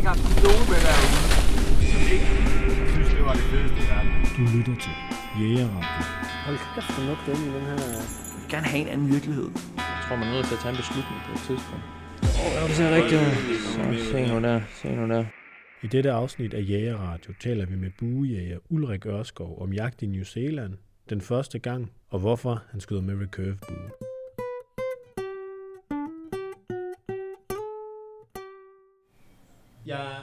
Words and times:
ikke 0.00 0.12
haft 0.14 0.24
nogen 0.46 0.66
med 0.72 0.80
derude, 0.86 1.18
som 1.92 2.02
ikke 2.14 2.28
synes, 2.92 3.10
det 3.16 3.24
var 3.28 3.34
det 3.40 3.46
fedeste 3.52 3.78
i 3.84 3.86
verden. 3.92 4.10
Du 4.36 4.42
lytter 4.54 4.76
til 4.84 4.94
Jægerradio. 5.38 6.02
Hold 6.46 6.58
kæft, 6.74 6.90
hvor 6.94 7.04
lugter 7.10 7.30
ind 7.34 7.42
i 7.48 7.50
den 7.56 7.64
her... 7.70 7.78
Jeg 8.32 8.40
vil 8.40 8.50
gerne 8.54 8.66
have 8.72 8.82
en 8.84 8.90
anden 8.94 9.08
virkelighed. 9.14 9.48
Jeg 9.76 10.00
tror, 10.04 10.16
man 10.20 10.26
er 10.28 10.34
nødt 10.36 10.46
til 10.50 10.56
at 10.58 10.60
tage 10.62 10.72
en 10.74 10.80
beslutning 10.82 11.18
på 11.26 11.30
et 11.36 11.42
tidspunkt. 11.48 11.84
Åh, 12.42 12.62
oh, 12.62 12.68
det 12.68 12.76
ser 12.78 12.90
rigtigt 12.98 13.18
ud. 13.24 13.32
Så, 13.74 13.80
se 14.12 14.18
nu 14.30 14.36
der, 14.46 14.60
se 14.80 14.88
nu 14.98 15.04
der. 15.14 15.24
I 15.84 15.86
dette 15.94 16.10
afsnit 16.20 16.52
af 16.54 16.62
Jægerradio 16.70 17.32
taler 17.44 17.64
vi 17.66 17.76
med 17.84 17.90
buejæger 17.98 18.58
Ulrik 18.74 19.06
Ørskov 19.06 19.52
om 19.62 19.72
jagt 19.72 20.02
i 20.02 20.06
New 20.06 20.24
Zealand 20.24 20.72
den 21.10 21.20
første 21.20 21.58
gang, 21.58 21.90
og 22.10 22.18
hvorfor 22.20 22.62
han 22.70 22.80
skyder 22.80 23.02
med 23.08 23.14
recurve 23.22 23.56
bue. 23.68 24.09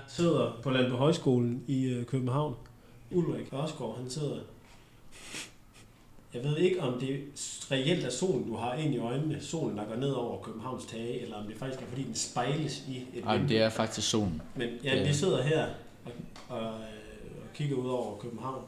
Sidder 0.07 0.59
på 0.63 0.69
Landbo 0.69 0.95
Højskolen 0.95 1.63
i 1.67 1.85
øh, 1.85 2.05
København. 2.05 2.55
Ulrik 3.11 3.53
Ørskov, 3.53 3.97
han 3.97 4.09
sidder... 4.09 4.35
Jeg 6.33 6.43
ved 6.43 6.57
ikke, 6.57 6.81
om 6.81 6.99
det 6.99 7.19
reelt 7.71 8.05
er 8.05 8.09
solen, 8.09 8.47
du 8.47 8.55
har 8.55 8.73
ind 8.73 8.93
i 8.95 8.97
øjnene. 8.97 9.41
Solen, 9.41 9.77
der 9.77 9.85
går 9.85 9.95
ned 9.95 10.11
over 10.11 10.41
Københavns 10.43 10.85
tage, 10.85 11.21
eller 11.21 11.35
om 11.35 11.45
det 11.47 11.57
faktisk 11.57 11.81
er, 11.81 11.85
fordi 11.85 12.03
den 12.03 12.15
spejles 12.15 12.83
i 12.89 12.97
et 12.97 13.23
Ej, 13.25 13.33
men 13.33 13.41
vindue. 13.41 13.57
det 13.57 13.63
er 13.63 13.69
faktisk 13.69 14.09
solen. 14.09 14.41
Men 14.55 14.69
ja, 14.83 14.99
Det 14.99 15.07
vi 15.07 15.13
sidder 15.13 15.43
her 15.43 15.65
og, 16.05 16.11
og, 16.49 16.63
øh, 16.63 16.71
og 16.71 17.53
kigger 17.53 17.75
ud 17.75 17.89
over 17.89 18.17
København. 18.17 18.61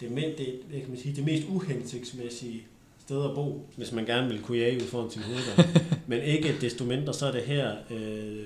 Det 0.00 0.12
er, 0.12 0.14
det, 0.14 0.60
hvad 0.68 0.80
kan 0.80 0.88
man 0.88 0.98
sige, 0.98 1.16
det 1.16 1.24
mest 1.24 1.46
uhensigtsmæssige 1.48 2.62
sted 3.00 3.24
at 3.24 3.34
bo, 3.34 3.66
hvis 3.76 3.92
man 3.92 4.06
gerne 4.06 4.28
vil 4.28 4.42
kunne 4.42 4.58
jage 4.58 4.76
ud 4.76 4.86
foran 4.86 5.10
sin 5.10 5.22
hoveddør. 5.22 5.80
Men 6.06 6.22
ikke 6.22 6.54
desto 6.60 6.84
mindre, 6.84 7.14
så 7.14 7.26
er 7.26 7.32
det 7.32 7.42
her... 7.42 7.76
Øh, 7.90 8.39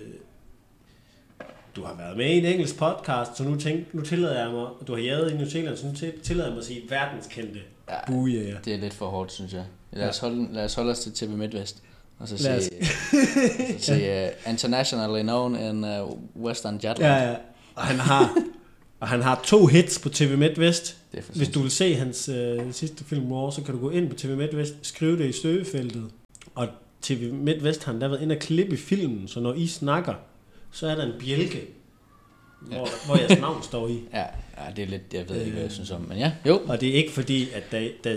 du 1.76 1.82
har 1.84 1.94
været 1.98 2.16
med 2.16 2.26
i 2.26 2.38
en 2.38 2.44
engelsk 2.44 2.76
podcast, 2.78 3.36
så 3.36 3.44
nu, 3.44 3.56
tænk, 3.56 3.94
nu 3.94 4.02
tillader 4.02 4.42
jeg 4.44 4.52
mig, 4.52 4.66
du 4.86 4.94
har 4.94 5.00
jaget 5.02 5.32
i 5.32 5.36
New 5.36 5.48
Zealand, 5.48 5.76
så 5.76 5.86
nu 5.86 5.92
til- 5.94 6.12
tillader 6.22 6.48
jeg 6.48 6.52
mig 6.54 6.60
at 6.60 6.66
sige 6.66 6.82
verdenskendte 6.88 7.60
Ja, 7.88 7.94
buejæger. 8.06 8.60
det 8.64 8.74
er 8.74 8.78
lidt 8.78 8.94
for 8.94 9.06
hårdt, 9.06 9.32
synes 9.32 9.52
jeg. 9.52 9.64
Lad 9.92 10.08
os 10.08 10.18
holde, 10.18 10.48
lad 10.52 10.64
os 10.64 10.74
holde 10.74 10.90
os 10.90 10.98
til 10.98 11.12
TV 11.12 11.28
MidtVest. 11.30 11.82
Og 12.18 12.28
så 12.28 12.36
sige, 12.38 12.60
så 13.78 13.84
sige 13.94 14.28
uh, 14.46 14.50
internationally 14.50 15.22
known 15.22 15.56
in 15.60 15.84
uh, 15.84 16.18
Western 16.44 16.74
Jutland. 16.74 17.00
Ja, 17.00 17.28
ja. 17.30 17.36
Og 17.74 17.82
han 17.82 17.98
har, 18.00 18.36
og 19.00 19.08
han 19.08 19.22
har 19.22 19.40
to 19.44 19.66
hits 19.66 19.98
på 19.98 20.08
TV 20.08 20.38
MidtVest. 20.38 20.96
Hvis 21.34 21.48
du 21.48 21.60
vil 21.60 21.70
se 21.70 21.94
hans 21.94 22.28
øh, 22.28 22.72
sidste 22.72 23.04
film 23.04 23.32
War, 23.32 23.50
så 23.50 23.62
kan 23.62 23.74
du 23.74 23.80
gå 23.80 23.90
ind 23.90 24.08
på 24.10 24.16
TV 24.16 24.36
MidtVest, 24.36 24.74
skrive 24.82 25.18
det 25.18 25.26
i 25.28 25.32
søgefeltet. 25.32 26.04
Og 26.54 26.68
TV 27.02 27.32
MidtVest 27.32 27.84
har 27.84 27.92
endda 27.92 28.08
været 28.08 28.22
inde 28.22 28.34
og 28.34 28.38
klippe 28.40 28.72
i 28.74 28.76
filmen, 28.76 29.28
så 29.28 29.40
når 29.40 29.54
I 29.54 29.66
snakker, 29.66 30.14
så 30.74 30.86
er 30.86 30.94
der 30.94 31.06
en 31.06 31.12
bjælke, 31.20 31.66
hvor, 32.60 33.06
hvor 33.06 33.16
jeres 33.16 33.40
navn 33.40 33.62
står 33.62 33.88
i. 33.88 34.00
Ja, 34.12 34.20
ja, 34.58 34.72
det 34.76 34.82
er 34.84 34.88
lidt, 34.88 35.02
jeg 35.12 35.28
ved 35.28 35.36
ikke, 35.40 35.50
hvad 35.50 35.60
jeg 35.60 35.68
Øh. 35.68 35.74
synes 35.74 35.90
om, 35.90 36.00
men 36.00 36.18
ja, 36.18 36.32
jo. 36.46 36.60
Og 36.66 36.80
det 36.80 36.88
er 36.88 36.94
ikke 36.94 37.12
fordi, 37.12 37.48
at 37.50 37.62
da, 37.72 37.88
da, 38.04 38.14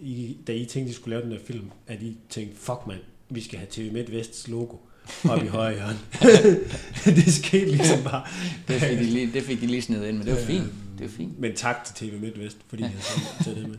I, 0.00 0.36
da 0.46 0.52
I 0.52 0.64
tænkte, 0.64 0.90
I 0.90 0.94
skulle 0.94 1.16
lave 1.16 1.22
den 1.30 1.32
her 1.38 1.44
film, 1.46 1.70
at 1.86 2.02
I 2.02 2.16
tænkte, 2.30 2.56
fuck 2.56 2.86
mand, 2.86 3.00
vi 3.28 3.40
skal 3.40 3.58
have 3.58 3.68
TV 3.70 3.92
MidtVests 3.92 4.48
logo 4.48 4.76
op 5.28 5.44
i 5.44 5.46
højre 5.46 5.74
hjørne. 5.74 5.98
det 7.24 7.32
skete 7.32 7.66
ligesom 7.66 8.02
bare. 8.04 8.26
Det 8.68 8.80
fik, 8.80 8.98
de 8.98 9.04
lige, 9.04 9.32
det 9.32 9.42
fik 9.42 9.60
de 9.60 9.66
lige 9.66 9.82
snedet 9.82 10.08
ind, 10.08 10.16
men 10.18 10.26
det 10.26 10.34
var 10.34 10.40
fint. 10.40 10.64
Det 10.98 11.02
var 11.02 11.08
fint. 11.16 11.38
Men 11.38 11.54
tak 11.54 11.84
til 11.84 11.94
TV 12.10 12.20
MidtVest, 12.20 12.56
fordi 12.68 12.82
jeg 12.82 12.92
så 13.00 13.44
til 13.44 13.56
det 13.56 13.68
med. 13.68 13.76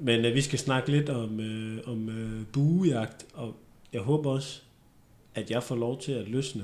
Men 0.00 0.24
øh, 0.24 0.34
vi 0.34 0.40
skal 0.42 0.58
snakke 0.58 0.90
lidt 0.90 1.08
om, 1.08 1.40
øh, 1.40 1.78
om 1.86 2.08
øh, 2.08 2.46
buejagt, 2.52 3.26
og 3.34 3.56
jeg 3.92 4.00
håber 4.00 4.30
også, 4.30 4.60
at 5.34 5.50
jeg 5.50 5.62
får 5.62 5.76
lov 5.76 6.00
til 6.00 6.12
at 6.12 6.28
løsne 6.28 6.62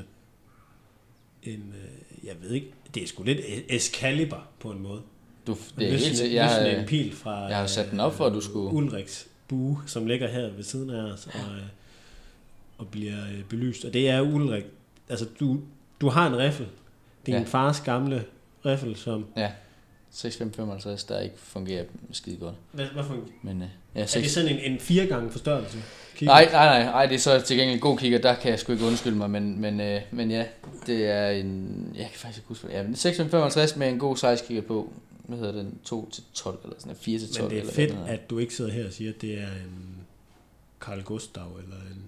en, 1.42 1.74
øh, 1.82 2.26
jeg 2.26 2.34
ved 2.42 2.50
ikke, 2.50 2.66
det 2.94 3.02
er 3.02 3.06
sgu 3.06 3.22
lidt 3.22 3.40
Excalibur 3.68 4.46
på 4.60 4.70
en 4.70 4.82
måde. 4.82 5.00
Du, 5.46 5.56
det 5.78 5.86
er 5.86 5.90
helt, 5.90 6.16
sikkert- 6.16 6.34
jeg, 6.34 6.50
løsne 6.58 6.70
en 6.72 6.78
har, 6.80 6.86
pil 6.86 7.12
fra 7.12 7.30
jeg 7.40 7.56
har 7.56 7.66
sat 7.66 7.90
den 7.90 8.00
op 8.00 8.14
for, 8.14 8.26
at 8.26 8.32
du 8.32 8.36
øh, 8.36 8.42
skulle- 8.42 8.72
Ulriks 8.74 9.26
bue, 9.48 9.78
som 9.86 10.06
ligger 10.06 10.28
her 10.28 10.50
ved 10.50 10.62
siden 10.64 10.90
af 10.90 11.02
os, 11.12 11.26
og, 11.26 11.56
øh, 11.56 11.62
og 12.78 12.88
bliver 12.88 13.16
belyst. 13.48 13.84
Og 13.84 13.92
det 13.92 14.08
er 14.08 14.20
Ulrik, 14.20 14.64
altså 15.08 15.26
du, 15.40 15.60
du 16.00 16.08
har 16.08 16.26
en 16.26 16.38
riffel, 16.38 16.66
din 17.26 17.34
Ja. 17.34 17.40
ja. 17.40 17.46
fars 17.46 17.80
gamle 17.80 18.24
riffel, 18.66 18.96
som, 18.96 19.26
ja, 19.36 19.52
6555, 20.12 21.04
der 21.04 21.20
ikke 21.20 21.34
fungerer 21.38 21.84
skide 22.12 22.36
godt. 22.36 22.54
hvad, 22.72 22.86
hvad 22.86 23.02
en 23.04 23.32
Men 23.42 23.62
øh, 23.62 23.68
ja, 23.94 24.00
Er 24.00 24.04
det 24.04 24.10
6, 24.10 24.30
sådan 24.32 24.48
en, 24.58 24.72
en 24.72 24.80
fire 24.80 25.06
gange 25.06 25.30
forstørrelse? 25.30 25.78
Nej, 26.22 26.48
nej, 26.52 26.66
nej, 26.66 26.84
nej, 26.84 27.06
det 27.06 27.14
er 27.14 27.18
så 27.18 27.40
til 27.40 27.56
gengæld 27.56 27.74
en 27.74 27.80
god 27.80 27.98
kigger, 27.98 28.18
der 28.18 28.34
kan 28.34 28.50
jeg 28.50 28.58
sgu 28.58 28.72
ikke 28.72 28.84
undskylde 28.84 29.16
mig, 29.16 29.30
men, 29.30 29.60
men, 29.60 29.80
øh, 29.80 30.00
men 30.10 30.30
ja, 30.30 30.44
det 30.86 31.06
er 31.06 31.30
en, 31.30 31.92
jeg 31.94 32.04
kan 32.10 32.14
faktisk 32.14 32.38
ikke 32.38 32.48
huske, 32.48 32.68
ja, 32.70 32.82
men 32.82 32.96
655 32.96 33.76
med 33.76 33.88
en 33.88 33.98
god 33.98 34.16
size 34.16 34.44
kigger 34.46 34.62
på, 34.62 34.92
hvad 35.26 35.38
hedder 35.38 35.52
den, 35.52 35.78
2 35.84 36.10
til 36.10 36.22
12 36.34 36.58
eller 36.64 36.76
sådan, 36.78 36.96
4 36.96 37.18
til 37.18 37.32
12 37.32 37.42
Men 37.42 37.50
det 37.50 37.56
er 37.56 37.60
eller 37.60 37.74
fedt, 37.74 37.90
den 37.90 37.98
hedder. 37.98 38.12
at 38.12 38.30
du 38.30 38.38
ikke 38.38 38.54
sidder 38.54 38.70
her 38.70 38.86
og 38.86 38.92
siger, 38.92 39.10
at 39.10 39.20
det 39.20 39.34
er 39.34 39.46
en 39.46 39.96
Carl 40.80 41.02
Gustav 41.02 41.60
eller 41.62 41.76
en, 41.76 42.04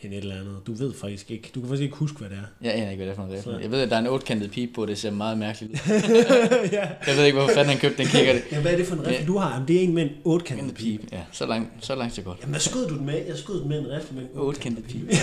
en 0.00 0.12
et 0.12 0.18
eller 0.18 0.34
andet. 0.40 0.56
Du 0.66 0.72
ved 0.72 0.92
faktisk 0.94 1.30
ikke, 1.30 1.50
du 1.54 1.60
kan 1.60 1.68
faktisk 1.68 1.82
ikke 1.82 1.96
huske, 1.96 2.18
hvad 2.18 2.28
det 2.28 2.36
er. 2.38 2.42
Jeg 2.66 2.74
aner 2.74 2.90
ikke, 2.90 2.96
hvad 3.04 3.06
det 3.06 3.12
er 3.12 3.16
for 3.16 3.26
noget. 3.26 3.44
Så- 3.44 3.58
Jeg 3.62 3.70
ved, 3.70 3.80
at 3.80 3.90
der 3.90 3.96
er 3.96 4.00
en 4.00 4.06
otkantet 4.06 4.50
pipe 4.50 4.72
på, 4.72 4.86
det 4.86 4.98
ser 4.98 5.10
meget 5.10 5.38
mærkeligt 5.38 5.72
ud. 5.72 5.78
ja. 6.72 6.88
Jeg 7.06 7.16
ved 7.16 7.24
ikke, 7.24 7.38
hvorfor 7.38 7.54
fanden 7.54 7.70
han 7.72 7.78
købte 7.80 7.98
den 7.98 8.06
kigger 8.06 8.32
det. 8.32 8.42
ja, 8.52 8.60
hvad 8.60 8.72
er 8.72 8.76
det 8.76 8.86
for 8.86 8.94
en 8.94 9.00
riffel, 9.00 9.20
Ja. 9.20 9.26
du 9.26 9.38
har? 9.38 9.52
Jamen, 9.52 9.68
det 9.68 9.76
er 9.76 9.80
en 9.80 9.94
med 9.94 10.02
en 10.02 10.10
otkantet 10.24 10.74
pipe. 10.74 11.06
ja, 11.12 11.20
så 11.32 11.46
langt, 11.46 11.70
så 11.80 11.94
langt 11.94 12.14
så 12.14 12.22
godt. 12.22 12.38
Jamen, 12.40 12.50
hvad 12.50 12.60
skød 12.60 12.88
du 12.88 12.96
den 12.96 13.06
med? 13.06 13.14
Jeg 13.28 13.36
skød 13.36 13.60
den 13.60 13.68
med 13.68 13.78
en 13.80 13.90
riffel 13.90 14.14
med 14.16 14.22
en 14.22 14.28
Otkantet 14.34 14.84
pipe. 14.84 15.06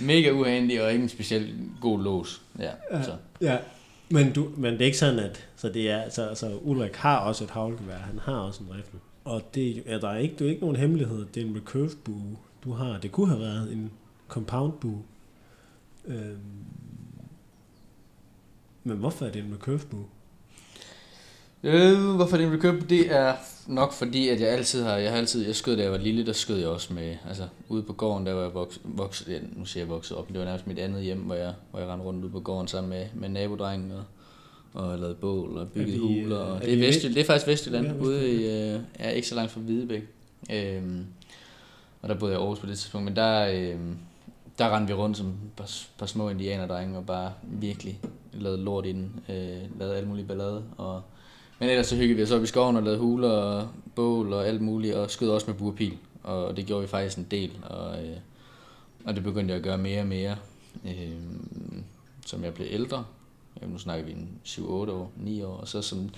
Mega 0.00 0.30
uhandig 0.30 0.82
og 0.82 0.92
ikke 0.92 1.02
en 1.02 1.08
specielt 1.08 1.50
god 1.80 2.02
lås. 2.02 2.42
Ja, 2.58 2.70
Ja. 2.92 3.02
så. 3.02 3.10
Ja, 3.40 3.56
men, 4.08 4.32
du, 4.32 4.48
men 4.56 4.72
det 4.72 4.80
er 4.80 4.84
ikke 4.86 4.98
sådan, 4.98 5.18
at 5.18 5.46
så 5.56 5.68
det 5.68 5.90
er, 5.90 6.10
så, 6.10 6.28
så 6.34 6.58
Ulrik 6.62 6.94
har 6.96 7.16
også 7.18 7.44
et 7.44 7.50
havlgevær, 7.50 7.96
han 7.96 8.18
har 8.22 8.34
også 8.34 8.60
en 8.62 8.76
riffel. 8.76 8.98
Og 9.24 9.42
det 9.54 9.82
er 9.86 9.98
der 10.00 10.08
er 10.08 10.16
ikke, 10.18 10.34
det 10.38 10.44
er 10.44 10.48
ikke 10.48 10.60
nogen 10.60 10.76
hemmelighed, 10.76 11.26
det 11.34 11.42
er 11.42 11.46
en 11.46 11.56
recurve 11.56 11.90
bue, 12.04 12.36
du 12.66 12.72
har. 12.72 12.98
Det 12.98 13.12
kunne 13.12 13.28
have 13.28 13.40
været 13.40 13.72
en 13.72 13.90
compound 14.28 14.72
bue. 14.72 15.02
Øhm, 16.06 16.36
men 18.84 18.96
hvorfor 18.96 19.26
er 19.26 19.32
det 19.32 19.44
en 19.44 19.54
recurve 19.54 19.80
bue? 19.90 20.04
Øh, 21.62 22.14
hvorfor 22.16 22.36
det 22.36 22.46
en 22.46 22.52
recurve? 22.52 22.80
Det 22.80 23.12
er 23.12 23.34
nok 23.66 23.92
fordi, 23.92 24.28
at 24.28 24.40
jeg 24.40 24.48
altid 24.48 24.82
har, 24.82 24.96
jeg 24.96 25.10
har 25.10 25.18
altid, 25.18 25.46
jeg 25.46 25.56
skød 25.56 25.76
da 25.76 25.82
jeg 25.82 25.92
var 25.92 25.98
lille, 25.98 26.26
der 26.26 26.32
skød 26.32 26.58
jeg 26.58 26.68
også 26.68 26.94
med, 26.94 27.16
altså 27.28 27.48
ude 27.68 27.82
på 27.82 27.92
gården, 27.92 28.26
der 28.26 28.32
var 28.32 28.42
jeg 28.42 28.54
vokset, 28.54 28.82
vokset 28.84 29.28
ja, 29.28 29.38
nu 29.56 29.64
siger 29.64 29.84
jeg 29.84 29.90
vokset 29.90 30.16
op, 30.16 30.28
men 30.28 30.34
det 30.34 30.40
var 30.40 30.46
nærmest 30.46 30.66
mit 30.66 30.78
andet 30.78 31.02
hjem, 31.02 31.18
hvor 31.18 31.34
jeg, 31.34 31.54
hvor 31.70 31.80
jeg 31.80 31.88
rendte 31.88 32.06
rundt 32.06 32.24
ude 32.24 32.32
på 32.32 32.40
gården 32.40 32.68
sammen 32.68 32.90
med, 32.90 33.06
med 33.14 33.28
nabodrengen 33.28 33.92
og, 33.92 34.04
og 34.72 34.98
lavede 34.98 35.14
bål 35.14 35.58
og 35.58 35.68
byggede 35.68 35.96
Er 35.96 36.00
huler. 36.00 36.36
Og 36.36 36.56
er 36.56 36.60
det, 36.60 36.72
er 36.72 36.86
Vestjylland, 36.86 37.14
det 37.14 37.20
er 37.20 37.26
faktisk 37.26 37.46
Vestjylland, 37.46 37.86
Ja, 37.86 37.94
ude 38.00 38.32
i, 38.32 38.36
øh, 38.36 38.80
ja, 38.98 39.10
ikke 39.10 39.28
så 39.28 39.34
langt 39.34 39.52
fra 39.52 39.60
Hvidebæk. 39.60 40.02
Øhm, 40.52 41.04
og 42.06 42.14
der 42.14 42.18
boede 42.18 42.32
jeg 42.32 42.40
i 42.40 42.42
Aarhus 42.42 42.58
på 42.58 42.66
det 42.66 42.78
tidspunkt, 42.78 43.04
men 43.04 43.16
der, 43.16 43.46
øhm, 43.46 43.96
der 44.58 44.76
rendte 44.76 44.94
vi 44.94 45.00
rundt 45.00 45.16
som 45.16 45.26
et 45.26 45.34
par, 45.56 45.70
par 45.98 46.06
små 46.06 46.28
indianerdrenge 46.28 46.98
og 46.98 47.06
bare 47.06 47.32
virkelig 47.42 48.00
lavede 48.32 48.64
lort 48.64 48.86
i 48.86 48.92
den, 48.92 49.20
øh, 49.28 49.78
lavede 49.78 49.96
alle 49.96 50.08
mulige 50.08 50.26
ballade. 50.26 50.64
Og, 50.76 51.02
men 51.58 51.68
ellers 51.68 51.86
så 51.86 51.96
hyggede 51.96 52.16
vi 52.16 52.22
os 52.22 52.30
op 52.30 52.42
i 52.42 52.46
skoven 52.46 52.76
og 52.76 52.82
lavede 52.82 53.00
huler 53.00 53.28
og 53.28 53.68
bål 53.94 54.32
og 54.32 54.46
alt 54.46 54.60
muligt, 54.60 54.94
og 54.94 55.10
skød 55.10 55.28
også 55.28 55.46
med 55.46 55.54
burpil. 55.54 55.96
Og 56.22 56.56
det 56.56 56.66
gjorde 56.66 56.82
vi 56.82 56.88
faktisk 56.88 57.18
en 57.18 57.26
del, 57.30 57.50
og, 57.62 58.04
øh, 58.04 58.16
og 59.04 59.14
det 59.14 59.22
begyndte 59.22 59.52
jeg 59.52 59.58
at 59.58 59.64
gøre 59.64 59.78
mere 59.78 60.00
og 60.00 60.06
mere, 60.06 60.36
øh, 60.84 61.10
som 62.26 62.44
jeg 62.44 62.54
blev 62.54 62.66
ældre. 62.70 63.04
Jamen, 63.60 63.72
nu 63.72 63.78
snakker 63.78 64.04
vi 64.04 64.12
en 64.12 64.28
7-8 64.44 64.62
år, 64.70 65.12
9 65.16 65.42
år, 65.42 65.56
og 65.56 65.68
så 65.68 65.82
som 65.82 66.10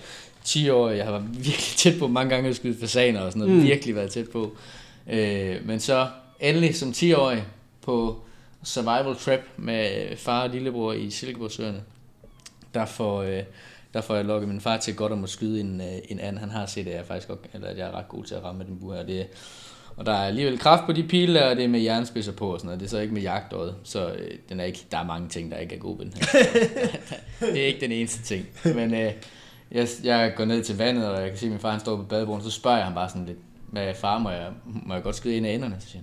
10 0.43 0.69
år, 0.69 0.89
jeg 0.89 1.05
har 1.05 1.11
været 1.11 1.27
virkelig 1.33 1.75
tæt 1.77 1.99
på 1.99 2.07
mange 2.07 2.35
gange 2.35 2.49
at 2.49 2.55
skyde 2.55 2.79
fasaner 2.79 3.21
og 3.21 3.31
sådan 3.31 3.47
noget, 3.47 3.61
mm. 3.61 3.63
virkelig 3.63 3.95
været 3.95 4.11
tæt 4.11 4.29
på. 4.29 4.55
Øh, 5.09 5.65
men 5.65 5.79
så 5.79 6.07
endelig 6.39 6.75
som 6.75 6.89
10-årig 6.89 7.43
på 7.81 8.21
survival 8.63 9.15
trap 9.15 9.39
med 9.57 10.17
far 10.17 10.43
og 10.43 10.49
lillebror 10.49 10.93
i 10.93 11.09
Silkeborgsøerne, 11.09 11.81
der 12.73 12.85
får, 12.85 13.21
øh, 13.21 13.43
der 13.93 14.01
får 14.01 14.15
jeg 14.15 14.25
lukket 14.25 14.49
min 14.49 14.61
far 14.61 14.77
til 14.77 14.95
godt 14.95 15.11
om 15.11 15.23
at 15.23 15.29
skyde 15.29 15.59
en, 15.59 15.81
øh, 15.81 15.97
en 16.09 16.19
anden. 16.19 16.37
Han 16.37 16.49
har 16.49 16.65
set, 16.65 16.87
at 16.87 16.95
jeg 16.95 17.05
faktisk 17.05 17.27
godt, 17.27 17.39
eller 17.53 17.67
at 17.67 17.77
jeg 17.77 17.87
er 17.87 17.91
ret 17.91 18.07
god 18.07 18.23
til 18.23 18.35
at 18.35 18.43
ramme 18.43 18.63
den 18.63 18.79
bue 18.79 18.95
her. 18.95 19.03
Det, 19.03 19.27
og 19.97 20.05
der 20.05 20.11
er 20.11 20.27
alligevel 20.27 20.59
kraft 20.59 20.85
på 20.85 20.93
de 20.93 21.03
pile, 21.03 21.33
der, 21.33 21.49
og 21.49 21.55
det 21.55 21.63
er 21.63 21.67
med 21.67 21.79
jernspidser 21.79 22.31
på 22.31 22.53
og 22.53 22.59
sådan 22.59 22.67
noget. 22.67 22.79
Det 22.79 22.85
er 22.85 22.89
så 22.89 22.99
ikke 22.99 23.13
med 23.13 23.21
jagtøjet, 23.21 23.75
så 23.83 24.11
øh, 24.11 24.31
den 24.49 24.59
er 24.59 24.63
ikke, 24.63 24.85
der 24.91 24.97
er 24.97 25.05
mange 25.05 25.29
ting, 25.29 25.51
der 25.51 25.57
ikke 25.57 25.75
er 25.75 25.79
gode 25.79 25.99
ved 25.99 26.05
den 26.05 26.13
her. 26.13 26.25
det 27.53 27.61
er 27.61 27.67
ikke 27.67 27.79
den 27.79 27.91
eneste 27.91 28.23
ting. 28.23 28.45
Men 28.75 28.93
øh, 28.93 29.11
jeg, 29.71 29.87
jeg 30.03 30.33
går 30.35 30.45
ned 30.45 30.63
til 30.63 30.77
vandet, 30.77 31.07
og 31.07 31.21
jeg 31.21 31.29
kan 31.29 31.37
se, 31.37 31.45
at 31.45 31.51
min 31.51 31.59
far 31.59 31.71
han 31.71 31.79
står 31.79 31.95
på 31.95 32.03
badebordet, 32.03 32.43
så 32.43 32.51
spørger 32.51 32.77
jeg 32.77 32.85
ham 32.85 32.93
bare 32.93 33.09
sådan 33.09 33.25
lidt, 33.25 33.37
med 33.71 33.95
far, 33.95 34.19
må 34.19 34.29
jeg, 34.29 34.47
må 34.85 34.93
jeg 34.93 35.03
godt 35.03 35.15
skyde 35.15 35.35
ind 35.35 35.45
af 35.45 35.51
enderne? 35.51 35.75
Så 35.79 35.87
siger 35.87 36.01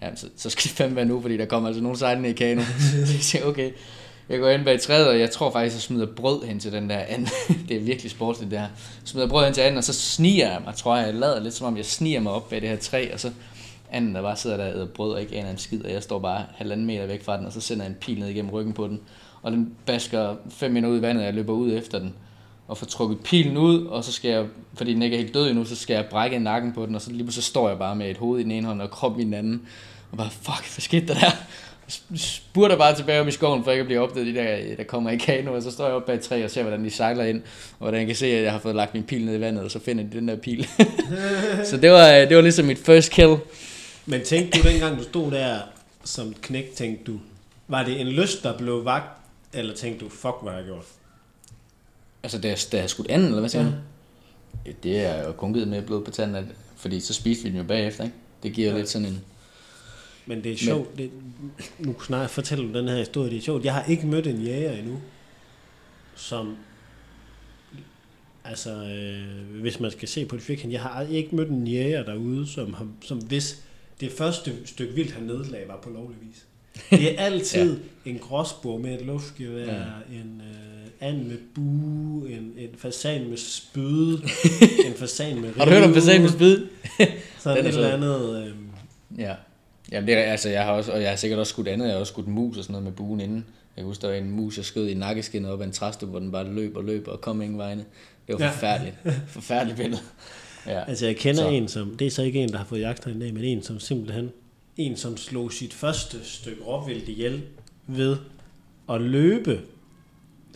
han, 0.00 0.10
ja, 0.10 0.16
så, 0.16 0.28
så 0.36 0.50
skal 0.50 0.62
det 0.62 0.70
fandme 0.70 0.96
være 0.96 1.04
nu, 1.04 1.20
fordi 1.20 1.36
der 1.36 1.46
kommer 1.46 1.68
altså 1.68 1.82
nogen 1.82 1.98
sejlende 1.98 2.28
i 2.28 2.32
kano. 2.32 2.62
så 2.90 2.96
jeg 2.98 3.06
siger, 3.08 3.44
okay. 3.44 3.70
Jeg 4.28 4.38
går 4.38 4.48
ind 4.48 4.64
bag 4.64 4.80
træet, 4.80 5.08
og 5.08 5.20
jeg 5.20 5.30
tror 5.30 5.50
faktisk, 5.50 5.74
jeg 5.74 5.82
smider 5.82 6.06
brød 6.16 6.46
hen 6.46 6.60
til 6.60 6.72
den 6.72 6.90
der 6.90 6.98
anden. 6.98 7.28
det 7.68 7.76
er 7.76 7.80
virkelig 7.80 8.10
sportsligt, 8.10 8.50
det 8.50 8.58
her. 8.58 8.66
Jeg 8.66 8.76
smider 9.04 9.28
brød 9.28 9.44
hen 9.44 9.54
til 9.54 9.60
anden, 9.60 9.78
og 9.78 9.84
så 9.84 9.92
sniger 9.92 10.50
jeg 10.50 10.60
mig, 10.64 10.74
tror 10.74 10.96
jeg. 10.96 11.06
Jeg 11.06 11.14
lader 11.14 11.40
lidt, 11.40 11.54
som 11.54 11.66
om 11.66 11.76
jeg 11.76 11.84
sniger 11.84 12.20
mig 12.20 12.32
op 12.32 12.48
bag 12.48 12.60
det 12.60 12.68
her 12.68 12.76
træ, 12.76 13.10
og 13.12 13.20
så 13.20 13.30
anden, 13.90 14.14
der 14.14 14.22
bare 14.22 14.36
sidder 14.36 14.56
der 14.56 14.64
og 14.64 14.70
æder 14.70 14.86
brød 14.86 15.12
og 15.12 15.20
ikke 15.20 15.36
aner 15.36 15.50
en 15.50 15.58
skid, 15.58 15.84
og 15.84 15.92
jeg 15.92 16.02
står 16.02 16.18
bare 16.18 16.44
halvanden 16.54 16.86
meter 16.86 17.06
væk 17.06 17.24
fra 17.24 17.36
den, 17.36 17.46
og 17.46 17.52
så 17.52 17.60
sender 17.60 17.84
jeg 17.84 17.90
en 17.90 17.96
pil 18.00 18.18
ned 18.18 18.28
igennem 18.28 18.50
ryggen 18.50 18.72
på 18.72 18.88
den, 18.88 19.00
og 19.42 19.52
den 19.52 19.74
basker 19.86 20.36
fem 20.48 20.72
minutter 20.72 20.94
ud 20.94 20.98
i 20.98 21.02
vandet, 21.02 21.22
og 21.22 21.26
jeg 21.26 21.34
løber 21.34 21.52
ud 21.52 21.72
efter 21.72 21.98
den, 21.98 22.14
og 22.68 22.78
få 22.78 22.84
trukket 22.84 23.20
pilen 23.20 23.56
ud, 23.56 23.86
og 23.86 24.04
så 24.04 24.12
skal 24.12 24.30
jeg, 24.30 24.46
fordi 24.74 24.94
den 24.94 25.02
ikke 25.02 25.16
er 25.16 25.20
helt 25.20 25.34
død 25.34 25.48
endnu, 25.48 25.64
så 25.64 25.76
skal 25.76 25.94
jeg 25.94 26.06
brække 26.10 26.38
nakken 26.38 26.72
på 26.72 26.86
den, 26.86 26.94
og 26.94 27.00
så 27.00 27.12
lige 27.12 27.32
så 27.32 27.42
står 27.42 27.68
jeg 27.68 27.78
bare 27.78 27.96
med 27.96 28.10
et 28.10 28.16
hoved 28.16 28.40
i 28.40 28.42
den 28.42 28.50
ene 28.50 28.66
hånd 28.66 28.82
og 28.82 28.90
krop 28.90 29.18
i 29.18 29.24
den 29.24 29.34
anden, 29.34 29.62
og 30.10 30.18
bare, 30.18 30.30
fuck, 30.30 30.74
hvad 30.74 30.80
skete 30.80 31.06
der 31.06 31.14
der? 31.14 31.30
spurter 32.16 32.76
bare 32.76 32.94
tilbage 32.96 33.20
om 33.20 33.28
i 33.28 33.30
skoven, 33.30 33.64
for 33.64 33.70
ikke 33.70 33.80
at 33.80 33.86
blive 33.86 34.00
opdaget 34.00 34.26
de 34.26 34.34
der, 34.34 34.58
øh, 34.58 34.76
der 34.76 34.84
kommer 34.84 35.10
i 35.10 35.16
kano, 35.16 35.54
og 35.54 35.62
så 35.62 35.70
står 35.70 35.84
jeg 35.84 35.94
op 35.94 36.06
bag 36.06 36.14
et 36.14 36.20
træ 36.20 36.44
og 36.44 36.50
ser, 36.50 36.62
hvordan 36.62 36.84
de 36.84 36.90
sejler 36.90 37.24
ind, 37.24 37.42
og 37.70 37.78
hvordan 37.78 38.00
jeg 38.00 38.06
kan 38.06 38.16
se, 38.16 38.26
at 38.26 38.42
jeg 38.42 38.52
har 38.52 38.58
fået 38.58 38.74
lagt 38.74 38.94
min 38.94 39.02
pil 39.02 39.24
ned 39.24 39.36
i 39.36 39.40
vandet, 39.40 39.64
og 39.64 39.70
så 39.70 39.78
finder 39.78 40.04
de 40.04 40.10
den 40.10 40.28
der 40.28 40.36
pil. 40.36 40.68
så 41.70 41.76
det 41.76 41.90
var, 41.90 42.12
øh, 42.12 42.28
det 42.28 42.36
var 42.36 42.42
ligesom 42.42 42.64
mit 42.64 42.78
first 42.78 43.10
kill. 43.10 43.36
Men 44.06 44.22
tænkte 44.24 44.62
du 44.62 44.68
dengang, 44.68 44.98
du 44.98 45.02
stod 45.02 45.30
der 45.30 45.58
som 46.04 46.34
knæk, 46.42 46.74
tænkte 46.74 47.12
du, 47.12 47.18
var 47.68 47.82
det 47.82 48.00
en 48.00 48.08
lyst, 48.08 48.42
der 48.42 48.58
blev 48.58 48.84
vagt, 48.84 49.20
eller 49.52 49.74
tænkte 49.74 50.04
du, 50.04 50.10
fuck, 50.10 50.34
hvad 50.42 50.52
har 50.52 50.58
jeg 50.58 50.66
gjort? 50.66 50.84
Altså, 52.26 52.38
da 52.38 52.48
jeg, 52.48 52.58
da 52.72 52.78
jeg 52.78 52.90
skudt 52.90 53.10
anden, 53.10 53.28
eller 53.28 53.40
hvad 53.40 53.50
siger 53.50 53.64
ja. 53.64 53.70
du? 53.70 54.72
Det 54.82 55.04
er 55.04 55.26
jo 55.26 55.32
kun 55.32 55.52
givet 55.52 55.68
med 55.68 55.82
blod 55.82 56.04
på 56.04 56.10
tanden, 56.10 56.52
fordi 56.76 57.00
så 57.00 57.14
spiste 57.14 57.44
vi 57.44 57.50
den 57.50 57.58
jo 57.58 57.64
bagefter, 57.64 58.04
ikke? 58.04 58.16
Det 58.42 58.52
giver 58.52 58.70
ja. 58.70 58.76
lidt 58.76 58.88
sådan 58.88 59.08
en... 59.08 59.20
Men 60.26 60.44
det 60.44 60.52
er 60.52 60.56
sjovt, 60.56 60.98
det, 60.98 61.10
nu 61.78 62.00
snart 62.00 62.30
fortæller 62.30 62.66
du 62.66 62.78
den 62.78 62.88
her 62.88 62.96
historie, 62.96 63.30
det 63.30 63.36
er 63.38 63.42
sjovt. 63.42 63.64
Jeg 63.64 63.74
har 63.74 63.84
ikke 63.84 64.06
mødt 64.06 64.26
en 64.26 64.42
jæger 64.42 64.72
endnu, 64.72 65.00
som, 66.16 66.56
altså, 68.44 68.70
øh, 68.70 69.60
hvis 69.60 69.80
man 69.80 69.90
skal 69.90 70.08
se 70.08 70.26
på 70.26 70.36
det 70.36 70.44
firkant, 70.44 70.72
jeg 70.72 70.82
har 70.82 71.02
ikke 71.02 71.36
mødt 71.36 71.48
en 71.48 71.66
jæger 71.66 72.02
derude, 72.02 72.46
som, 72.46 72.74
har, 72.74 72.88
som 73.02 73.18
hvis 73.18 73.62
det 74.00 74.12
første 74.12 74.52
stykke 74.64 74.94
vildt, 74.94 75.12
han 75.12 75.22
nedlag, 75.22 75.68
var 75.68 75.80
på 75.82 75.90
lovlig 75.90 76.18
vis. 76.20 76.46
Det 76.90 77.20
er 77.20 77.24
altid 77.26 77.80
ja. 78.04 78.10
en 78.10 78.18
gråsbog 78.18 78.80
med 78.80 79.00
et 79.00 79.06
luftgevær, 79.06 79.74
ja. 79.74 80.20
en 80.20 80.42
øh, 80.44 80.75
and 81.00 81.22
med 81.22 81.38
bue, 81.54 82.30
en, 82.30 82.52
en 82.56 82.68
fasan 82.78 83.28
med 83.28 83.36
spyd, 83.36 84.18
en 84.86 84.94
fasan 84.96 85.40
med 85.40 85.44
rive. 85.44 85.58
Har 85.58 85.64
du 85.64 85.70
hørt 85.70 85.84
om 85.84 85.94
fasan 85.94 86.22
med 86.22 86.30
spyd? 86.30 86.66
Sådan 87.38 87.66
et 87.66 87.74
eller 87.74 87.92
andet... 87.92 88.46
Øh, 88.46 88.54
ja. 89.18 89.34
Jamen, 89.92 90.08
det 90.08 90.14
er, 90.14 90.22
altså, 90.22 90.48
jeg 90.48 90.64
har 90.64 90.72
også, 90.72 90.92
og 90.92 91.02
jeg 91.02 91.08
har 91.08 91.16
sikkert 91.16 91.40
også 91.40 91.50
skudt 91.50 91.68
andet, 91.68 91.86
jeg 91.86 91.94
har 91.94 92.00
også 92.00 92.12
skudt 92.12 92.28
mus 92.28 92.56
og 92.58 92.64
sådan 92.64 92.72
noget 92.72 92.84
med 92.84 92.92
buen 92.92 93.20
inden. 93.20 93.44
Jeg 93.76 93.82
kan 93.82 93.84
huske, 93.84 94.02
der 94.02 94.08
var 94.08 94.14
en 94.14 94.30
mus, 94.30 94.56
jeg 94.56 94.64
skød 94.64 94.88
i 94.88 94.94
nakkeskinnet 94.94 95.50
op 95.50 95.60
af 95.60 95.64
en 95.64 95.72
træstup, 95.72 96.08
hvor 96.08 96.18
den 96.18 96.32
bare 96.32 96.52
løb 96.52 96.76
og 96.76 96.84
løb 96.84 97.08
og 97.08 97.20
kom 97.20 97.42
ingen 97.42 97.58
vegne. 97.58 97.84
Det 98.26 98.40
var 98.40 98.52
forfærdeligt. 98.52 98.96
Ja. 99.04 99.12
forfærdeligt 99.26 99.78
billede. 99.78 100.00
Ja. 100.66 100.84
Altså, 100.88 101.06
jeg 101.06 101.16
kender 101.16 101.42
så. 101.42 101.48
en, 101.48 101.68
som, 101.68 101.96
det 101.96 102.06
er 102.06 102.10
så 102.10 102.22
ikke 102.22 102.42
en, 102.42 102.48
der 102.48 102.58
har 102.58 102.64
fået 102.64 102.80
jagt 102.80 103.06
i 103.06 103.18
dag, 103.18 103.34
men 103.34 103.44
en, 103.44 103.62
som 103.62 103.80
simpelthen, 103.80 104.30
en, 104.76 104.96
som 104.96 105.16
slog 105.16 105.52
sit 105.52 105.74
første 105.74 106.18
stykke 106.24 106.62
råvildt 106.62 107.08
ihjel 107.08 107.42
ved 107.86 108.16
at 108.90 109.00
løbe, 109.00 109.60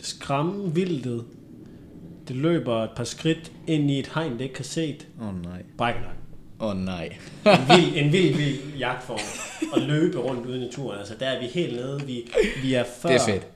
skræmme 0.01 0.75
vildtet. 0.75 1.25
Det 2.27 2.35
løber 2.35 2.83
et 2.83 2.89
par 2.95 3.03
skridt 3.03 3.51
ind 3.67 3.91
i 3.91 3.99
et 3.99 4.11
hegn, 4.13 4.33
det 4.33 4.41
ikke 4.41 4.55
kan 4.55 4.65
set. 4.65 5.07
Åh 5.21 5.27
oh, 5.27 5.43
nej. 5.43 5.63
Brækker 5.77 6.01
Åh 6.59 6.67
oh, 6.69 6.77
nej. 6.77 7.17
en, 7.45 7.51
vild, 7.69 7.95
en 7.95 8.11
vild, 8.11 8.35
vild 8.35 8.59
jagtform. 8.79 9.19
At 9.75 9.81
løbe 9.81 10.17
rundt 10.19 10.45
ude 10.45 10.57
i 10.57 10.59
naturen. 10.59 10.99
Altså, 10.99 11.13
der 11.19 11.25
er 11.25 11.39
vi 11.41 11.45
helt 11.45 11.75
nede. 11.75 12.01
Vi, 12.05 12.31
vi 12.63 12.73
er 12.73 12.83
før... 13.01 13.09
Det 13.09 13.21
er 13.21 13.25
fedt. 13.25 13.47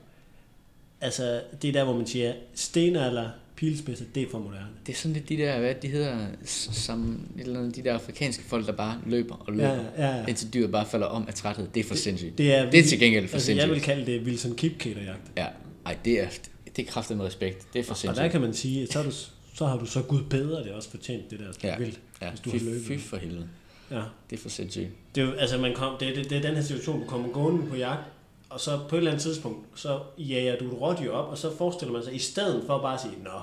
Altså, 1.00 1.40
det 1.62 1.68
er 1.68 1.72
der, 1.72 1.84
hvor 1.84 1.96
man 1.96 2.06
siger, 2.06 2.32
stenalder, 2.54 3.28
pilspidser, 3.56 4.04
det 4.14 4.22
er 4.22 4.26
for 4.30 4.38
moderne. 4.38 4.66
Det 4.86 4.92
er 4.92 4.96
sådan 4.96 5.12
lidt 5.12 5.28
de 5.28 5.36
der, 5.36 5.60
hvad 5.60 5.74
de 5.74 5.88
hedder, 5.88 6.18
som 6.44 7.20
eller 7.38 7.70
de 7.70 7.82
der 7.84 7.94
afrikanske 7.94 8.44
folk, 8.44 8.66
der 8.66 8.72
bare 8.72 9.00
løber 9.06 9.34
og 9.46 9.52
løber, 9.52 9.68
ja, 9.98 10.06
ja, 10.06 10.16
ja. 10.16 10.26
indtil 10.26 10.54
dyret 10.54 10.72
bare 10.72 10.86
falder 10.86 11.06
om 11.06 11.24
af 11.28 11.34
træthed. 11.34 11.68
Det 11.74 11.80
er 11.80 11.84
for 11.84 11.94
det, 11.94 12.02
sindssygt. 12.02 12.38
Det 12.38 12.54
er, 12.54 12.70
det 12.70 12.80
er 12.80 12.84
til 12.84 12.98
gengæld 12.98 13.28
for 13.28 13.34
altså, 13.34 13.46
sindssygt. 13.46 13.68
Jeg 13.68 13.74
vil 13.74 13.82
kalde 13.82 14.06
det 14.06 14.22
Wilson 14.22 14.52
Kipketer-jagt. 14.56 15.30
Ja, 15.36 15.46
ej, 15.86 15.98
det 16.04 16.20
er, 16.20 16.28
det 16.76 16.86
er 16.88 16.92
kraftigt 16.92 17.16
med 17.16 17.26
respekt. 17.26 17.66
Det 17.72 17.78
er 17.78 17.84
for 17.84 17.94
sindssygt. 17.94 18.18
Og 18.18 18.24
der 18.24 18.30
kan 18.30 18.40
man 18.40 18.54
sige, 18.54 18.86
så, 18.86 19.02
du, 19.02 19.10
så 19.54 19.66
har 19.66 19.76
du 19.76 19.86
så 19.86 20.02
Gud 20.02 20.22
bedre 20.22 20.64
det 20.64 20.72
også 20.72 20.90
fortjent, 20.90 21.30
det 21.30 21.38
der 21.38 21.52
ja. 21.62 21.78
vildt, 21.78 22.00
ja. 22.22 22.30
hvis 22.30 22.40
du 22.40 22.50
fy, 22.50 22.56
har 22.56 22.64
løbet. 22.64 22.86
Fy 22.86 23.08
for 23.08 23.16
helvede. 23.16 23.48
Ja. 23.90 24.02
Det 24.30 24.36
er 24.36 24.40
for 24.40 24.48
sindssygt. 24.48 24.90
Det 25.14 25.24
er, 25.24 25.34
altså 25.34 25.58
man 25.58 25.74
kom, 25.74 25.96
det, 26.00 26.16
det, 26.16 26.30
det, 26.30 26.38
er 26.38 26.42
den 26.42 26.54
her 26.54 26.62
situation, 26.62 27.00
du 27.00 27.06
kommer 27.06 27.28
gående 27.28 27.66
på 27.66 27.76
jagt, 27.76 28.04
og 28.50 28.60
så 28.60 28.80
på 28.88 28.96
et 28.96 28.98
eller 28.98 29.10
andet 29.10 29.22
tidspunkt, 29.22 29.66
så 29.74 30.00
jager 30.18 30.58
du 30.58 30.66
et 30.66 30.80
rådyr 30.80 31.12
op, 31.12 31.30
og 31.30 31.38
så 31.38 31.56
forestiller 31.56 31.92
man 31.92 32.04
sig, 32.04 32.14
i 32.14 32.18
stedet 32.18 32.64
for 32.66 32.82
bare 32.82 32.94
at 32.94 33.00
sige, 33.00 33.14
nå, 33.24 33.40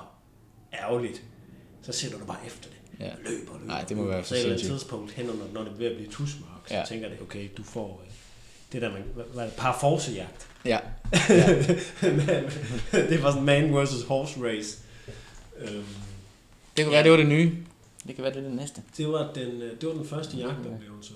ærgerligt, 0.72 1.22
så 1.82 1.92
sætter 1.92 2.18
du 2.18 2.24
bare 2.24 2.46
efter 2.46 2.68
det. 2.68 3.04
Ja. 3.04 3.10
Løber, 3.24 3.52
løber. 3.52 3.66
Nej, 3.66 3.84
det 3.88 3.96
må 3.96 4.04
være 4.04 4.22
for 4.22 4.28
Så 4.28 4.34
et 4.34 4.40
eller 4.40 4.52
andet 4.54 4.66
tidspunkt 4.66 5.12
hen, 5.12 5.26
når, 5.26 5.34
når 5.52 5.62
det 5.62 5.72
er 5.72 5.76
ved 5.76 5.86
at 5.86 5.96
blive 5.96 6.10
tusmørk, 6.10 6.68
så 6.68 6.74
ja. 6.74 6.84
tænker 6.88 7.08
det, 7.08 7.20
okay, 7.20 7.48
du 7.56 7.62
får 7.62 8.02
øh, 8.06 8.12
det 8.72 8.82
der, 8.82 8.92
man, 8.92 9.02
hvad 9.32 9.44
er 9.44 9.48
det, 9.48 9.56
parforcejagt. 9.56 10.48
Ja. 10.64 10.78
ja. 11.28 12.40
det 12.92 13.22
var 13.22 13.30
sådan 13.30 13.44
man 13.44 13.74
versus 13.74 14.02
horse 14.02 14.40
race. 14.42 14.78
Øhm, 15.58 15.84
det 16.76 16.84
kunne 16.84 16.96
ja. 16.96 17.02
være, 17.02 17.02
det 17.02 17.10
var 17.10 17.16
det 17.16 17.26
nye. 17.26 17.52
Det 18.06 18.14
kan 18.14 18.24
være, 18.24 18.32
det 18.32 18.38
er 18.38 18.48
det 18.48 18.56
næste. 18.56 18.82
Det 18.96 19.08
var 19.08 19.30
den, 19.34 19.62
øh, 19.62 19.80
det 19.80 19.88
var 19.88 19.94
den 19.94 20.06
første 20.06 20.36
jagtoplevelse. 20.36 21.12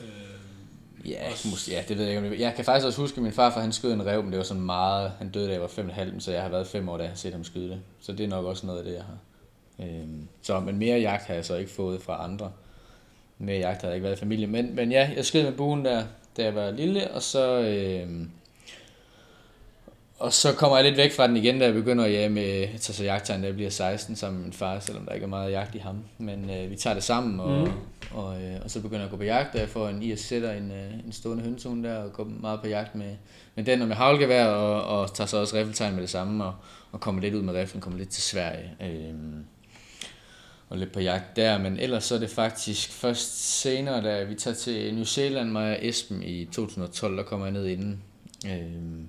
Øh, 0.00 1.10
ja, 1.10 1.30
også... 1.30 1.48
måske, 1.48 1.72
ja, 1.72 1.82
det 1.88 1.98
ved 1.98 2.04
jeg 2.04 2.24
ikke. 2.24 2.40
Jeg 2.42 2.54
kan 2.54 2.64
faktisk 2.64 2.86
også 2.86 3.00
huske, 3.00 3.16
at 3.16 3.22
min 3.22 3.32
farfar 3.32 3.60
han 3.60 3.72
skød 3.72 3.92
en 3.92 4.06
rev, 4.06 4.22
men 4.22 4.32
det 4.32 4.38
var 4.38 4.44
sådan 4.44 4.62
meget, 4.62 5.12
han 5.18 5.30
døde 5.30 5.48
da 5.48 5.52
jeg 5.52 5.60
var 5.60 5.66
5,5, 5.66 6.20
så 6.20 6.32
jeg 6.32 6.42
har 6.42 6.48
været 6.48 6.66
5 6.66 6.88
år, 6.88 6.96
da 6.96 7.02
jeg 7.02 7.10
har 7.10 7.16
set 7.16 7.32
ham 7.32 7.44
skyde 7.44 7.68
det. 7.68 7.80
Så 8.00 8.12
det 8.12 8.24
er 8.24 8.28
nok 8.28 8.44
også 8.44 8.66
noget 8.66 8.78
af 8.78 8.84
det, 8.84 8.94
jeg 8.94 9.02
har. 9.02 9.18
Øhm, 9.86 10.28
så, 10.42 10.60
men 10.60 10.78
mere 10.78 11.00
jagt 11.00 11.26
har 11.26 11.34
jeg 11.34 11.44
så 11.44 11.56
ikke 11.56 11.70
fået 11.70 12.02
fra 12.02 12.24
andre. 12.24 12.52
Mere 13.38 13.58
jagt 13.58 13.80
har 13.80 13.88
jeg 13.88 13.96
ikke 13.96 14.04
været 14.04 14.16
i 14.16 14.18
familie. 14.18 14.46
Men, 14.46 14.74
men 14.74 14.92
ja, 14.92 15.10
jeg 15.16 15.24
skød 15.24 15.42
med 15.42 15.52
buen 15.52 15.84
der, 15.84 16.04
da 16.36 16.44
jeg 16.44 16.54
var 16.54 16.70
lille, 16.70 17.10
og 17.10 17.22
så... 17.22 17.60
Øhm, 17.60 18.30
og 20.18 20.32
så 20.32 20.52
kommer 20.52 20.76
jeg 20.76 20.84
lidt 20.84 20.96
væk 20.96 21.12
fra 21.12 21.26
den 21.26 21.36
igen, 21.36 21.58
da 21.58 21.64
jeg 21.64 21.74
begynder 21.74 22.04
at 22.04 22.12
jage 22.12 22.28
med 22.28 22.68
så 22.78 23.04
jagttegn, 23.04 23.40
da 23.40 23.46
jeg 23.46 23.54
bliver 23.54 23.70
16 23.70 24.16
sammen 24.16 24.38
med 24.38 24.44
min 24.44 24.52
far, 24.52 24.80
selvom 24.80 25.04
der 25.04 25.12
ikke 25.12 25.24
er 25.24 25.28
meget 25.28 25.52
jagt 25.52 25.74
i 25.74 25.78
ham. 25.78 26.04
Men 26.18 26.50
øh, 26.50 26.70
vi 26.70 26.76
tager 26.76 26.94
det 26.94 27.02
sammen, 27.02 27.40
og, 27.40 27.68
mm. 27.68 27.72
og, 28.10 28.42
øh, 28.42 28.56
og 28.64 28.70
så 28.70 28.80
begynder 28.80 29.00
jeg 29.00 29.04
at 29.04 29.10
gå 29.10 29.16
på 29.16 29.24
jagt, 29.24 29.54
og 29.54 29.60
jeg 29.60 29.68
får 29.68 29.88
en 29.88 30.02
IS 30.02 30.20
sætter 30.20 30.52
en, 30.52 30.70
øh, 30.70 31.04
en 31.06 31.12
stående 31.12 31.44
hønsehund 31.44 31.84
der, 31.84 31.96
og 31.96 32.12
går 32.12 32.24
meget 32.24 32.60
på 32.60 32.66
jagt 32.66 32.94
med, 32.94 33.16
med 33.54 33.64
den 33.64 33.82
og 33.82 33.88
med 33.88 33.96
havlgevær, 33.96 34.46
og, 34.46 35.00
og 35.00 35.14
tager 35.14 35.28
så 35.28 35.36
også 35.36 35.56
riffeltegn 35.56 35.94
med 35.94 36.02
det 36.02 36.10
samme, 36.10 36.44
og, 36.44 36.54
og 36.92 37.00
kommer 37.00 37.20
lidt 37.20 37.34
ud 37.34 37.42
med 37.42 37.54
riflen, 37.54 37.80
kommer 37.80 37.98
lidt 37.98 38.10
til 38.10 38.22
Sverige. 38.22 38.74
Øh, 38.82 39.14
og 40.68 40.78
lidt 40.78 40.92
på 40.92 41.00
jagt 41.00 41.36
der, 41.36 41.58
men 41.58 41.78
ellers 41.78 42.04
så 42.04 42.14
er 42.14 42.18
det 42.18 42.30
faktisk 42.30 42.92
først 42.92 43.60
senere, 43.60 44.02
da 44.02 44.24
vi 44.24 44.34
tager 44.34 44.54
til 44.54 44.94
New 44.94 45.04
Zealand, 45.04 45.50
mig 45.50 45.70
og 45.70 45.86
Esben 45.86 46.22
i 46.22 46.44
2012, 46.44 47.16
der 47.16 47.22
kommer 47.22 47.46
jeg 47.46 47.52
ned 47.52 47.66
inden. 47.66 48.02
Øh, 48.46 49.06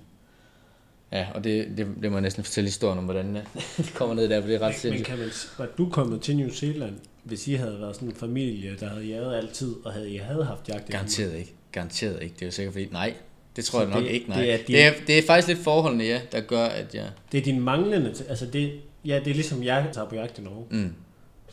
Ja, 1.12 1.26
og 1.34 1.44
det, 1.44 1.68
det, 1.76 1.86
det 2.02 2.10
må 2.10 2.16
jeg 2.16 2.22
næsten 2.22 2.44
fortælle 2.44 2.68
historien 2.68 2.98
om, 2.98 3.04
hvordan 3.04 3.34
det 3.76 3.92
kommer 3.94 4.14
ned 4.14 4.28
der, 4.28 4.40
for 4.40 4.48
det 4.48 4.56
er 4.56 4.60
ret 4.60 4.74
sindssygt. 4.74 5.08
Men 5.08 5.16
kan 5.16 5.18
man, 5.18 5.30
var 5.58 5.68
du 5.78 5.88
kommet 5.88 6.20
til 6.20 6.36
New 6.36 6.50
Zealand, 6.50 6.94
hvis 7.24 7.48
I 7.48 7.54
havde 7.54 7.80
været 7.80 7.94
sådan 7.94 8.08
en 8.08 8.14
familie, 8.14 8.76
der 8.80 8.88
havde 8.88 9.04
jaget 9.04 9.36
altid, 9.36 9.74
og 9.84 9.92
havde 9.92 10.10
I 10.10 10.16
havde 10.16 10.44
haft 10.44 10.68
jagt? 10.68 10.88
Garanteret 10.88 11.38
ikke. 11.38 11.54
Garanteret 11.72 12.22
ikke. 12.22 12.34
Det 12.34 12.42
er 12.42 12.46
jo 12.46 12.52
sikkert 12.52 12.72
fordi, 12.72 12.88
nej, 12.92 13.14
det 13.56 13.64
tror 13.64 13.78
Så 13.78 13.84
jeg 13.84 13.94
nok 13.94 14.02
det, 14.02 14.10
ikke, 14.10 14.28
nej. 14.28 14.40
Det 14.40 14.52
er, 14.52 14.56
din, 14.56 14.66
det, 14.66 14.84
er, 14.84 14.92
det 15.06 15.18
er 15.18 15.22
faktisk 15.26 15.48
lidt 15.48 15.58
forholdene, 15.58 16.04
ja, 16.04 16.20
der 16.32 16.40
gør, 16.40 16.64
at 16.64 16.94
jeg... 16.94 17.10
Det 17.32 17.38
er 17.38 17.42
din 17.42 17.60
manglende, 17.60 18.14
altså 18.28 18.46
det, 18.46 18.80
ja, 19.04 19.20
det 19.24 19.30
er 19.30 19.34
ligesom 19.34 19.62
jeg 19.62 19.88
tager 19.92 20.08
på 20.08 20.14
jagt 20.14 20.38
i 20.38 20.42
Norge. 20.42 20.66
Mm. 20.70 20.94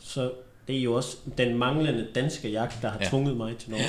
Så 0.00 0.32
det 0.68 0.76
er 0.76 0.82
jo 0.82 0.94
også 0.94 1.16
den 1.38 1.58
manglende 1.58 2.06
danske 2.14 2.50
jagt, 2.50 2.82
der 2.82 2.88
har 2.88 2.98
ja. 3.00 3.08
tvunget 3.08 3.36
mig 3.36 3.56
til 3.56 3.70
Norge. 3.70 3.84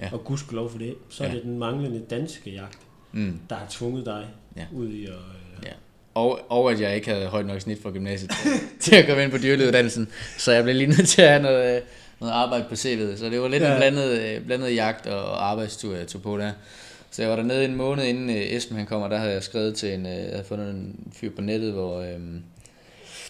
Ja. 0.00 0.08
Og 0.12 0.24
gudskelov 0.24 0.70
for 0.70 0.78
det. 0.78 0.94
Så 1.08 1.24
er 1.24 1.28
ja. 1.28 1.34
det 1.34 1.42
den 1.42 1.58
manglende 1.58 2.02
danske 2.10 2.50
jagt, 2.50 2.78
mm. 3.12 3.40
der 3.50 3.56
har 3.56 3.66
tvunget 3.70 4.06
dig 4.06 4.26
ja. 4.56 4.64
ud 4.72 4.88
i 4.88 5.04
at... 5.04 5.10
Øh, 5.10 5.66
ja. 5.66 5.72
Og, 6.14 6.40
og 6.48 6.72
at 6.72 6.80
jeg 6.80 6.94
ikke 6.94 7.10
havde 7.10 7.26
højt 7.26 7.46
nok 7.46 7.60
snit 7.60 7.82
fra 7.82 7.90
gymnasiet 7.90 8.30
til 8.80 8.96
at 8.96 9.06
komme 9.06 9.22
ind 9.22 9.30
på 9.30 9.38
dyrlægeuddannelsen, 9.38 10.08
så 10.38 10.52
jeg 10.52 10.62
blev 10.62 10.74
lige 10.74 10.86
nødt 10.86 11.08
til 11.08 11.22
at 11.22 11.28
have 11.28 11.42
noget, 11.42 11.76
øh, 11.76 11.82
noget 12.20 12.32
arbejde 12.32 12.64
på 12.68 12.74
CV'et. 12.74 13.18
Så 13.18 13.28
det 13.30 13.40
var 13.40 13.48
lidt 13.48 13.62
ja. 13.62 13.72
en 13.72 13.78
blandet, 13.78 14.20
øh, 14.20 14.44
blandet 14.46 14.74
jagt 14.74 15.06
og 15.06 15.50
arbejdstur, 15.50 15.96
jeg 15.96 16.06
tog 16.06 16.22
på 16.22 16.38
der. 16.38 16.52
Så 17.10 17.22
jeg 17.22 17.30
var 17.30 17.36
dernede 17.36 17.64
en 17.64 17.76
måned 17.76 18.04
inden 18.04 18.30
Esben 18.30 18.76
han 18.76 18.86
kommer, 18.86 19.08
der 19.08 19.16
havde 19.18 19.32
jeg 19.32 19.42
skrevet 19.42 19.74
til 19.74 19.94
en, 19.94 20.06
jeg 20.06 20.28
havde 20.30 20.44
fundet 20.44 20.70
en 20.70 21.12
fyr 21.12 21.30
på 21.30 21.40
nettet, 21.40 21.72
hvor, 21.72 22.00
øhm, 22.00 22.42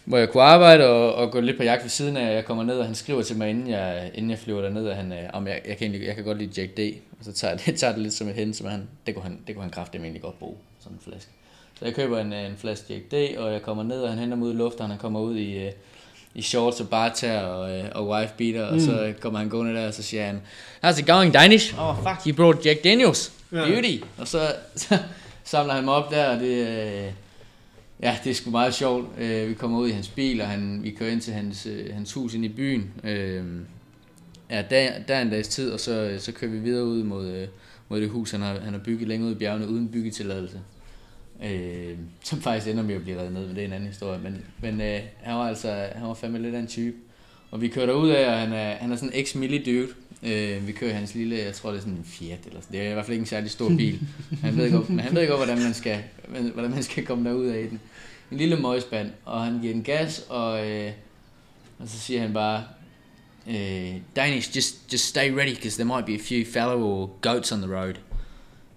hvor 0.04 0.18
jeg 0.18 0.28
kunne 0.28 0.42
arbejde 0.42 0.88
og, 0.88 1.14
og 1.14 1.32
gå 1.32 1.40
lidt 1.40 1.56
på 1.56 1.62
jagt 1.62 1.82
ved 1.82 1.90
siden 1.90 2.16
af. 2.16 2.34
Jeg 2.34 2.44
kommer 2.44 2.64
ned, 2.64 2.78
og 2.78 2.84
han 2.84 2.94
skriver 2.94 3.22
til 3.22 3.36
mig, 3.36 3.50
inden 3.50 3.68
jeg, 3.68 4.10
inden 4.14 4.30
jeg 4.30 4.38
flyver 4.38 4.62
derned, 4.62 4.88
at 4.88 4.96
han, 4.96 5.12
om 5.32 5.46
jeg, 5.46 5.60
jeg, 5.68 5.76
kan 5.76 5.84
egentlig, 5.84 6.06
jeg 6.06 6.14
kan 6.14 6.24
godt 6.24 6.38
lide 6.38 6.60
Jack 6.60 6.76
D. 6.76 6.80
Og 7.18 7.24
så 7.24 7.32
tager 7.32 7.56
jeg, 7.66 7.74
tager 7.76 7.92
det 7.92 8.02
lidt 8.02 8.14
som 8.14 8.28
et 8.28 8.34
hen, 8.34 8.54
som 8.54 8.66
han, 8.66 8.88
det 9.06 9.14
kunne 9.14 9.22
han, 9.22 9.38
det 9.46 9.54
kunne 9.54 9.62
han 9.62 9.72
kraftigt 9.72 10.02
egentlig 10.02 10.22
godt 10.22 10.38
bruge 10.38 10.56
sådan 10.80 10.96
en 10.96 11.00
flaske. 11.04 11.30
Så 11.78 11.84
jeg 11.84 11.94
køber 11.94 12.20
en, 12.20 12.32
en 12.32 12.56
flaske 12.56 12.94
Jack 12.94 13.10
D, 13.10 13.38
og 13.38 13.52
jeg 13.52 13.62
kommer 13.62 13.82
ned, 13.82 14.02
og 14.02 14.08
han 14.10 14.18
henter 14.18 14.37
mig 14.37 14.49
ud 14.49 14.52
i 14.52 14.56
luften, 14.56 14.82
og 14.82 14.88
han 14.88 14.99
kommer 14.99 15.20
ud 15.20 15.37
i, 15.37 15.58
øh, 15.58 15.72
i 16.34 16.42
shorts 16.42 16.80
og 16.80 16.88
barter 16.88 17.40
og, 17.40 17.78
øh, 17.78 17.84
og 17.94 18.08
wife 18.08 18.32
beater, 18.37 18.70
mm. 18.70 18.75
og 18.75 18.80
så 18.80 19.14
kommer 19.20 19.38
han 19.38 19.49
gående 19.49 19.75
der, 19.75 19.87
og 19.87 19.94
så 19.94 20.02
siger 20.02 20.26
han, 20.26 20.42
How's 20.84 21.00
it 21.00 21.06
going, 21.06 21.34
Danish? 21.34 21.75
Oh, 21.78 21.96
fuck, 21.96 22.26
you 22.26 22.34
brought 22.34 22.66
Jack 22.66 22.84
Daniels. 22.84 23.32
Beauty. 23.50 24.04
Og 24.18 24.28
så, 24.28 24.54
så 24.76 24.99
samler 25.44 25.75
han 25.75 25.84
mig 25.84 25.94
op 25.94 26.10
der, 26.10 26.28
og 26.28 26.40
det, 26.40 26.66
øh, 26.66 27.12
ja, 28.02 28.18
det 28.25 28.30
er 28.30 28.34
sgu 28.34 28.50
meget 28.50 28.75
sjovt. 28.75 29.18
vi 29.49 29.54
kommer 29.54 29.78
ud 29.78 29.88
i 29.88 29.92
hans 29.92 30.08
bil, 30.08 30.40
og 30.40 30.46
han, 30.46 30.82
vi 30.82 30.90
kører 30.90 31.10
ind 31.10 31.20
til 31.20 31.32
hans, 31.32 31.68
hans 31.92 32.12
hus 32.12 32.34
inde 32.34 32.46
i 32.46 32.49
byen. 32.49 32.92
Ja, 34.50 34.62
der, 34.70 34.90
der 35.08 35.14
er 35.14 35.22
en 35.22 35.30
dags 35.30 35.49
tid, 35.49 35.70
og 35.72 35.80
så, 35.80 36.16
så 36.18 36.32
kører 36.32 36.50
vi 36.50 36.58
videre 36.58 36.84
ud 36.84 37.02
mod, 37.02 37.26
øh, 37.26 37.49
mod 37.90 38.00
det 38.00 38.09
hus, 38.09 38.30
han 38.30 38.40
har, 38.40 38.61
han 38.61 38.73
har 38.73 38.80
bygget 38.80 39.09
længere 39.09 39.30
ud 39.30 39.35
i 39.35 39.38
bjergene 39.38 39.68
uden 39.68 39.88
byggetilladelse. 39.88 40.61
Øh, 41.44 41.94
som 42.25 42.40
faktisk 42.40 42.70
ender 42.70 42.82
med 42.82 42.94
at 42.94 43.02
blive 43.02 43.18
reddet 43.18 43.32
ned, 43.32 43.47
men 43.47 43.56
det 43.56 43.62
er 43.62 43.66
en 43.66 43.73
anden 43.73 43.88
historie. 43.88 44.20
Men, 44.23 44.44
men 44.62 44.80
øh, 44.80 45.00
han 45.23 45.35
var 45.35 45.49
altså 45.49 45.87
han 45.94 46.09
var 46.09 46.14
fandme 46.14 46.38
lidt 46.38 46.54
af 46.54 46.59
en 46.59 46.66
type. 46.66 46.97
Og 47.50 47.61
vi 47.61 47.68
kører 47.68 47.92
ud 47.92 48.09
af, 48.09 48.32
og 48.32 48.38
han 48.38 48.52
er, 48.52 48.75
han 48.75 48.92
er 48.92 48.97
sådan 48.97 49.12
en 49.14 49.20
ex-milli 49.20 49.64
dude. 49.64 49.88
Øh, 50.23 50.66
vi 50.66 50.73
kører 50.73 50.94
hans 50.94 51.14
lille, 51.14 51.38
jeg 51.38 51.54
tror 51.54 51.70
det 51.70 51.76
er 51.76 51.80
sådan 51.80 51.94
en 51.94 52.04
Fiat, 52.04 52.38
eller 52.47 52.61
sådan. 52.61 52.78
det 52.78 52.87
er 52.87 52.90
i 52.90 52.92
hvert 52.92 53.04
fald 53.04 53.14
ikke 53.14 53.23
en 53.23 53.26
særlig 53.26 53.50
stor 53.50 53.68
bil. 53.68 54.00
Han 54.42 54.56
ved 54.56 54.73
godt, 54.73 54.90
men 54.90 55.00
han 55.00 55.14
ved 55.14 55.28
godt, 55.28 55.38
hvordan 55.38 55.62
man 55.62 55.75
skal, 55.75 55.99
hvordan 56.54 56.70
man 56.70 56.82
skal 56.82 57.06
komme 57.06 57.30
derud 57.30 57.47
af 57.47 57.66
den. 57.70 57.80
En 58.30 58.37
lille 58.37 58.56
møgspand, 58.56 59.11
og 59.25 59.44
han 59.44 59.61
giver 59.61 59.73
den 59.73 59.82
gas, 59.82 60.26
og, 60.28 60.70
øh, 60.70 60.92
og 61.78 61.88
så 61.88 61.99
siger 61.99 62.20
han 62.20 62.32
bare, 62.32 62.64
øh, 63.49 63.97
Danish, 64.16 64.56
just, 64.56 64.92
just 64.92 65.04
stay 65.04 65.30
ready, 65.30 65.54
because 65.54 65.76
there 65.76 65.97
might 65.97 66.06
be 66.06 66.14
a 66.14 66.18
few 66.18 66.44
fallow 66.52 67.11
goats 67.20 67.52
on 67.52 67.62
the 67.62 67.76
road. 67.76 67.94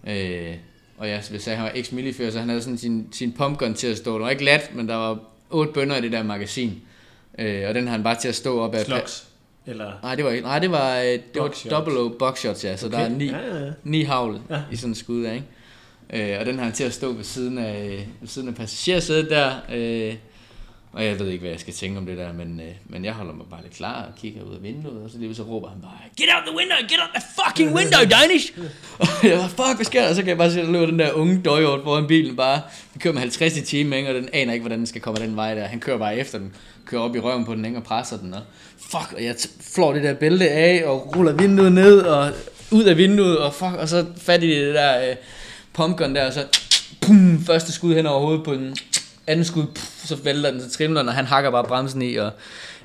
Øh, 0.08 0.55
og 0.98 1.10
jeg 1.10 1.24
vil 1.32 1.41
sige, 1.41 1.55
han 1.55 1.63
var 1.65 1.72
ex 1.75 1.91
milifør 1.91 2.29
så 2.29 2.39
han 2.39 2.50
havde 2.50 2.62
sådan 2.62 2.77
sin, 2.77 3.08
sin 3.12 3.32
pumpgun 3.32 3.74
til 3.74 3.88
at 3.88 3.98
stå. 3.98 4.13
Det 4.13 4.22
var 4.22 4.29
ikke 4.29 4.46
let, 4.46 4.75
men 4.75 4.88
der 4.88 4.96
var 4.96 5.20
otte 5.50 5.74
bønder 5.74 5.96
i 5.96 6.01
det 6.01 6.12
der 6.12 6.24
magasin. 6.24 6.82
Øh, 7.39 7.70
og 7.70 7.75
den 7.75 7.88
har 7.88 7.91
han 7.91 8.03
bare 8.03 8.15
til 8.22 8.27
at 8.27 8.36
stå 8.36 8.60
op 8.60 8.75
af... 8.75 8.86
Slugs. 8.86 9.27
Eller... 9.65 9.91
Nej, 10.03 10.15
det 10.15 10.25
var 10.25 10.32
ikke. 10.32 10.43
Nej, 10.43 10.60
det 10.60 10.72
var, 10.72 10.98
øh, 10.98 11.05
det 11.05 11.22
var 11.36 11.67
double 11.70 12.00
O 12.00 12.10
buckshots, 12.20 12.63
ja. 12.63 12.77
Så 12.77 12.86
okay. 12.86 12.98
der 12.98 13.03
er 13.03 13.10
ni, 13.10 13.25
Ja, 13.25 13.65
ja. 13.65 13.72
ni 13.84 14.03
havl 14.03 14.39
ja. 14.50 14.62
i 14.72 14.75
sådan 14.75 14.91
en 14.91 14.96
skud 14.96 15.24
der, 15.24 15.32
ikke? 15.34 16.34
Øh, 16.34 16.39
og 16.39 16.46
den 16.46 16.58
har 16.58 16.63
han 16.63 16.74
til 16.74 16.84
at 16.84 16.93
stå 16.93 17.12
ved 17.12 17.24
siden 17.24 17.58
af, 17.58 18.08
ved 18.22 18.27
siden 18.27 18.48
af 18.48 18.55
passagersædet 18.55 19.29
der. 19.29 19.51
Øh, 19.74 20.15
og 20.93 21.05
jeg 21.05 21.19
ved 21.19 21.27
ikke, 21.27 21.39
hvad 21.41 21.51
jeg 21.51 21.59
skal 21.59 21.73
tænke 21.73 21.97
om 21.97 22.05
det 22.05 22.17
der, 22.17 22.33
men, 22.33 22.59
øh, 22.59 22.71
men 22.89 23.05
jeg 23.05 23.13
holder 23.13 23.33
mig 23.33 23.45
bare 23.51 23.62
lidt 23.63 23.73
klar 23.75 24.01
og 24.03 24.15
kigger 24.21 24.41
ud 24.43 24.55
af 24.55 24.63
vinduet, 24.63 25.03
og 25.03 25.09
så 25.09 25.17
lige 25.17 25.35
så 25.35 25.43
råber 25.43 25.69
han 25.69 25.81
bare, 25.81 25.91
Get 26.17 26.27
out 26.35 26.43
the 26.47 26.55
window, 26.57 26.77
get 26.89 27.00
out 27.03 27.09
the 27.15 27.23
fucking 27.39 27.75
window, 27.75 28.00
Danish! 28.19 28.53
og 29.00 29.07
jeg 29.29 29.38
var, 29.38 29.47
fuck, 29.47 29.75
hvad 29.75 29.85
sker 29.85 30.01
der? 30.01 30.09
Og 30.09 30.15
så 30.15 30.21
kan 30.21 30.29
jeg 30.29 30.38
bare 30.38 30.51
se, 30.51 30.59
at 30.59 30.65
der 30.65 30.71
løber 30.71 30.85
den 30.85 31.00
der 31.00 31.12
unge 31.12 31.41
døjort 31.45 31.79
foran 31.83 32.07
bilen 32.07 32.35
bare. 32.35 32.62
Vi 32.93 33.00
kører 33.00 33.13
med 33.13 33.21
50 33.21 33.57
i 33.57 33.62
timen, 33.62 33.93
ikke? 33.93 34.09
og 34.09 34.15
den 34.15 34.29
aner 34.33 34.53
ikke, 34.53 34.63
hvordan 34.63 34.79
den 34.79 34.88
skal 34.88 35.01
komme 35.01 35.21
den 35.21 35.35
vej 35.35 35.53
der. 35.55 35.65
Han 35.65 35.79
kører 35.79 35.97
bare 35.97 36.17
efter 36.17 36.38
den, 36.38 36.55
kører 36.85 37.01
op 37.01 37.15
i 37.15 37.19
røven 37.19 37.45
på 37.45 37.55
den, 37.55 37.65
ikke? 37.65 37.77
og 37.77 37.83
presser 37.83 38.17
den, 38.17 38.33
og 38.33 38.41
fuck, 38.79 39.13
og 39.15 39.23
jeg 39.23 39.35
t- 39.35 39.73
flår 39.75 39.93
det 39.93 40.03
der 40.03 40.13
bælte 40.13 40.50
af, 40.50 40.83
og 40.85 41.15
ruller 41.15 41.33
vinduet 41.33 41.71
ned, 41.71 42.00
og 42.01 42.31
ud 42.71 42.83
af 42.83 42.97
vinduet, 42.97 43.38
og 43.38 43.53
fuck, 43.53 43.73
og 43.73 43.89
så 43.89 44.05
fat 44.17 44.43
i 44.43 44.65
det 44.65 44.73
der 44.75 45.09
øh, 45.09 45.15
pumpgun 45.73 46.15
der, 46.15 46.27
og 46.27 46.33
så 46.33 46.45
pum, 47.01 47.45
første 47.45 47.71
skud 47.71 47.95
hen 47.95 48.05
over 48.05 48.19
hovedet 48.19 48.43
på 48.43 48.53
den, 48.53 48.77
anden 49.27 49.46
skud, 49.46 49.65
pff, 49.75 50.06
så 50.08 50.15
vælter 50.15 50.51
den, 50.51 50.62
så 50.62 50.70
trimler 50.70 51.01
den, 51.01 51.10
og 51.10 51.15
han 51.15 51.25
hakker 51.25 51.51
bare 51.51 51.63
bremsen 51.63 52.01
i, 52.01 52.15
og 52.15 52.32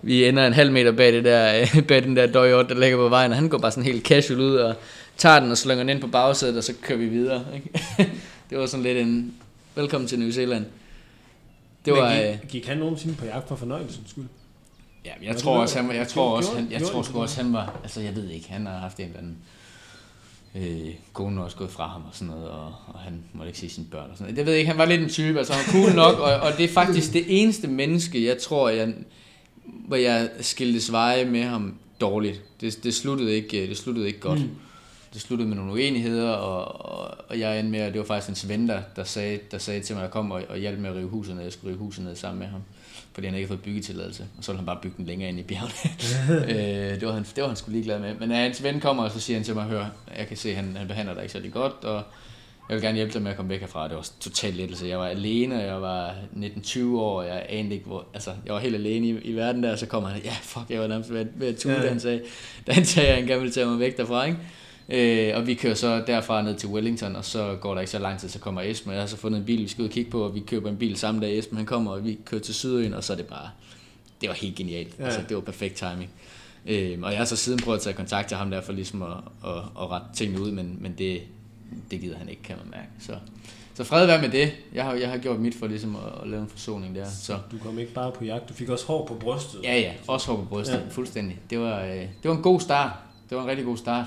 vi 0.03 0.29
ender 0.29 0.47
en 0.47 0.53
halv 0.53 0.73
meter 0.73 0.93
bag, 0.93 1.13
det 1.13 1.25
der, 1.25 1.67
bag 1.89 2.03
den 2.03 2.17
der 2.17 2.27
døjort, 2.27 2.69
der 2.69 2.75
ligger 2.75 2.97
på 2.97 3.09
vejen, 3.09 3.31
og 3.31 3.37
han 3.37 3.49
går 3.49 3.59
bare 3.59 3.71
sådan 3.71 3.85
helt 3.85 4.07
casual 4.07 4.41
ud, 4.41 4.55
og 4.55 4.75
tager 5.17 5.41
den 5.41 5.51
og 5.51 5.59
slynger 5.59 5.85
den 5.85 5.89
ind 5.89 6.01
på 6.01 6.07
bagsædet, 6.07 6.57
og 6.57 6.65
så 6.65 6.73
kører 6.83 6.99
vi 6.99 7.07
videre. 7.07 7.45
Ikke? 7.55 7.71
det 8.51 8.59
var 8.59 8.67
sådan 8.67 8.83
lidt 8.83 8.99
en, 8.99 9.35
velkommen 9.75 10.09
til 10.09 10.19
New 10.19 10.31
Zealand. 10.31 10.65
Det 11.85 11.93
var, 11.93 12.15
Men 12.15 12.23
øh, 12.23 12.41
gik, 12.41 12.51
gik 12.51 12.67
han 12.67 12.79
nogensinde 12.79 13.15
på 13.15 13.25
jagt 13.25 13.49
for 13.49 13.57
fornøjelsens 13.57 14.11
skyld? 14.11 14.25
Ja, 15.05 15.11
jeg 15.23 15.35
det 15.35 15.43
tror 15.43 15.61
også, 15.61 15.81
han, 15.81 15.97
jeg 15.97 16.09
tror 16.09 16.37
også, 16.37 16.55
han, 16.55 16.69
jeg 16.71 16.83
tror 16.83 17.03
sgu 17.03 17.21
også, 17.21 17.43
han 17.43 17.53
var, 17.53 17.81
altså 17.83 18.01
jeg 18.01 18.17
ved 18.17 18.31
ikke, 18.31 18.51
han 18.51 18.67
har 18.67 18.79
haft 18.79 18.99
en 18.99 19.05
eller 19.05 19.19
anden, 19.19 19.37
øh, 20.55 20.95
konen 21.13 21.39
også 21.39 21.57
gået 21.57 21.71
fra 21.71 21.87
ham 21.87 22.03
og 22.03 22.11
sådan 22.13 22.35
noget, 22.35 22.49
og, 22.49 22.75
og 22.87 22.99
han 22.99 23.23
måtte 23.33 23.49
ikke 23.49 23.59
se 23.59 23.69
sine 23.69 23.87
børn 23.91 24.11
og 24.11 24.17
sådan 24.17 24.25
noget. 24.25 24.39
Jeg 24.39 24.47
ved 24.47 24.55
ikke, 24.55 24.69
han 24.69 24.79
var 24.79 24.85
lidt 24.85 25.01
en 25.01 25.09
type, 25.09 25.39
altså 25.39 25.53
han 25.53 25.65
var 25.67 25.73
cool 25.73 25.97
nok, 25.97 26.19
og, 26.19 26.35
og 26.35 26.53
det 26.59 26.65
er 26.65 26.69
faktisk 26.69 27.13
det 27.13 27.25
eneste 27.27 27.69
menneske, 27.69 28.27
jeg 28.27 28.39
tror, 28.39 28.69
jeg, 28.69 28.95
hvor 29.65 29.97
jeg 29.97 30.31
skiltes 30.41 30.93
veje 30.93 31.25
med 31.25 31.43
ham 31.43 31.75
dårligt. 32.01 32.43
Det, 32.61 32.85
det, 32.85 32.95
sluttede, 32.95 33.35
ikke, 33.35 33.67
det 33.69 33.77
sluttede 33.77 34.07
ikke 34.07 34.21
godt. 34.21 34.41
Mm. 34.41 34.51
Det 35.13 35.21
sluttede 35.21 35.49
med 35.49 35.57
nogle 35.57 35.73
uenigheder, 35.73 36.31
og, 36.31 36.93
og, 36.93 37.17
og 37.29 37.39
jeg 37.39 37.59
endte 37.59 37.71
med, 37.71 37.81
at 37.81 37.93
det 37.93 37.99
var 37.99 38.07
faktisk 38.07 38.29
hans 38.29 38.49
ven, 38.49 38.69
der, 38.69 38.81
der, 38.97 39.05
sagde, 39.05 39.39
der 39.51 39.59
sagde 39.59 39.81
til 39.81 39.95
mig, 39.95 40.01
at 40.01 40.05
jeg 40.05 40.13
kom 40.13 40.31
og, 40.31 40.43
og 40.49 40.59
hjalp 40.59 40.79
med 40.79 40.91
at 40.91 40.97
rive 40.97 41.09
huset 41.09 41.35
ned. 41.35 41.43
Jeg 41.43 41.53
skulle 41.53 41.75
rive 41.75 41.79
huset 41.79 42.05
ned 42.05 42.17
sammen 42.17 42.39
med 42.39 42.47
ham, 42.47 42.61
fordi 43.19 43.27
han 43.27 43.35
ikke 43.37 43.49
havde 43.49 43.57
fået 43.59 43.65
byggetilladelse, 43.65 44.27
og 44.39 44.45
så 44.45 44.53
ville 44.53 44.59
han 44.59 44.67
bare 44.67 44.79
bygge 44.83 44.95
den 44.97 45.07
længere 45.07 45.29
ind 45.29 45.39
i 45.39 45.43
bjergene. 45.43 45.73
øh, 46.93 47.01
det, 47.01 47.07
var 47.09 47.13
han, 47.15 47.23
det 47.35 47.43
var 47.43 47.49
han 47.49 47.57
sgu 47.57 47.71
ligeglad 47.71 47.99
med. 47.99 48.15
Men 48.21 48.29
når 48.29 48.37
hans 48.37 48.63
ven 48.63 48.81
kommer, 48.81 49.03
og 49.05 49.11
så 49.11 49.21
siger 49.21 49.37
han 49.37 49.45
til 49.45 49.55
mig, 49.55 49.65
hør, 49.65 49.87
jeg 50.19 50.27
kan 50.29 50.37
se, 50.37 50.51
at 50.51 50.57
han, 50.57 50.77
han 50.77 50.89
behandler 50.89 51.15
dig 51.15 51.23
ikke 51.23 51.33
særlig 51.33 51.53
godt, 51.53 51.73
og 51.85 52.03
jeg 52.69 52.75
vil 52.75 52.83
gerne 52.83 52.97
hjælpe 52.97 53.13
dig 53.15 53.23
med 53.23 53.31
at 53.31 53.37
komme 53.37 53.51
væk 53.51 53.61
herfra. 53.61 53.89
Det 53.89 53.97
var 53.97 54.09
totalt 54.21 54.57
lettelse. 54.57 54.87
Jeg 54.87 54.99
var 54.99 55.07
alene, 55.07 55.55
og 55.57 55.63
jeg 55.63 55.83
var 55.83 56.15
19-20 56.37 56.85
år, 56.87 57.19
og 57.21 57.27
jeg 57.27 57.47
anede 57.49 57.75
ikke, 57.75 57.87
hvor... 57.87 58.07
Altså, 58.15 58.31
jeg 58.47 58.55
var 58.55 58.61
helt 58.61 58.75
alene 58.75 59.07
i, 59.07 59.11
i 59.11 59.33
verden 59.33 59.63
der, 59.63 59.73
og 59.73 59.79
så 59.79 59.87
kommer 59.87 60.09
han, 60.09 60.23
ja, 60.25 60.33
fuck, 60.43 60.65
jeg 60.71 60.81
var 60.81 60.87
nærmest 60.87 61.13
ved, 61.13 61.21
at- 61.21 61.27
ved 61.35 61.49
at 61.49 61.57
tude, 61.57 61.75
Ja. 61.75 61.83
ja. 61.83 61.89
han 61.89 62.01
sagde, 62.01 62.23
da 62.67 62.73
han 62.73 62.85
sagde, 62.85 63.09
at 63.09 63.15
han 63.15 63.27
gerne 63.27 63.41
ville 63.41 63.53
tage 63.55 63.67
mig 63.67 63.79
væk 63.79 63.97
derfra, 63.97 64.25
ikke? 64.25 64.39
Øh, 64.89 65.33
og 65.37 65.47
vi 65.47 65.55
kører 65.55 65.75
så 65.75 66.03
derfra 66.07 66.43
ned 66.43 66.55
til 66.57 66.69
Wellington, 66.69 67.17
og 67.17 67.25
så 67.25 67.57
går 67.61 67.75
der 67.75 67.81
ikke 67.81 67.91
så 67.91 67.99
lang 67.99 68.21
tid, 68.21 68.29
så 68.29 68.39
kommer 68.39 68.63
Esben, 68.63 68.89
og 68.89 68.95
jeg 68.95 69.03
har 69.03 69.09
så 69.09 69.17
fundet 69.17 69.39
en 69.39 69.45
bil, 69.45 69.63
vi 69.63 69.69
skal 69.69 69.83
ud 69.83 69.89
og 69.89 69.93
kigge 69.93 70.11
på, 70.11 70.23
og 70.25 70.35
vi 70.35 70.41
køber 70.41 70.71
en 70.71 70.77
bil 70.77 70.97
samme 70.97 71.21
dag, 71.21 71.39
Esben 71.39 71.57
han 71.57 71.67
kommer, 71.67 71.93
og 71.93 72.05
vi 72.05 72.19
kører 72.25 72.41
til 72.41 72.55
Sydøen, 72.55 72.95
og 72.95 73.05
så 73.05 73.13
er 73.13 73.17
det 73.17 73.27
bare, 73.27 73.51
det 74.21 74.29
var 74.29 74.35
helt 74.35 74.57
genialt. 74.57 74.95
Ja. 74.99 75.05
Altså, 75.05 75.21
det 75.29 75.37
var 75.37 75.43
perfekt 75.43 75.75
timing. 75.75 76.11
Øh, 76.67 76.99
og 77.03 77.11
jeg 77.11 77.19
har 77.19 77.25
så 77.25 77.37
siden 77.37 77.59
prøvet 77.59 77.79
at 77.79 77.83
tage 77.83 77.95
kontakt 77.95 78.29
til 78.29 78.37
ham 78.37 78.51
der, 78.51 78.61
for 78.61 78.73
ligesom 78.73 79.03
at, 79.03 79.09
at, 79.45 79.51
at 79.81 79.91
rette 79.91 80.07
tingene 80.15 80.41
ud, 80.43 80.51
men, 80.51 80.77
men 80.81 80.95
det, 80.99 81.23
det 81.91 82.01
gider 82.01 82.19
han 82.19 82.29
ikke, 82.29 82.43
kan 82.43 82.57
man 82.57 82.71
mærke. 82.71 82.89
Så, 83.01 83.13
så 83.75 83.85
fred 83.85 84.07
være 84.07 84.21
med 84.21 84.29
det. 84.29 84.53
Jeg 84.75 84.85
har, 84.85 84.95
jeg 84.95 85.11
har 85.11 85.19
gjort 85.19 85.41
mit 85.41 85.55
for 85.55 85.67
ligesom 85.67 85.97
at, 85.97 86.23
at 86.23 86.29
lave 86.29 86.43
en 86.43 86.49
forsoning 86.49 86.95
der. 86.95 87.07
Så. 87.09 87.39
Du 87.53 87.59
kom 87.59 87.79
ikke 87.79 87.93
bare 87.93 88.13
på 88.13 88.25
jagt, 88.25 88.49
du 88.49 88.55
fik 88.55 88.69
også 88.69 88.87
hår 88.87 89.07
på 89.07 89.15
brystet. 89.15 89.61
Ja, 89.65 89.79
ja, 89.79 89.93
også 90.07 90.31
hår 90.31 90.37
på 90.37 90.45
brystet, 90.45 90.75
ja. 90.75 90.81
fuldstændig. 90.91 91.39
Det 91.51 91.59
var, 91.59 91.83
øh, 91.83 91.97
det 91.97 92.09
var 92.25 92.37
en 92.37 92.43
god 92.43 92.61
start. 92.61 92.93
Det 93.31 93.37
var 93.37 93.43
en 93.43 93.49
rigtig 93.49 93.65
god 93.67 93.77
start. 93.77 94.05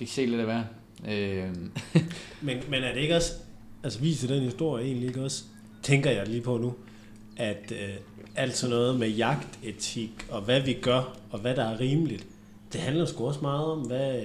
Fik 0.00 0.08
se 0.08 0.26
lidt 0.26 0.40
af 0.40 0.46
hver. 0.46 0.62
Øh, 1.08 1.48
Men, 2.46 2.58
men 2.68 2.82
er 2.82 2.92
det 2.94 3.00
ikke 3.00 3.16
også, 3.16 3.32
altså 3.84 4.00
viser 4.00 4.28
den 4.28 4.42
historie 4.42 4.84
egentlig 4.84 5.08
ikke 5.08 5.24
også, 5.24 5.42
tænker 5.82 6.10
jeg 6.10 6.28
lige 6.28 6.42
på 6.42 6.58
nu, 6.58 6.74
at 7.36 7.72
øh, 7.72 7.94
alt 8.36 8.56
sådan 8.56 8.76
noget 8.76 8.98
med 8.98 9.08
jagtetik, 9.08 10.10
og 10.30 10.40
hvad 10.42 10.60
vi 10.60 10.72
gør, 10.82 11.16
og 11.30 11.38
hvad 11.38 11.56
der 11.56 11.64
er 11.64 11.80
rimeligt, 11.80 12.26
det 12.72 12.80
handler 12.80 13.06
sgu 13.06 13.26
også 13.26 13.40
meget 13.42 13.64
om, 13.64 13.78
hvad, 13.78 14.22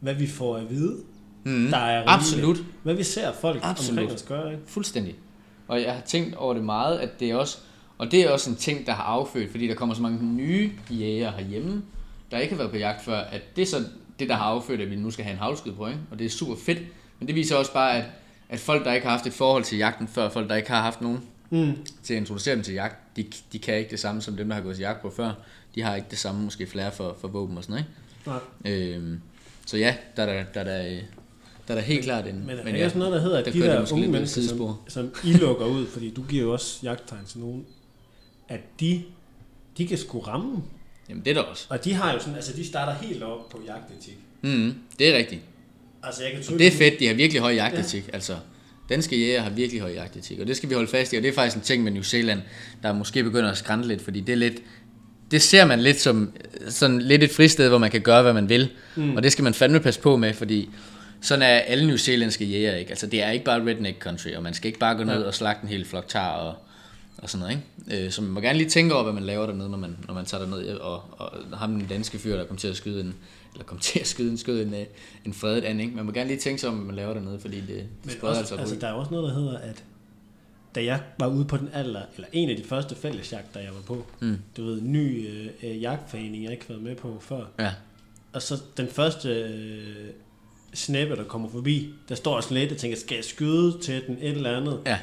hvad 0.00 0.14
vi 0.14 0.26
får 0.26 0.56
at 0.56 0.70
vide, 0.70 0.96
mm, 1.44 1.68
der 1.70 1.76
er 1.76 2.00
rimeligt. 2.00 2.10
absolut. 2.10 2.64
Hvad 2.82 2.94
vi 2.94 3.02
ser 3.02 3.32
folk 3.32 3.60
Absolut. 3.62 3.98
omkring 3.98 4.12
os 4.12 4.22
gøre, 4.22 4.52
ikke? 4.52 4.62
Fuldstændig. 4.66 5.14
Og 5.68 5.82
jeg 5.82 5.94
har 5.94 6.02
tænkt 6.02 6.34
over 6.34 6.54
det 6.54 6.64
meget, 6.64 6.98
at 6.98 7.20
det 7.20 7.30
er 7.30 7.36
også, 7.36 7.58
og 7.98 8.10
det 8.10 8.20
er 8.20 8.30
også 8.30 8.50
en 8.50 8.56
ting, 8.56 8.86
der 8.86 8.92
har 8.92 9.02
affødt, 9.02 9.50
fordi 9.50 9.68
der 9.68 9.74
kommer 9.74 9.94
så 9.94 10.02
mange 10.02 10.24
nye 10.24 10.72
jæger 10.90 11.30
herhjemme, 11.30 11.82
der 12.30 12.38
ikke 12.38 12.54
har 12.54 12.58
været 12.58 12.70
på 12.70 12.76
jagt 12.76 13.04
før, 13.04 13.18
at 13.18 13.56
det 13.56 13.62
er 13.62 13.66
så 13.66 13.84
det, 14.18 14.28
der 14.28 14.34
har 14.34 14.44
affødt, 14.44 14.80
at 14.80 14.90
vi 14.90 14.96
nu 14.96 15.10
skal 15.10 15.24
have 15.24 15.32
en 15.32 15.38
havskud 15.38 15.72
på, 15.72 15.86
ikke? 15.86 16.00
og 16.10 16.18
det 16.18 16.24
er 16.24 16.30
super 16.30 16.54
fedt. 16.56 16.78
Men 17.18 17.26
det 17.28 17.34
viser 17.34 17.56
også 17.56 17.72
bare, 17.72 17.96
at, 17.96 18.04
at 18.48 18.60
folk, 18.60 18.84
der 18.84 18.92
ikke 18.92 19.06
har 19.06 19.12
haft 19.16 19.26
et 19.26 19.32
forhold 19.32 19.64
til 19.64 19.78
jagten 19.78 20.08
før, 20.08 20.28
folk, 20.28 20.48
der 20.48 20.56
ikke 20.56 20.70
har 20.70 20.82
haft 20.82 21.00
nogen 21.00 21.20
Mm. 21.50 21.72
til 22.02 22.14
at 22.14 22.20
introducere 22.20 22.54
dem 22.54 22.62
til 22.62 22.74
jagt, 22.74 23.16
de, 23.16 23.26
de 23.52 23.58
kan 23.58 23.78
ikke 23.78 23.90
det 23.90 24.00
samme 24.00 24.22
som 24.22 24.36
dem, 24.36 24.48
der 24.48 24.54
har 24.54 24.62
gået 24.62 24.76
til 24.76 24.82
jagt 24.82 25.02
på 25.02 25.10
før. 25.10 25.32
De 25.74 25.82
har 25.82 25.94
ikke 25.96 26.06
det 26.10 26.18
samme 26.18 26.44
måske 26.44 26.66
flere 26.66 26.92
for, 26.92 27.16
for 27.20 27.28
våben 27.28 27.56
og 27.56 27.64
sådan 27.64 27.84
noget. 28.26 28.40
Nej. 28.64 28.72
Ikke? 28.74 28.94
Øhm, 28.94 29.20
så 29.66 29.76
ja, 29.76 29.96
der 30.16 30.22
er 30.22 30.26
der, 30.26 30.44
der, 30.54 30.60
er 30.60 30.64
der, 30.64 31.00
der 31.68 31.74
er 31.74 31.78
der 31.78 31.80
helt 31.80 32.04
klart 32.04 32.26
en... 32.26 32.46
Men 32.46 32.58
er 32.58 32.64
men 32.64 32.74
der 32.74 32.80
ja, 32.80 32.88
sådan 32.88 32.98
noget, 32.98 33.14
der 33.14 33.20
hedder, 33.20 33.38
at 33.38 33.44
der 33.44 33.52
de 33.52 33.60
der 33.60 33.80
måske 33.80 33.94
unge 33.94 34.08
mennesker, 34.08 34.42
som, 34.42 34.74
som 34.88 35.14
I 35.24 35.32
lukker 35.32 35.66
ud, 35.66 35.86
fordi 35.86 36.10
du 36.10 36.22
giver 36.22 36.42
jo 36.42 36.52
også 36.52 36.80
jagttegn 36.82 37.24
til 37.26 37.40
nogen, 37.40 37.66
at 38.48 38.60
de, 38.80 39.02
de 39.78 39.86
kan 39.86 39.98
sgu 39.98 40.20
ramme. 40.20 40.62
Jamen 41.08 41.24
det 41.24 41.30
er 41.30 41.34
der 41.34 41.42
også. 41.42 41.66
Og 41.68 41.84
de 41.84 41.92
har 41.94 42.12
jo 42.12 42.18
sådan, 42.18 42.34
altså 42.34 42.52
de 42.56 42.66
starter 42.66 42.94
helt 43.06 43.22
op 43.22 43.48
på 43.48 43.60
jagtetik. 43.66 44.18
Mm, 44.42 44.74
det 44.98 45.08
er 45.14 45.16
rigtigt. 45.18 45.40
Altså 46.02 46.22
jeg 46.22 46.32
kan 46.32 46.42
tydeligt 46.42 46.58
det 46.58 46.66
er 46.66 46.90
fedt, 46.90 47.00
de 47.00 47.06
har 47.06 47.14
virkelig 47.14 47.42
høj 47.42 47.52
jagtetik. 47.52 48.08
Ja. 48.08 48.14
Altså, 48.14 48.36
danske 48.88 49.18
jæger 49.18 49.40
har 49.42 49.50
virkelig 49.50 49.80
høj 49.80 49.92
jagtetik, 49.92 50.38
og 50.40 50.46
det 50.46 50.56
skal 50.56 50.68
vi 50.68 50.74
holde 50.74 50.90
fast 50.90 51.12
i. 51.12 51.16
Og 51.16 51.22
det 51.22 51.28
er 51.28 51.32
faktisk 51.34 51.56
en 51.56 51.62
ting 51.62 51.84
med 51.84 51.92
New 51.92 52.02
Zealand, 52.02 52.40
der 52.82 52.92
måske 52.92 53.24
begynder 53.24 53.50
at 53.50 53.56
skrænte 53.58 53.88
lidt, 53.88 54.02
fordi 54.02 54.20
det 54.20 54.32
er 54.32 54.36
lidt... 54.36 54.54
Det 55.30 55.42
ser 55.42 55.64
man 55.66 55.80
lidt 55.80 56.00
som 56.00 56.32
sådan 56.68 57.02
lidt 57.02 57.22
et 57.22 57.30
fristed, 57.30 57.68
hvor 57.68 57.78
man 57.78 57.90
kan 57.90 58.00
gøre, 58.00 58.22
hvad 58.22 58.32
man 58.32 58.48
vil. 58.48 58.68
Mm. 58.96 59.16
Og 59.16 59.22
det 59.22 59.32
skal 59.32 59.42
man 59.42 59.54
fandme 59.54 59.80
passe 59.80 60.00
på 60.00 60.16
med, 60.16 60.34
fordi 60.34 60.70
sådan 61.20 61.42
er 61.42 61.46
alle 61.46 61.86
New 61.86 61.96
Zealandske 61.96 62.44
jæger 62.44 62.74
ikke. 62.76 62.90
Altså 62.90 63.06
det 63.06 63.22
er 63.22 63.30
ikke 63.30 63.44
bare 63.44 63.66
redneck 63.66 63.98
country, 64.02 64.30
og 64.36 64.42
man 64.42 64.54
skal 64.54 64.66
ikke 64.66 64.78
bare 64.78 64.96
gå 64.96 65.04
ned 65.04 65.20
Ja. 65.20 65.26
og 65.26 65.34
slagte 65.34 65.62
en 65.62 65.68
hel 65.68 65.84
flok 65.84 66.08
tar 66.08 66.30
og, 66.30 66.54
og 67.24 67.30
sådan 67.30 67.46
noget. 67.46 67.62
Ikke? 67.90 68.04
Øh, 68.06 68.12
så 68.12 68.22
man 68.22 68.30
må 68.30 68.40
gerne 68.40 68.58
lige 68.58 68.70
tænke 68.70 68.94
over, 68.94 69.02
hvad 69.02 69.12
man 69.12 69.22
laver 69.24 69.46
dernede, 69.46 69.70
når 69.70 69.78
man, 69.78 69.96
når 70.06 70.14
man 70.14 70.24
tager 70.24 70.44
derned. 70.44 70.68
Og, 70.76 71.02
og 71.18 71.58
ham 71.58 71.78
den 71.78 71.86
danske 71.88 72.18
fyr, 72.18 72.36
der 72.36 72.44
kom 72.44 72.56
til 72.56 72.68
at 72.68 72.76
skyde 72.76 73.00
en, 73.00 73.14
eller 73.52 73.64
kom 73.64 73.78
til 73.88 74.00
at 74.00 74.06
skyde 74.06 74.30
en, 74.30 74.38
skød 74.38 74.66
en, 74.66 74.74
øh, 74.74 74.86
en 75.24 75.34
fredet 75.34 75.64
and, 75.64 75.80
ikke? 75.80 75.96
Man 75.96 76.04
må 76.06 76.12
gerne 76.12 76.28
lige 76.28 76.40
tænke 76.40 76.60
sig 76.60 76.68
om, 76.70 76.74
hvad 76.76 76.86
man 76.86 76.94
laver 76.94 77.14
dernede, 77.14 77.40
fordi 77.40 77.60
det, 77.60 77.68
det 77.68 77.86
Men 78.04 78.14
også, 78.22 78.38
altså, 78.40 78.54
altså, 78.56 78.76
der 78.80 78.86
er 78.88 78.92
også 78.92 79.10
noget, 79.12 79.28
der 79.34 79.40
hedder, 79.40 79.58
at 79.58 79.84
da 80.74 80.84
jeg 80.84 81.00
var 81.18 81.26
ude 81.26 81.44
på 81.44 81.56
den 81.56 81.68
alder, 81.72 82.02
eller 82.14 82.28
en 82.32 82.50
af 82.50 82.56
de 82.56 82.64
første 82.64 82.94
fællesjagter, 82.94 83.60
jeg 83.60 83.70
var 83.74 83.80
på, 83.86 84.06
Mm. 84.20 84.38
du 84.56 84.64
ved, 84.64 84.80
ny 84.80 85.28
øh, 85.28 85.46
øh, 85.62 85.82
jagtforening, 85.82 86.44
jeg 86.44 86.52
ikke 86.52 86.64
har 86.66 86.74
været 86.74 86.84
med 86.84 86.96
på 86.96 87.18
før, 87.20 87.44
Ja. 87.58 87.70
og 88.32 88.42
så 88.42 88.60
den 88.76 88.88
første 88.88 89.28
øh, 89.28 90.06
snæppe, 90.74 91.16
der 91.16 91.24
kommer 91.24 91.48
forbi, 91.48 91.90
der 92.08 92.14
står 92.14 92.40
sådan 92.40 92.56
lidt 92.56 92.72
og 92.72 92.78
tænker, 92.78 92.98
skal 92.98 93.14
jeg 93.14 93.24
skyde 93.24 93.78
til 93.82 94.02
den 94.06 94.16
et 94.20 94.30
eller 94.30 94.56
andet? 94.56 94.80
Ja. 94.86 94.98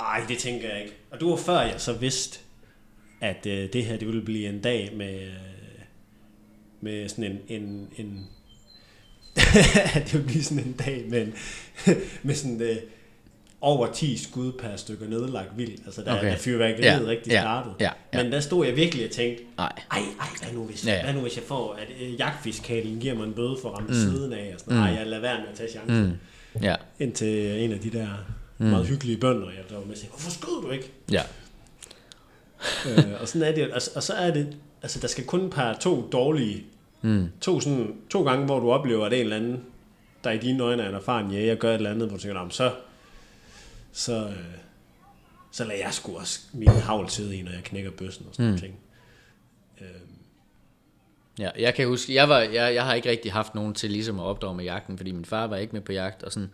Ej, 0.00 0.20
det 0.28 0.38
tænker 0.38 0.68
jeg 0.68 0.82
ikke. 0.82 0.94
Og 1.10 1.20
det 1.20 1.28
var 1.28 1.36
før 1.36 1.60
jeg 1.60 1.80
så 1.80 1.92
vidste, 1.92 2.38
at 3.20 3.46
øh, 3.46 3.72
det 3.72 3.84
her, 3.84 3.96
det 3.96 4.06
ville 4.08 4.22
blive 4.22 4.48
en 4.48 4.60
dag 4.60 4.90
med, 4.96 5.22
øh, 5.22 5.32
med 6.80 7.08
sådan 7.08 7.24
en, 7.24 7.38
en, 7.62 7.88
en 7.96 8.26
det 9.94 10.14
vil 10.14 10.22
blive 10.26 10.42
sådan 10.42 10.64
en 10.64 10.72
dag 10.72 11.04
med, 11.08 11.22
en, 11.22 11.34
med 12.22 12.34
sådan 12.34 12.60
øh, 12.62 12.76
over 13.60 13.92
10 13.92 14.16
skud 14.16 14.52
per 14.52 14.76
stykker 14.76 15.08
nedlagt 15.08 15.56
vild. 15.58 15.78
Altså 15.86 16.02
der, 16.02 16.16
Okay. 16.18 16.30
der 16.30 16.36
fyrværkeriet 16.36 17.02
Ja, 17.04 17.10
rigtig 17.10 17.30
ja, 17.32 17.40
startede. 17.40 17.74
ja, 17.80 17.90
ja. 18.14 18.22
Men 18.22 18.32
der 18.32 18.40
stod 18.40 18.66
jeg 18.66 18.76
virkelig 18.76 19.04
og 19.04 19.10
tænkte, 19.10 19.44
Nej. 19.56 19.72
ej, 19.90 19.98
ej, 20.20 20.26
hvad 20.42 20.52
nu 20.54 20.64
hvis, 20.64 20.86
Ja, 20.86 21.02
hvad 21.04 21.14
nu 21.14 21.20
hvis 21.20 21.36
jeg 21.36 21.44
får, 21.44 21.72
at 21.74 21.88
øh, 22.02 22.18
jagtfiskalen 22.20 23.00
giver 23.00 23.14
mig 23.14 23.24
en 23.24 23.32
bøde 23.34 23.56
for 23.62 23.68
at 23.68 23.74
ramme 23.74 23.88
Mm. 23.88 23.94
siden 23.94 24.32
af, 24.32 24.50
og 24.54 24.60
sådan, 24.60 24.74
Mm. 24.76 24.82
ej, 24.82 24.88
jeg 24.90 25.06
lader 25.06 25.22
være 25.22 25.40
med 25.40 25.48
at 25.48 25.54
tage 25.54 25.70
chancen. 25.70 26.06
Mm. 26.54 26.62
Ja. 26.62 26.74
Indtil 26.98 27.60
en 27.64 27.72
af 27.72 27.78
de 27.80 27.90
der 27.90 28.08
Mm. 28.58 28.66
meget 28.66 28.86
hyggelige 28.86 29.18
bønder, 29.18 29.50
jeg 29.50 29.64
der 29.68 29.74
var 29.76 29.84
med 29.84 29.92
at 29.92 29.98
sige, 29.98 30.08
hvorfor 30.10 30.30
skød 30.30 30.62
du 30.62 30.70
ikke? 30.70 30.92
Ja. 31.12 31.22
øh, 32.88 33.20
og 33.20 33.28
sådan 33.28 33.48
er 33.48 33.54
det, 33.54 33.72
og, 33.72 33.80
og 33.96 34.02
så 34.02 34.12
er 34.12 34.30
det, 34.30 34.56
altså 34.82 35.00
der 35.00 35.08
skal 35.08 35.24
kun 35.24 35.50
par 35.50 35.74
to 35.74 36.08
dårlige, 36.12 36.64
Mm. 37.02 37.28
to, 37.40 37.60
sådan, 37.60 37.94
to 38.10 38.24
gange, 38.24 38.44
hvor 38.44 38.60
du 38.60 38.70
oplever, 38.72 39.06
at 39.06 39.12
en 39.12 39.20
eller 39.20 39.36
anden, 39.36 39.64
der 40.24 40.30
i 40.30 40.38
dine 40.38 40.62
øjne 40.62 40.82
er 40.82 40.88
en 40.88 40.94
erfaren 40.94 41.30
jæger, 41.30 41.54
gør 41.54 41.70
et 41.70 41.74
eller 41.74 41.90
andet, 41.90 42.08
hvor 42.08 42.16
du 42.16 42.22
tænker, 42.22 42.34
"Nå, 42.34 42.42
men 42.44 42.50
så, 42.50 42.72
så, 43.92 44.26
øh, 44.28 44.32
så 45.52 45.64
lader 45.64 45.80
jeg 45.84 45.94
sgu 45.94 46.16
også 46.18 46.40
min 46.52 46.68
havl 46.68 47.08
sidde 47.10 47.36
i, 47.36 47.42
når 47.42 47.52
jeg 47.52 47.64
knækker 47.64 47.90
bøssen 47.90 48.26
og 48.28 48.34
sådan 48.34 48.50
mm. 48.52 48.58
ting. 48.58 48.74
Øh, 49.80 49.86
Ja, 51.38 51.50
jeg 51.58 51.74
kan 51.74 51.86
huske, 51.88 52.14
jeg, 52.14 52.28
var, 52.28 52.38
jeg, 52.40 52.74
jeg 52.74 52.84
har 52.84 52.94
ikke 52.94 53.10
rigtig 53.10 53.32
haft 53.32 53.54
nogen 53.54 53.74
til 53.74 53.90
ligesom 53.90 54.20
at 54.20 54.24
opdrage 54.24 54.54
med 54.56 54.64
jagten, 54.64 54.96
fordi 54.96 55.12
min 55.12 55.24
far 55.24 55.46
var 55.46 55.56
ikke 55.56 55.72
med 55.72 55.80
på 55.80 55.92
jagt, 55.92 56.22
og 56.22 56.32
sådan, 56.32 56.50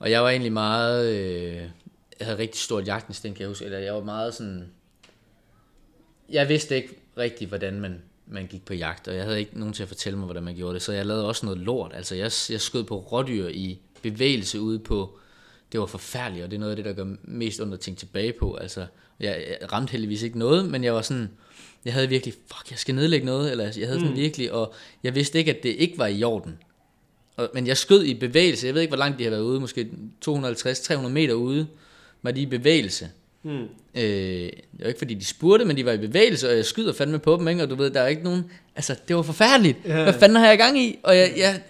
og 0.00 0.10
jeg 0.10 0.22
var 0.22 0.30
egentlig 0.30 0.52
meget, 0.52 1.06
øh, 1.06 1.56
jeg 2.18 2.26
havde 2.26 2.38
rigtig 2.38 2.60
stort 2.60 2.86
jagtinstinkt, 2.86 3.36
kan 3.36 3.42
jeg 3.42 3.48
huske, 3.48 3.64
eller 3.64 3.78
jeg 3.78 3.94
var 3.94 4.04
meget 4.04 4.34
sådan, 4.34 4.70
jeg 6.28 6.48
vidste 6.48 6.76
ikke 6.76 6.96
rigtig, 7.18 7.48
hvordan 7.48 7.80
man, 7.80 8.02
man 8.26 8.46
gik 8.46 8.64
på 8.64 8.74
jagt, 8.74 9.08
og 9.08 9.14
jeg 9.14 9.24
havde 9.24 9.38
ikke 9.38 9.58
nogen 9.58 9.74
til 9.74 9.82
at 9.82 9.88
fortælle 9.88 10.18
mig, 10.18 10.24
hvordan 10.24 10.42
man 10.42 10.54
gjorde 10.56 10.74
det, 10.74 10.82
så 10.82 10.92
jeg 10.92 11.06
lavede 11.06 11.26
også 11.26 11.46
noget 11.46 11.60
lort, 11.60 11.92
altså 11.94 12.14
jeg, 12.14 12.30
jeg 12.50 12.60
skød 12.60 12.84
på 12.84 12.98
rådyr 12.98 13.48
i 13.48 13.80
bevægelse 14.02 14.60
ude 14.60 14.78
på, 14.78 15.18
det 15.72 15.80
var 15.80 15.86
forfærdeligt, 15.86 16.44
og 16.44 16.50
det 16.50 16.56
er 16.56 16.60
noget 16.60 16.72
af 16.72 16.76
det, 16.76 16.84
der 16.84 16.92
gør 16.92 17.14
mest 17.22 17.60
ondt 17.60 17.74
at 17.74 17.80
tænke 17.80 17.98
tilbage 17.98 18.32
på, 18.32 18.54
altså, 18.54 18.86
jeg, 19.20 19.56
jeg 19.60 19.72
ramte 19.72 19.90
heldigvis 19.92 20.22
ikke 20.22 20.38
noget, 20.38 20.70
men 20.70 20.84
jeg 20.84 20.94
var 20.94 21.02
sådan, 21.02 21.30
jeg 21.84 21.92
havde 21.92 22.08
virkelig, 22.08 22.34
fuck, 22.34 22.70
jeg 22.70 22.78
skal 22.78 22.94
nedlægge 22.94 23.26
noget, 23.26 23.50
eller 23.50 23.64
jeg 23.64 23.88
havde 23.88 24.00
sådan 24.00 24.14
mm. 24.14 24.20
virkelig, 24.20 24.52
og 24.52 24.74
jeg 25.02 25.14
vidste 25.14 25.38
ikke, 25.38 25.56
at 25.56 25.62
det 25.62 25.68
ikke 25.68 25.98
var 25.98 26.06
i 26.06 26.24
orden. 26.24 26.58
Og, 27.40 27.50
men 27.54 27.66
jeg 27.66 27.76
skød 27.76 28.04
i 28.04 28.14
bevægelse, 28.14 28.66
jeg 28.66 28.74
ved 28.74 28.80
ikke, 28.82 28.90
hvor 28.90 28.98
langt 28.98 29.18
de 29.18 29.22
har 29.24 29.30
været 29.30 29.42
ude, 29.42 29.60
måske 29.60 29.88
250-300 30.28 31.08
meter 31.08 31.34
ude, 31.34 31.66
var 32.22 32.30
de 32.30 32.40
i 32.40 32.46
bevægelse. 32.46 33.08
mm. 33.42 33.50
Øh, 33.94 34.02
det 34.02 34.52
var 34.80 34.86
ikke 34.86 34.98
fordi 34.98 35.14
de 35.14 35.24
spurgte, 35.24 35.64
men 35.64 35.76
de 35.76 35.84
var 35.84 35.92
i 35.92 35.98
bevægelse, 35.98 36.48
og 36.50 36.56
jeg 36.56 36.64
skyder 36.64 36.92
fandme 36.92 37.18
på 37.18 37.36
dem, 37.36 37.48
ikke? 37.48 37.62
og 37.62 37.70
du 37.70 37.74
ved, 37.74 37.90
der 37.90 38.00
er 38.00 38.06
ikke 38.06 38.22
nogen, 38.22 38.44
altså 38.76 38.96
det 39.08 39.16
var 39.16 39.22
forfærdeligt, 39.22 39.78
Ja. 39.84 40.02
hvad 40.02 40.12
fanden 40.12 40.36
har 40.36 40.48
jeg 40.48 40.58
gang 40.58 40.78
i? 40.78 40.98
Og 41.02 41.16
jeg, 41.16 41.32
jeg, 41.36 41.62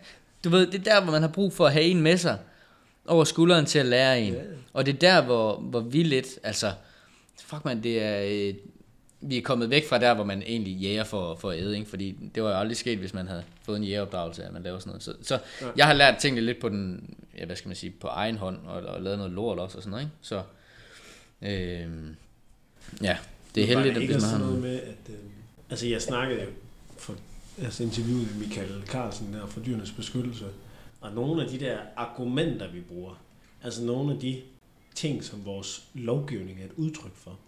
du 0.44 0.48
ved, 0.50 0.66
det 0.66 0.74
er 0.86 0.94
der, 0.94 1.02
hvor 1.02 1.12
man 1.12 1.22
har 1.22 1.28
brug 1.28 1.52
for 1.52 1.66
at 1.66 1.72
have 1.72 1.84
en 1.84 2.00
med 2.00 2.16
sig, 2.16 2.38
over 3.06 3.24
skulderen 3.24 3.66
til 3.66 3.78
at 3.78 3.86
lære 3.86 4.20
en. 4.20 4.34
Og 4.72 4.86
det 4.86 4.94
er 4.94 4.98
der, 4.98 5.22
hvor, 5.24 5.56
hvor 5.60 5.80
vi 5.80 6.02
lidt, 6.02 6.26
altså, 6.42 6.72
fuck 7.44 7.64
man, 7.64 7.82
det 7.82 8.02
er, 8.02 8.22
øh, 8.48 8.54
vi 9.20 9.38
er 9.38 9.42
kommet 9.42 9.70
væk 9.70 9.88
fra 9.88 9.98
der, 9.98 10.14
hvor 10.14 10.24
man 10.24 10.42
egentlig 10.42 10.76
jæger 10.76 11.04
for, 11.04 11.34
for 11.34 11.50
at 11.50 11.58
æde, 11.58 11.78
ikke? 11.78 11.90
fordi 11.90 12.16
det 12.34 12.42
var 12.42 12.50
jo 12.50 12.56
aldrig 12.56 12.76
sket, 12.76 12.98
hvis 12.98 13.14
man 13.14 13.28
havde 13.28 13.44
fået 13.62 13.76
en 13.76 13.84
jægeropdragelse, 13.84 14.44
at 14.44 14.52
man 14.52 14.62
laver 14.62 14.78
sådan 14.78 14.90
noget. 14.90 15.02
Så, 15.02 15.14
så 15.22 15.38
jeg 15.76 15.86
har 15.86 15.92
lært 15.92 16.18
tingene 16.18 16.46
lidt 16.46 16.60
på 16.60 16.68
den, 16.68 17.14
ja, 17.38 17.44
hvad 17.44 17.56
skal 17.56 17.68
man 17.68 17.76
sige, 17.76 17.90
på 17.90 18.06
egen 18.06 18.36
hånd, 18.36 18.58
og, 18.66 18.82
og 18.82 19.02
lavet 19.02 19.18
noget 19.18 19.32
lort 19.32 19.58
også 19.58 19.76
og 19.76 19.82
sådan 19.82 19.90
noget, 19.90 20.04
ikke? 20.04 20.16
Så, 20.20 20.42
øh, 21.42 22.14
ja, 23.02 23.16
det 23.54 23.62
er 23.62 23.66
heldigt, 23.66 23.96
at 23.96 24.02
ikke 24.02 24.14
hvis 24.14 24.22
man 24.22 24.30
har 24.30 24.38
noget 24.38 24.60
med, 24.60 24.80
at... 24.80 25.10
Øh, 25.10 25.16
altså, 25.70 25.86
jeg 25.86 26.02
snakkede 26.02 26.42
jo 26.42 26.48
for... 26.96 27.14
Altså, 27.62 27.82
interviewede 27.82 28.28
Michael 28.38 28.82
Carlsen 28.86 29.32
der 29.32 29.46
fra 29.46 29.60
Dyrenes 29.66 29.92
Beskyttelse. 29.92 30.44
Og 31.00 31.12
nogle 31.12 31.42
af 31.42 31.48
de 31.48 31.60
der 31.60 31.78
argumenter, 31.96 32.70
vi 32.70 32.80
bruger, 32.80 33.22
altså 33.62 33.85
nogle 33.85 34.14
af 34.14 34.20
de 34.20 34.40
ting, 34.94 35.24
som 35.24 35.44
vores 35.44 35.85
lovgivning 35.94 36.61
er 36.61 36.64
et 36.64 36.72
udtryk 36.76 37.14
for, 37.14 37.38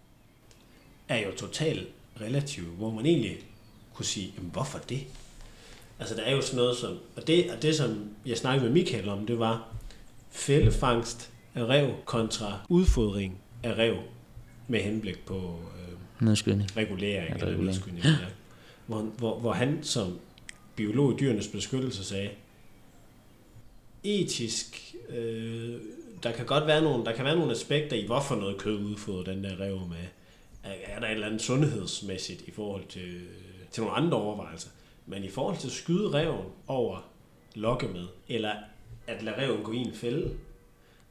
er 1.07 1.17
jo 1.27 1.31
totalt 1.37 1.87
relative, 2.21 2.65
hvor 2.65 2.91
man 2.91 3.05
egentlig 3.05 3.37
kunne 3.93 4.05
sige, 4.05 4.33
jamen, 4.37 4.51
hvorfor 4.51 4.79
det? 4.79 5.03
Altså, 5.99 6.15
der 6.15 6.21
er 6.21 6.35
jo 6.35 6.41
sådan 6.41 6.57
noget 6.57 6.77
som... 6.77 6.97
Og 7.15 7.27
det, 7.27 7.51
og 7.51 7.61
det 7.61 7.75
som 7.75 8.09
jeg 8.25 8.37
snakkede 8.37 8.65
med 8.65 8.73
Michael 8.73 9.09
om, 9.09 9.25
det 9.25 9.39
var 9.39 9.67
fældefangst 10.31 11.29
af 11.55 11.65
rev 11.65 11.93
kontra 12.05 12.59
udfodring 12.69 13.37
af 13.63 13.73
rev 13.77 13.97
med 14.67 14.79
henblik 14.79 15.25
på 15.25 15.35
øh, 15.39 16.25
Nedskydning. 16.27 16.77
regulering 16.77 17.27
Ja, 17.29 17.33
eller 17.33 17.45
regulering. 17.45 17.65
nedskydning. 17.65 18.05
Ja. 18.05 18.15
Hvor, 18.87 19.01
hvor, 19.01 19.39
hvor 19.39 19.53
han 19.53 19.79
som 19.83 20.19
biolog 20.75 21.13
i 21.13 21.15
dyrenes 21.19 21.47
beskyttelse 21.47 22.03
sagde, 22.03 22.29
etisk, 24.03 24.95
øh, 25.09 25.75
der 26.23 26.31
kan 26.31 26.45
godt 26.45 26.67
være 26.67 26.81
nogle, 26.81 27.05
der 27.05 27.15
kan 27.15 27.25
være 27.25 27.35
nogle 27.35 27.51
aspekter 27.51 27.95
i, 27.97 28.05
hvorfor 28.05 28.35
noget 28.35 28.57
kød 28.57 28.79
udfodrer 28.79 29.33
den 29.33 29.43
der 29.43 29.59
rev 29.59 29.79
med. 29.89 30.07
Er, 30.63 30.71
er 30.85 30.99
der 30.99 31.07
et 31.07 31.13
eller 31.13 31.27
andet 31.27 31.41
sundhedsmæssigt 31.41 32.41
i 32.41 32.51
forhold 32.51 32.85
til, 32.87 33.21
til 33.71 33.83
nogle 33.83 33.95
andre 33.97 34.17
overvejelser? 34.17 34.69
Men 35.05 35.23
i 35.23 35.29
forhold 35.29 35.57
til 35.57 35.67
at 35.67 35.73
skyde 35.73 36.13
reven 36.13 36.45
over 36.67 37.09
lokke 37.55 37.87
med, 37.87 38.07
eller 38.27 38.55
at 39.07 39.23
lade 39.23 39.37
reven 39.41 39.63
gå 39.63 39.71
i 39.71 39.77
en 39.77 39.93
fælde, 39.93 40.33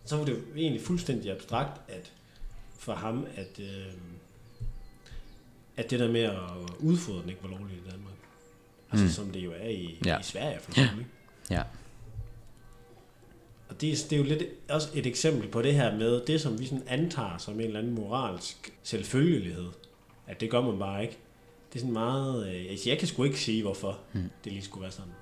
så 0.05 0.17
var 0.17 0.25
det 0.25 0.33
jo 0.33 0.39
egentlig 0.57 0.83
fuldstændig 0.83 1.31
abstrakt, 1.33 1.81
at 1.91 2.13
for 2.79 2.93
ham, 2.95 3.27
at, 3.37 3.61
øh, 3.61 3.87
at 5.77 5.91
det 5.91 6.01
der 6.01 6.09
med 6.13 6.21
at 6.21 6.39
udfodre 6.79 7.23
den 7.23 7.29
ikke 7.29 7.43
var 7.43 7.49
lovligt 7.51 7.81
i 7.87 7.91
Danmark. 7.91 8.15
Altså 8.91 9.05
Mm. 9.05 9.11
som 9.11 9.31
det 9.33 9.41
jo 9.45 9.53
er 9.53 9.69
i, 9.69 9.99
Ja. 10.05 10.11
ja. 10.11 10.19
i 10.19 10.23
Sverige 10.23 10.59
for 10.61 10.71
eksempel. 10.71 10.99
Ikke? 10.99 11.11
Ja. 11.51 11.63
Og 13.73 13.81
det, 13.81 13.93
er- 13.93 14.07
det 14.11 14.13
er 14.13 14.17
jo 14.17 14.23
lidt 14.25 14.43
også 14.71 14.89
et 14.95 15.07
eksempel 15.07 15.49
på 15.49 15.63
det 15.63 15.75
her 15.75 15.97
med, 15.99 16.21
det 16.27 16.41
som 16.41 16.61
vi 16.61 16.67
sådan 16.67 16.83
antager 16.87 17.39
som 17.39 17.55
en 17.55 17.61
eller 17.61 17.79
anden 17.81 17.95
moralsk 17.95 18.73
selvfølgelighed, 18.83 19.67
at 20.27 20.41
det 20.41 20.51
gør 20.51 20.61
man 20.61 20.79
bare 20.79 21.03
ikke. 21.03 21.19
Det 21.73 21.79
er 21.79 21.81
sådan 21.81 21.93
meget... 21.93 22.55
Øh, 22.55 22.65
altså 22.71 22.89
jeg 22.91 22.99
kan 22.99 23.09
sgu 23.09 23.25
ikke 23.25 23.41
sige, 23.41 23.63
hvorfor 23.63 23.99
Mm. 24.13 24.31
det 24.45 24.53
lige 24.53 24.65
skulle 24.65 24.83
være 24.83 24.91
sådan. 24.93 25.13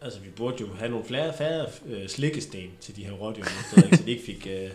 Altså 0.00 0.20
vi 0.20 0.28
burde 0.36 0.56
jo 0.60 0.66
have 0.74 0.90
nogle 0.90 1.04
flere 1.06 1.32
færre 1.38 1.66
øh, 1.86 2.08
slikkesten 2.08 2.60
til 2.80 2.96
de 2.96 3.04
her 3.04 3.12
rådyr, 3.12 3.44
så 3.44 3.98
de 4.06 4.10
ikke 4.10 4.24
fik 4.24 4.46
øh, 4.50 4.70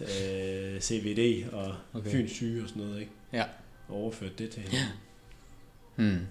øh, 0.00 0.80
CVD 0.80 1.44
og 1.52 1.74
Okay. 1.94 2.10
fyns 2.10 2.30
syge 2.32 2.62
og 2.62 2.68
sådan 2.68 2.82
noget, 2.82 3.00
ikke? 3.00 3.12
Ja. 3.32 3.44
Og 3.88 3.96
overført 3.96 4.38
det 4.38 4.50
til 4.50 4.62
hinanden. 4.62 4.92
Hmm. 5.96 6.26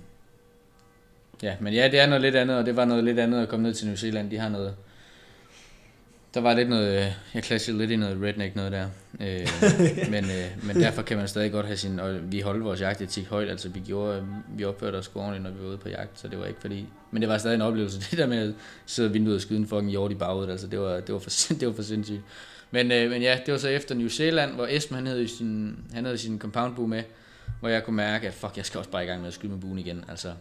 Ja, 1.43 1.55
men 1.61 1.73
ja, 1.73 1.87
det 1.91 1.99
er 1.99 2.07
noget 2.07 2.21
lidt 2.21 2.35
andet, 2.35 2.57
og 2.57 2.65
det 2.65 2.75
var 2.75 2.85
noget 2.85 3.03
lidt 3.03 3.19
andet 3.19 3.41
at 3.41 3.49
komme 3.49 3.63
ned 3.63 3.73
til 3.73 3.87
New 3.87 3.95
Zealand. 3.95 4.31
De 4.31 4.37
har 4.37 4.49
noget... 4.49 4.75
Der 6.33 6.41
var 6.41 6.53
lidt 6.53 6.69
noget... 6.69 7.05
øh, 7.05 7.11
Jeg 7.33 7.43
klassede 7.43 7.77
lidt 7.77 7.91
i 7.91 7.95
noget 7.95 8.21
redneck 8.23 8.55
noget 8.55 8.71
der. 8.71 8.89
Øh, 9.21 9.47
men, 10.11 10.23
øh, 10.23 10.65
men 10.65 10.75
derfor 10.75 11.01
kan 11.01 11.17
man 11.17 11.27
stadig 11.27 11.51
godt 11.51 11.65
have 11.65 11.77
sin... 11.77 11.99
Og 11.99 12.31
vi 12.31 12.39
holdt 12.39 12.63
vores 12.63 12.81
jagtetik 12.81 13.27
højt, 13.27 13.49
altså 13.49 13.69
vi 13.69 13.79
gjorde... 13.79 14.27
Vi 14.57 14.63
opførte 14.63 14.95
os 14.95 15.11
ordentligt, 15.15 15.43
når 15.43 15.51
vi 15.51 15.63
var 15.63 15.69
ude 15.69 15.77
på 15.77 15.89
jagt, 15.89 16.19
så 16.19 16.27
det 16.27 16.39
var 16.39 16.45
ikke 16.45 16.61
fordi... 16.61 16.85
Men 17.11 17.21
det 17.21 17.29
var 17.29 17.37
stadig 17.37 17.55
en 17.55 17.61
oplevelse, 17.61 17.99
det 18.11 18.17
der 18.17 18.27
med 18.27 18.47
at 18.47 18.53
sidde 18.85 19.11
vinduet 19.11 19.35
og 19.35 19.41
skyde 19.41 19.59
en 19.59 19.67
fucking 19.67 19.89
hjort 19.89 20.11
i 20.11 20.15
baghovedet, 20.15 20.51
altså 20.51 20.67
det 20.67 20.79
var, 20.79 20.99
det 20.99 21.13
var, 21.13 21.19
for, 21.19 21.29
det 21.59 21.67
var 21.67 21.73
for 21.73 21.83
sindssygt. 21.83 22.21
Men, 22.71 22.91
øh, 22.91 23.09
men 23.09 23.21
ja, 23.21 23.39
det 23.45 23.51
var 23.51 23.57
så 23.57 23.67
efter 23.69 23.95
New 23.95 24.07
Zealand, 24.07 24.51
hvor 24.53 24.67
Esben 24.69 24.95
han 24.95 25.07
havde 25.07 25.27
sin, 25.27 25.77
han 25.93 26.05
havde 26.05 26.17
sin 26.17 26.39
compound 26.39 26.75
bue 26.75 26.87
med, 26.87 27.03
hvor 27.59 27.69
jeg 27.69 27.83
kunne 27.83 27.95
mærke, 27.95 28.27
at 28.27 28.33
fuck, 28.33 28.57
jeg 28.57 28.65
skal 28.65 28.77
også 28.77 28.89
bare 28.89 29.03
i 29.03 29.07
gang 29.07 29.19
med 29.21 29.27
at 29.27 29.33
skyde 29.33 29.51
med 29.51 29.59
buen 29.61 29.79
igen. 29.79 30.05
Altså, 30.09 30.31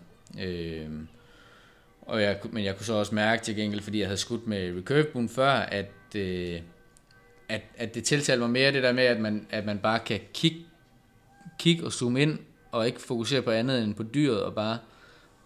øh, 0.40 0.86
og 2.06 2.22
jeg, 2.22 2.38
men 2.50 2.64
jeg 2.64 2.76
kunne 2.76 2.86
så 2.86 2.92
også 2.92 3.14
mærke 3.14 3.44
til 3.44 3.56
gengæld, 3.56 3.82
fordi 3.82 3.98
jeg 3.98 4.06
havde 4.06 4.18
skudt 4.18 4.46
med 4.46 4.76
recurve 4.76 5.28
før, 5.28 5.50
at, 5.50 5.90
øh, 6.14 6.60
at, 7.48 7.62
at 7.76 7.94
det 7.94 8.04
tiltalte 8.04 8.40
mig 8.40 8.50
mere 8.50 8.72
det 8.72 8.82
der 8.82 8.92
med, 8.92 9.04
at 9.04 9.20
man, 9.20 9.46
at 9.50 9.66
man 9.66 9.78
bare 9.78 9.98
kan 9.98 10.20
kigge, 10.34 10.58
kigge 11.58 11.84
og 11.84 11.92
zoome 11.92 12.22
ind, 12.22 12.38
og 12.72 12.86
ikke 12.86 13.00
fokusere 13.00 13.42
på 13.42 13.50
andet 13.50 13.82
end 13.84 13.94
på 13.94 14.02
dyret, 14.02 14.42
og 14.42 14.54
bare, 14.54 14.78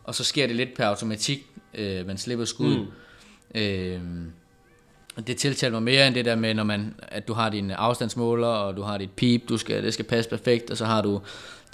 og 0.05 0.15
så 0.15 0.25
sker 0.25 0.47
det 0.47 0.57
lidt 0.57 0.75
per 0.77 0.85
automatik, 0.85 1.47
øh, 1.75 2.07
man 2.07 2.19
slipper 2.19 2.45
skud. 2.45 2.77
Mm. 2.77 3.61
Øh, 3.61 4.01
det 5.27 5.37
tiltaler 5.37 5.73
mig 5.73 5.83
mere 5.83 6.07
end 6.07 6.15
det 6.15 6.25
der 6.25 6.35
med, 6.35 6.55
når 6.55 6.65
man, 6.65 6.95
at 7.09 7.29
du 7.29 7.33
har 7.33 7.51
din 7.51 7.71
afstandsmåler, 7.71 8.47
og 8.47 8.77
du 8.77 8.83
har 8.83 8.99
dit 8.99 9.11
pip, 9.11 9.49
du 9.49 9.59
skal, 9.59 9.83
det 9.83 9.95
skal 9.95 10.05
passe 10.05 10.31
perfekt, 10.31 10.71
og 10.71 10.77
så 10.77 10.85
har 10.85 11.03
du 11.03 11.21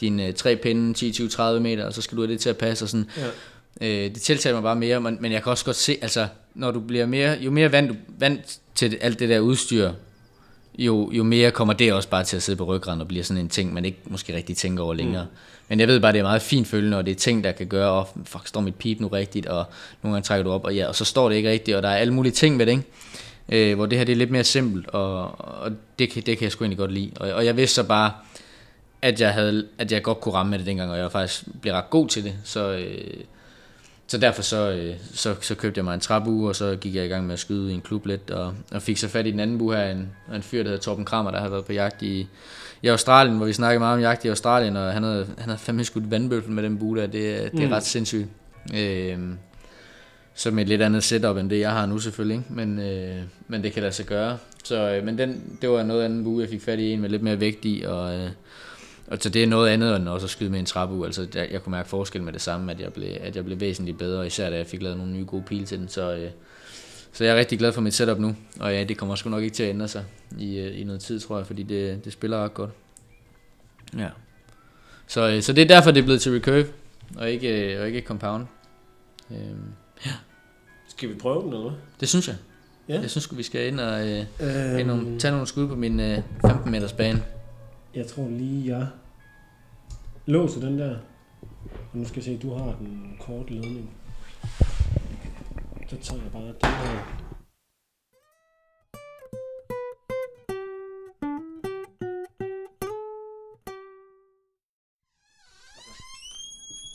dine 0.01 0.33
tre 0.33 0.57
pinde, 0.57 0.94
10, 0.94 1.12
20, 1.12 1.29
30 1.29 1.61
meter, 1.61 1.85
og 1.85 1.92
så 1.92 2.03
skal 2.03 2.16
du 2.16 2.22
have 2.22 2.33
det 2.33 2.40
til 2.40 2.51
at 2.51 2.57
passe, 2.57 2.85
og 2.85 2.88
sådan. 2.88 3.11
Ja. 3.16 3.27
Øh, 3.80 3.88
det 3.88 4.20
tiltaler 4.20 4.56
mig 4.56 4.62
bare 4.62 4.76
mere, 4.76 5.00
men, 5.00 5.18
men 5.20 5.32
jeg 5.32 5.42
kan 5.42 5.50
også 5.50 5.64
godt 5.64 5.76
se, 5.76 5.96
altså, 6.02 6.28
når 6.54 6.70
du 6.70 6.80
bliver 6.80 7.06
mere, 7.06 7.38
jo 7.40 7.50
mere 7.50 7.72
vant, 7.72 7.90
du, 7.90 7.96
vant 8.18 8.58
til 8.74 8.98
alt 9.00 9.18
det 9.18 9.28
der 9.28 9.40
udstyr, 9.40 9.92
jo, 10.78 11.10
jo 11.12 11.24
mere 11.24 11.50
kommer 11.50 11.74
det 11.74 11.92
også 11.92 12.08
bare 12.08 12.24
til 12.24 12.36
at 12.36 12.42
sidde 12.42 12.56
på 12.56 12.64
ryggraden 12.64 13.00
og 13.00 13.08
bliver 13.08 13.24
sådan 13.24 13.42
en 13.42 13.48
ting, 13.48 13.74
man 13.74 13.84
ikke 13.84 13.98
måske 14.04 14.36
rigtig 14.36 14.56
tænker 14.56 14.84
over 14.84 14.94
længere. 14.94 15.24
Mm. 15.24 15.36
Men 15.68 15.80
jeg 15.80 15.88
ved 15.88 16.00
bare, 16.00 16.12
det 16.12 16.18
er 16.18 16.22
meget 16.22 16.42
fint 16.42 16.68
følende, 16.68 16.96
og 16.96 17.06
det 17.06 17.10
er 17.10 17.14
ting, 17.14 17.44
der 17.44 17.52
kan 17.52 17.66
gøre, 17.66 17.90
og 17.90 18.08
fuck, 18.24 18.46
står 18.46 18.60
mit 18.60 18.74
pip 18.74 19.00
nu 19.00 19.08
rigtigt, 19.08 19.46
og 19.46 19.64
nogle 20.02 20.14
gange 20.14 20.26
trækker 20.26 20.44
du 20.44 20.50
op, 20.50 20.64
og 20.64 20.74
ja, 20.74 20.86
og 20.86 20.94
så 20.94 21.04
står 21.04 21.28
det 21.28 21.36
ikke 21.36 21.50
rigtigt, 21.50 21.76
og 21.76 21.82
der 21.82 21.88
er 21.88 21.96
alle 21.96 22.14
mulige 22.14 22.32
ting 22.32 22.58
ved 22.58 22.66
det, 22.66 22.72
ikke? 22.72 22.84
Øh, 23.48 23.76
hvor 23.76 23.86
det 23.86 23.98
her 23.98 24.04
det 24.04 24.12
er 24.12 24.16
lidt 24.16 24.30
mere 24.30 24.44
simpelt, 24.44 24.88
og, 24.88 25.40
og 25.40 25.72
det, 25.98 26.10
kan, 26.10 26.22
det 26.22 26.38
kan 26.38 26.44
jeg 26.44 26.52
sgu 26.52 26.64
egentlig 26.64 26.78
godt 26.78 26.92
lide. 26.92 27.10
Og, 27.16 27.32
og 27.32 27.44
jeg 27.44 27.56
vidste 27.56 27.74
så 27.74 27.84
bare, 27.84 28.12
at 29.02 29.20
jeg, 29.20 29.32
havde, 29.32 29.66
at 29.78 29.92
jeg 29.92 30.02
godt 30.02 30.20
kunne 30.20 30.34
ramme 30.34 30.50
med 30.50 30.58
det 30.58 30.66
dengang, 30.66 30.90
og 30.90 30.98
jeg 30.98 31.12
faktisk 31.12 31.44
blev 31.60 31.74
ret 31.74 31.90
god 31.90 32.08
til 32.08 32.24
det. 32.24 32.34
Så, 32.44 32.72
øh, 32.72 33.24
så 34.09 34.19
derfor 34.19 34.42
så, 34.42 34.71
øh, 34.71 34.95
så, 35.14 35.35
så 35.40 35.55
købte 35.55 35.79
jeg 35.79 35.85
mig 35.85 35.95
en 35.95 36.01
trapbue, 36.01 36.49
og 36.49 36.57
så 36.57 36.77
gik 36.81 36.95
jeg 36.95 37.05
i 37.05 37.09
gang 37.09 37.27
med 37.27 37.33
at 37.33 37.38
skyde 37.38 37.71
i 37.71 37.75
en 37.75 37.81
klub 37.81 38.07
lidt, 38.07 38.31
og, 38.31 38.55
og 38.73 38.83
fik 38.83 38.97
så 38.99 39.09
fat 39.09 39.27
i 39.27 39.31
den 39.31 39.40
anden 39.40 39.59
bue 39.59 39.77
her, 39.77 39.90
en, 39.90 40.09
en 40.35 40.42
fyr, 40.42 40.62
der 40.62 40.71
hedder 40.71 40.83
Torben 40.83 41.05
Kramer, 41.05 41.31
der 41.31 41.40
har 41.40 41.49
været 41.49 41.64
på 41.64 41.73
jagt 41.73 42.03
i, 42.03 42.27
i 42.83 42.88
Australien, 42.88 43.37
hvor 43.37 43.47
vi 43.47 43.53
snakkede 43.53 43.79
meget 43.79 43.95
om 43.95 44.01
jagt 44.01 44.25
i 44.25 44.29
Australien, 44.29 44.77
og 44.77 44.92
han 44.92 45.03
havde, 45.03 45.27
han 45.38 45.45
havde 45.45 45.59
fandme 45.59 45.85
skudt 45.85 46.11
vandbøffel 46.11 46.53
med 46.53 46.62
den 46.62 46.79
bue 46.79 46.97
der, 46.99 47.07
det, 47.07 47.12
det 47.53 47.62
er 47.62 47.66
Mm. 47.66 47.73
ret 47.73 47.83
sindssygt. 47.83 48.27
Øh, 48.77 49.19
så 50.35 50.51
med 50.51 50.62
et 50.62 50.69
lidt 50.69 50.83
andet 50.83 51.05
setup 51.05 51.37
end 51.37 51.51
det, 51.51 51.61
jeg 51.61 51.71
har 51.71 51.87
nu 51.87 51.99
selvfølgelig, 51.99 52.37
ikke? 52.37 52.53
Men, 52.55 52.79
øh, 52.79 53.23
men 53.49 53.62
det 53.62 53.73
kan 53.73 53.83
lade 53.83 53.92
sig 53.95 54.07
gøre. 54.07 54.38
Så, 54.64 54.90
øh, 54.90 55.05
men 55.05 55.19
den, 55.19 55.59
det 55.62 55.71
var 55.71 55.83
noget 55.83 56.03
andet 56.05 56.25
bue, 56.25 56.40
jeg 56.42 56.51
fik 56.51 56.62
fat 56.62 56.79
i, 56.79 56.92
en 56.92 57.01
med 57.01 57.09
lidt 57.11 57.23
mere 57.23 57.40
vægt 57.40 57.64
i, 57.64 57.85
og, 57.87 58.14
øh, 58.14 58.31
og 59.07 59.19
så 59.21 59.29
det 59.29 59.42
er 59.42 59.47
noget 59.47 59.69
andet 59.69 59.97
end 59.97 60.09
også 60.09 60.27
at 60.27 60.31
skyde 60.31 60.51
med 60.51 60.59
en 60.59 60.66
trappue. 60.66 61.07
Altså, 61.07 61.27
jeg, 61.35 61.49
jeg 61.51 61.62
kunne 61.62 61.71
mærke 61.71 61.88
forskel 61.88 62.23
med 62.23 62.33
det 62.33 62.40
samme, 62.40 62.73
at 62.73 62.81
jeg, 62.81 62.92
blev, 62.92 63.09
at 63.21 63.37
jeg 63.37 63.45
blev 63.45 63.61
væsentligt 63.61 63.99
bedre, 63.99 64.27
især 64.27 64.51
da 64.51 64.57
jeg 64.57 64.66
fik 64.66 64.83
lavet 64.83 64.99
nogle 64.99 65.12
nye 65.12 65.25
gode 65.25 65.42
pile 65.42 65.66
til 65.66 65.79
den. 65.79 65.88
Så, 65.88 66.14
øh, 66.14 66.31
så 67.12 67.25
jeg 67.25 67.35
er 67.35 67.38
rigtig 67.38 67.59
glad 67.59 67.73
for 67.73 67.81
mit 67.81 67.95
setup 67.95 68.19
nu, 68.19 68.37
og 68.61 68.73
ja, 68.73 68.85
det 68.85 68.97
kommer 68.97 69.14
sgu 69.14 69.31
nok 69.31 69.42
ikke 69.42 69.55
til 69.55 69.62
at 69.62 69.69
ændre 69.71 69.88
sig 69.88 70.05
i, 70.38 70.59
øh, 70.59 70.81
i 70.81 70.85
noget 70.85 71.01
tid, 71.01 71.21
tror 71.21 71.37
jeg, 71.37 71.47
fordi 71.47 71.62
det, 71.62 72.05
det 72.05 72.12
spiller 72.12 72.45
ret 72.45 72.55
godt. 72.55 72.71
Ja. 73.99 74.09
Så, 75.07 75.29
øh, 75.29 75.42
så 75.42 75.53
det 75.53 75.62
er 75.62 75.69
derfor, 75.69 75.90
det 75.90 76.01
er 76.01 76.05
blevet 76.05 76.21
til 76.21 76.33
recurve, 76.33 76.66
og 77.16 77.31
ikke, 77.31 77.75
øh, 77.75 77.81
og 77.81 77.87
ikke 77.87 78.01
compound. 78.01 78.47
Øhm, 79.31 79.73
Skal 80.88 81.09
vi 81.09 81.14
prøve 81.14 81.42
den, 81.42 81.53
eller 81.53 81.73
det 82.01 82.09
synes 82.09 82.29
jeg. 82.29 82.37
Ja. 82.88 83.01
Jeg 83.01 83.11
synes 83.11 83.37
vi 83.37 83.42
skal 83.42 83.66
ind 83.66 83.81
og 83.81 84.09
øh, 84.09 84.25
Øhm, 84.40 84.79
ind 84.79 84.90
og 84.90 85.21
tage 85.21 85.33
nogle 85.33 85.47
skud 85.47 85.69
på 85.69 85.75
min 85.75 86.01
øh, 86.01 86.19
15 86.40 86.71
meters 86.71 86.92
bane. 86.92 87.23
Jeg 87.96 88.06
tror 88.06 88.28
lige, 88.28 88.76
jeg 88.76 88.88
låser 90.26 90.61
den 90.61 90.78
der. 90.78 90.98
Og 91.92 91.98
nu 91.98 92.04
skal 92.04 92.16
jeg 92.16 92.24
se, 92.24 92.38
du 92.38 92.54
har 92.54 92.76
den 92.78 93.16
korte 93.20 93.52
ledning. 93.52 93.90
Så 95.88 95.96
tager 96.00 96.22
jeg 96.22 96.32
bare 96.32 96.42
den 96.42 96.56
her. 96.62 96.98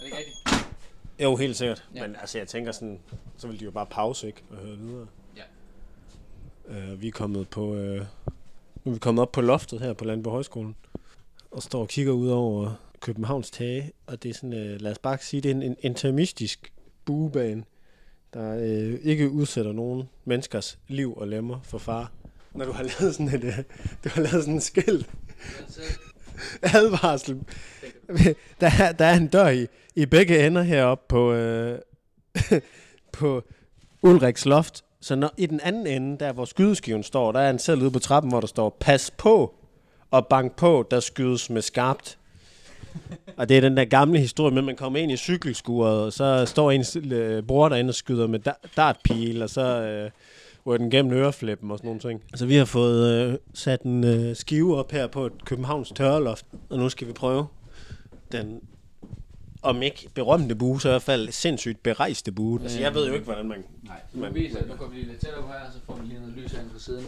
Er? 0.01 1.23
Jo, 1.23 1.35
helt 1.35 1.55
sikkert. 1.55 1.89
Ja. 1.95 2.07
Men 2.07 2.15
altså, 2.15 2.37
jeg 2.37 2.47
tænker 2.47 2.71
sådan, 2.71 2.99
så 3.37 3.47
vil 3.47 3.59
de 3.59 3.65
jo 3.65 3.71
bare 3.71 3.85
pause, 3.85 4.27
ikke? 4.27 4.43
Og 4.49 4.57
høre 4.57 4.77
videre. 4.77 5.07
Ja. 5.37 5.43
Uh, 6.93 7.01
vi 7.01 7.07
er 7.07 7.11
kommet 7.11 7.49
på, 7.49 7.61
uh, 7.61 7.77
nu 7.77 8.91
er 8.91 8.91
vi 8.91 8.99
kommet 8.99 9.21
op 9.21 9.31
på 9.31 9.41
loftet 9.41 9.79
her 9.79 9.93
på 9.93 10.05
Landborg 10.05 10.33
Højskolen. 10.33 10.75
Og 11.51 11.63
står 11.63 11.81
og 11.81 11.87
kigger 11.87 12.13
ud 12.13 12.27
over 12.27 12.73
Københavns 12.99 13.51
tage. 13.51 13.91
Og 14.07 14.23
det 14.23 14.29
er 14.29 14.33
sådan, 14.33 14.53
øh, 14.53 14.81
lad 14.81 14.91
os 14.91 14.99
bare 14.99 15.17
sige, 15.21 15.41
det 15.41 15.51
er 15.51 15.55
en, 15.55 15.63
en 15.63 15.75
intermistisk 15.81 16.73
buebane, 17.05 17.63
der 18.33 18.55
øh, 18.59 18.99
ikke 19.03 19.29
udsætter 19.29 19.73
nogen 19.73 20.09
menneskers 20.25 20.79
liv 20.87 21.13
og 21.17 21.27
lemmer 21.27 21.59
for 21.63 21.77
far. 21.77 22.11
Når 22.53 22.65
du 22.65 22.71
har 22.71 22.83
lavet 22.83 23.15
sådan 23.15 23.27
et, 23.27 23.43
øh, 23.43 23.57
du 24.03 24.09
har 24.09 24.21
lavet 24.21 24.43
sådan 24.43 24.55
et 24.55 24.63
skilt, 24.63 25.09
advarsel. 26.61 27.41
Der 28.61 28.71
er, 28.79 28.91
der 28.91 29.05
er 29.05 29.17
en 29.17 29.27
dør 29.27 29.49
i, 29.49 29.67
i 29.95 30.05
begge 30.05 30.47
ender 30.47 30.61
heroppe 30.61 31.05
på, 31.07 31.33
øh, 31.33 31.79
på 33.13 33.43
Ulriks 34.01 34.45
loft. 34.45 34.83
Så 35.01 35.15
når, 35.15 35.33
i 35.37 35.45
den 35.45 35.59
anden 35.59 35.87
ende, 35.87 36.19
der 36.19 36.33
hvor 36.33 36.45
skydeskiven 36.45 37.03
står, 37.03 37.31
der 37.31 37.39
er 37.39 37.49
en 37.49 37.59
selv 37.59 37.81
ude 37.81 37.91
på 37.91 37.99
trappen, 37.99 38.31
hvor 38.31 38.39
der 38.39 38.47
står, 38.47 38.77
pas 38.79 39.11
på 39.11 39.55
og 40.11 40.27
bank 40.27 40.55
på, 40.55 40.87
der 40.91 40.99
skydes 40.99 41.49
med 41.49 41.61
skarpt. 41.61 42.17
Og 43.37 43.49
det 43.49 43.57
er 43.57 43.61
den 43.61 43.77
der 43.77 43.85
gamle 43.85 44.19
historie 44.19 44.51
med, 44.51 44.57
at 44.61 44.65
man 44.65 44.75
kommer 44.75 44.99
ind 44.99 45.11
i 45.11 45.17
cykelskuret, 45.17 46.01
og 46.05 46.13
så 46.13 46.45
står 46.45 46.71
ens 46.71 46.95
øh, 47.11 47.43
bror 47.43 47.69
derinde 47.69 47.91
og 47.91 47.95
skyder 47.95 48.27
med 48.27 48.39
da- 48.39 48.67
dartpil, 48.77 49.41
og 49.43 49.49
så 49.49 49.61
øh, 49.61 50.11
ryger 50.65 50.77
den 50.77 50.89
gennem 50.91 51.13
øreflippen 51.13 51.71
og 51.71 51.77
sådan 51.77 51.87
nogle 51.87 51.99
ting. 52.01 52.21
Så 52.35 52.45
vi 52.45 52.55
har 52.55 52.65
fået 52.65 53.13
øh, 53.31 53.37
sat 53.53 53.81
en 53.81 54.03
øh, 54.03 54.35
skive 54.35 54.77
op 54.77 54.91
her 54.91 55.07
på 55.07 55.25
et 55.25 55.45
Københavns 55.45 55.89
tørreloft, 55.95 56.45
og 56.69 56.77
nu 56.77 56.89
skal 56.89 57.07
vi 57.07 57.13
prøve 57.13 57.47
den 58.31 58.59
om 59.61 59.81
ikke 59.81 60.09
berømte 60.13 60.55
bue, 60.55 60.81
så 60.81 60.87
i 60.87 60.91
hvert 60.91 61.01
fald 61.01 61.31
sindssygt 61.31 61.83
berejste 61.83 62.31
bue. 62.31 62.61
Altså, 62.61 62.79
jeg 62.79 62.93
ved 62.93 63.07
jo 63.07 63.13
ikke, 63.13 63.25
hvordan 63.25 63.47
man... 63.47 63.63
Nej, 63.83 63.95
nu, 64.13 64.21
Men- 64.21 64.35
viser, 64.35 64.59
nu 64.67 64.73
kommer 64.75 64.93
vi 64.95 64.95
lige 64.95 65.09
lidt 65.09 65.21
tættere 65.21 65.41
på 65.41 65.47
her, 65.47 65.71
så 65.73 65.79
får 65.85 65.99
vi 66.01 66.07
lige 66.07 66.19
noget 66.19 66.35
lys 66.37 66.51
herinde 66.51 66.71
fra 66.71 66.79
siden. 66.79 67.05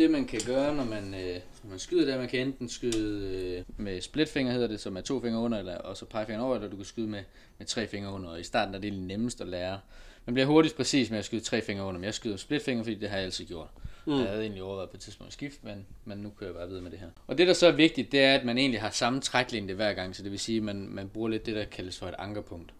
Det 0.00 0.10
man 0.10 0.24
kan 0.24 0.40
gøre, 0.46 0.74
når 0.74 0.84
man, 0.84 1.14
øh, 1.14 1.40
når 1.62 1.70
man 1.70 1.78
skyder, 1.78 2.04
det 2.04 2.10
er, 2.10 2.14
at 2.14 2.20
man 2.20 2.28
kan 2.28 2.40
enten 2.40 2.68
skyde 2.68 3.36
øh, 3.36 3.64
med 3.76 4.00
splitfinger, 4.00 4.52
hedder 4.52 4.66
det, 4.66 4.80
som 4.80 4.96
er 4.96 5.00
to 5.00 5.20
fingre 5.20 5.40
under, 5.40 5.58
eller, 5.58 5.76
og 5.76 5.96
så 5.96 6.04
pegefingeren 6.04 6.46
over, 6.46 6.54
eller 6.54 6.68
du 6.68 6.76
kan 6.76 6.84
skyde 6.84 7.06
med, 7.06 7.22
med 7.58 7.66
tre 7.66 7.86
fingre 7.86 8.12
under. 8.12 8.28
Og 8.30 8.40
i 8.40 8.42
starten 8.42 8.74
er 8.74 8.78
det 8.78 8.92
nemmest 8.92 9.40
at 9.40 9.48
lære. 9.48 9.80
Man 10.26 10.34
bliver 10.34 10.46
hurtigt 10.46 10.76
præcis 10.76 11.10
med 11.10 11.18
at 11.18 11.24
skyde 11.24 11.40
tre 11.40 11.62
fingre 11.62 11.84
under, 11.84 11.98
men 11.98 12.04
jeg 12.04 12.14
skyder 12.14 12.36
splitfinger, 12.36 12.84
fordi 12.84 12.94
det 12.94 13.08
har 13.08 13.16
jeg 13.16 13.24
altid 13.24 13.44
gjort. 13.44 13.68
Mm. 14.06 14.12
Jeg 14.12 14.28
havde 14.28 14.42
egentlig 14.42 14.62
overvejet 14.62 14.90
på 14.90 14.96
et 14.96 15.00
tidspunkt 15.00 15.28
at 15.28 15.32
skifte, 15.32 15.58
men, 15.62 15.86
men 16.04 16.18
nu 16.18 16.32
kører 16.38 16.50
jeg 16.50 16.56
bare 16.56 16.68
videre 16.68 16.82
med 16.82 16.90
det 16.90 16.98
her. 16.98 17.08
Og 17.26 17.38
det, 17.38 17.46
der 17.46 17.52
så 17.52 17.66
er 17.66 17.72
vigtigt, 17.72 18.12
det 18.12 18.20
er, 18.20 18.34
at 18.34 18.44
man 18.44 18.58
egentlig 18.58 18.80
har 18.80 18.90
samme 18.90 19.20
træklængde 19.20 19.74
hver 19.74 19.94
gang, 19.94 20.16
så 20.16 20.22
det 20.22 20.30
vil 20.30 20.38
sige, 20.38 20.56
at 20.56 20.62
man, 20.62 20.88
man 20.88 21.08
bruger 21.08 21.28
lidt 21.28 21.46
det, 21.46 21.56
der 21.56 21.64
kaldes 21.64 21.98
for 21.98 22.06
et 22.06 22.14
ankerpunkt. 22.18 22.72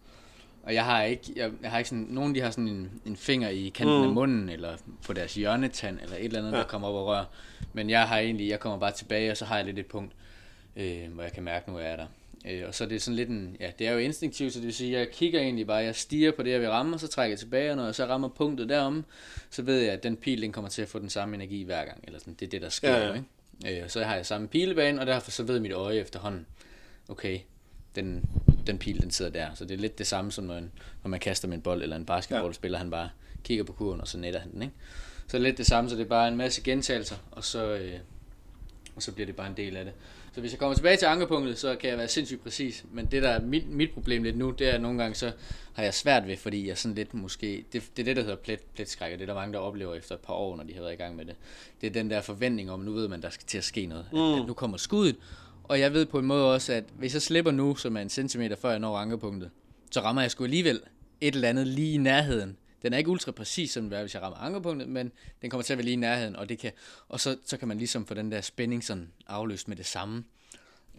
Og 0.63 0.73
jeg 0.73 0.85
har 0.85 1.03
ikke, 1.03 1.33
jeg, 1.35 1.51
jeg 1.61 1.71
har 1.71 1.77
ikke 1.77 1.89
sådan, 1.89 2.07
nogen 2.09 2.35
de 2.35 2.41
har 2.41 2.51
sådan 2.51 2.67
en, 2.67 3.01
en 3.05 3.17
finger 3.17 3.49
i 3.49 3.71
kanten 3.75 3.97
mm. 3.97 4.03
af 4.03 4.09
munden, 4.09 4.49
eller 4.49 4.77
på 5.05 5.13
deres 5.13 5.33
hjørnetand, 5.33 5.99
eller 6.01 6.15
et 6.15 6.25
eller 6.25 6.39
andet, 6.39 6.51
ja. 6.51 6.57
der 6.57 6.63
kommer 6.63 6.87
op 6.87 6.95
og 6.95 7.05
rører. 7.05 7.25
Men 7.73 7.89
jeg 7.89 8.07
har 8.07 8.19
egentlig, 8.19 8.49
jeg 8.49 8.59
kommer 8.59 8.79
bare 8.79 8.91
tilbage, 8.91 9.31
og 9.31 9.37
så 9.37 9.45
har 9.45 9.55
jeg 9.55 9.65
lidt 9.65 9.79
et 9.79 9.85
punkt, 9.85 10.13
øh, 10.75 11.13
hvor 11.13 11.23
jeg 11.23 11.31
kan 11.31 11.43
mærke, 11.43 11.71
nu 11.71 11.77
er 11.77 11.81
jeg 11.81 11.97
der. 11.97 12.07
Øh, 12.45 12.67
og 12.67 12.75
så 12.75 12.83
er 12.83 12.87
det 12.87 13.01
sådan 13.01 13.15
lidt 13.15 13.29
en, 13.29 13.57
ja, 13.59 13.71
det 13.79 13.87
er 13.87 13.91
jo 13.91 13.97
instinktivt, 13.97 14.53
så 14.53 14.59
det 14.59 14.65
vil 14.65 14.73
sige, 14.73 14.99
jeg 14.99 15.11
kigger 15.11 15.39
egentlig 15.39 15.67
bare, 15.67 15.77
jeg 15.77 15.95
stiger 15.95 16.31
på 16.31 16.43
det, 16.43 16.51
jeg 16.51 16.61
vil 16.61 16.69
ramme, 16.69 16.95
og 16.95 16.99
så 16.99 17.07
trækker 17.07 17.31
jeg 17.31 17.39
tilbage, 17.39 17.71
og 17.71 17.77
når 17.77 17.85
jeg 17.85 17.95
så 17.95 18.05
rammer 18.05 18.27
punktet 18.27 18.69
derom, 18.69 19.05
så 19.49 19.61
ved 19.61 19.79
jeg, 19.79 19.93
at 19.93 20.03
den 20.03 20.17
pil, 20.17 20.41
den 20.41 20.51
kommer 20.51 20.69
til 20.69 20.81
at 20.81 20.87
få 20.87 20.99
den 20.99 21.09
samme 21.09 21.35
energi 21.35 21.63
hver 21.63 21.85
gang, 21.85 22.03
eller 22.03 22.19
sådan, 22.19 22.33
det 22.33 22.45
er 22.45 22.49
det, 22.49 22.61
der 22.61 22.69
sker, 22.69 22.89
Ja, 22.89 22.97
ja, 22.97 23.05
ja. 23.05 23.09
ja. 23.09 23.13
Ikke? 23.65 23.79
Øh, 23.79 23.85
og 23.85 23.91
så 23.91 24.03
har 24.03 24.15
jeg 24.15 24.25
samme 24.25 24.47
pilebane, 24.47 25.01
og 25.01 25.07
derfor 25.07 25.31
så 25.31 25.43
ved 25.43 25.59
mit 25.59 25.71
øje 25.71 25.97
efterhånden, 25.97 26.45
okay, 27.09 27.39
den, 27.95 28.25
den 28.67 28.77
pil, 28.77 29.01
den 29.01 29.11
sidder 29.11 29.31
der. 29.31 29.47
Så 29.55 29.65
det 29.65 29.73
er 29.73 29.77
lidt 29.77 29.97
det 29.97 30.07
samme 30.07 30.31
som 30.31 30.43
når, 30.43 30.57
en, 30.57 30.71
når 31.03 31.09
man 31.09 31.19
kaster 31.19 31.47
med 31.47 31.57
en 31.57 31.61
bold, 31.61 31.83
eller 31.83 31.95
en 31.95 32.05
basketballspiller, 32.05 32.77
han 32.77 32.91
bare 32.91 33.09
kigger 33.43 33.63
på 33.63 33.73
kurven, 33.73 34.01
og 34.01 34.07
så 34.07 34.17
netter 34.17 34.39
han 34.39 34.51
den, 34.51 34.61
ikke? 34.61 34.73
Så 35.27 35.37
det 35.37 35.43
er 35.43 35.47
lidt 35.47 35.57
det 35.57 35.65
samme, 35.65 35.89
så 35.89 35.95
det 35.95 36.01
er 36.01 36.09
bare 36.09 36.27
en 36.27 36.37
masse 36.37 36.61
gentagelser, 36.61 37.15
og 37.31 37.43
så, 37.43 37.73
øh, 37.73 37.99
og 38.95 39.01
så 39.03 39.11
bliver 39.11 39.25
det 39.25 39.35
bare 39.35 39.47
en 39.47 39.57
del 39.57 39.77
af 39.77 39.85
det. 39.85 39.93
Så 40.33 40.41
hvis 40.41 40.51
jeg 40.51 40.59
kommer 40.59 40.75
tilbage 40.75 40.97
til 40.97 41.05
ankerpunktet, 41.05 41.57
så 41.57 41.75
kan 41.75 41.89
jeg 41.89 41.97
være 41.97 42.07
sindssygt 42.07 42.43
præcis, 42.43 42.85
men 42.91 43.05
det 43.05 43.23
der 43.23 43.29
er 43.29 43.41
mit, 43.41 43.69
mit 43.69 43.91
problem 43.91 44.23
lidt 44.23 44.37
nu, 44.37 44.51
det 44.51 44.69
er 44.69 44.73
at 44.73 44.81
nogle 44.81 45.01
gange 45.01 45.15
så 45.15 45.31
har 45.73 45.83
jeg 45.83 45.93
svært 45.93 46.27
ved, 46.27 46.37
fordi 46.37 46.67
jeg 46.67 46.77
sådan 46.77 46.95
lidt 46.95 47.13
måske, 47.13 47.65
det, 47.73 47.83
det 47.97 48.01
er 48.01 48.05
det 48.05 48.15
der 48.15 48.21
hedder 48.21 48.35
plet, 48.35 48.59
pletskræk, 48.75 49.13
og 49.13 49.19
det 49.19 49.29
er 49.29 49.33
der 49.33 49.39
mange, 49.39 49.53
der 49.53 49.59
oplever 49.59 49.95
efter 49.95 50.15
et 50.15 50.21
par 50.21 50.33
år, 50.33 50.55
når 50.55 50.63
de 50.63 50.73
har 50.73 50.81
været 50.81 50.93
i 50.93 50.95
gang 50.95 51.15
med 51.15 51.25
det. 51.25 51.35
Det 51.81 51.87
er 51.87 51.91
den 51.91 52.09
der 52.09 52.21
forventning 52.21 52.71
om, 52.71 52.79
nu 52.79 52.91
ved 52.91 53.07
man, 53.07 53.21
der 53.21 53.29
skal 53.29 53.47
til 53.47 53.57
at 53.57 53.63
ske 53.63 53.85
noget, 53.85 54.05
mm. 54.11 54.19
at, 54.19 54.39
at 54.39 54.47
nu 54.47 54.53
kommer 54.53 54.77
skuddet, 54.77 55.15
og 55.71 55.79
jeg 55.79 55.93
ved 55.93 56.05
på 56.05 56.19
en 56.19 56.25
måde 56.25 56.53
også, 56.53 56.73
at 56.73 56.83
hvis 56.97 57.13
jeg 57.13 57.21
slipper 57.21 57.51
nu, 57.51 57.75
som 57.75 57.97
er 57.97 58.01
en 58.01 58.09
centimeter 58.09 58.55
før 58.55 58.69
jeg 58.69 58.79
når 58.79 58.97
ankerpunktet, 58.97 59.51
så 59.91 59.99
rammer 59.99 60.21
jeg 60.21 60.31
sgu 60.31 60.43
alligevel 60.43 60.81
et 61.21 61.35
eller 61.35 61.49
andet 61.49 61.67
lige 61.67 61.93
i 61.93 61.97
nærheden. 61.97 62.57
Den 62.81 62.93
er 62.93 62.97
ikke 62.97 63.09
ultra 63.09 63.31
præcis, 63.31 63.71
som 63.71 63.89
det 63.89 63.97
er, 63.97 64.01
hvis 64.01 64.13
jeg 64.13 64.21
rammer 64.21 64.39
ankerpunktet, 64.39 64.89
men 64.89 65.11
den 65.41 65.49
kommer 65.49 65.63
til 65.63 65.73
at 65.73 65.77
være 65.77 65.85
lige 65.85 65.93
i 65.93 65.97
nærheden, 65.97 66.35
og, 66.35 66.49
det 66.49 66.59
kan, 66.59 66.71
og 67.09 67.19
så, 67.19 67.37
så 67.45 67.57
kan 67.57 67.67
man 67.67 67.77
ligesom 67.77 68.05
få 68.05 68.13
den 68.13 68.31
der 68.31 68.41
spænding 68.41 68.83
sådan 68.83 69.11
afløst 69.27 69.67
med 69.67 69.75
det 69.75 69.85
samme. 69.85 70.23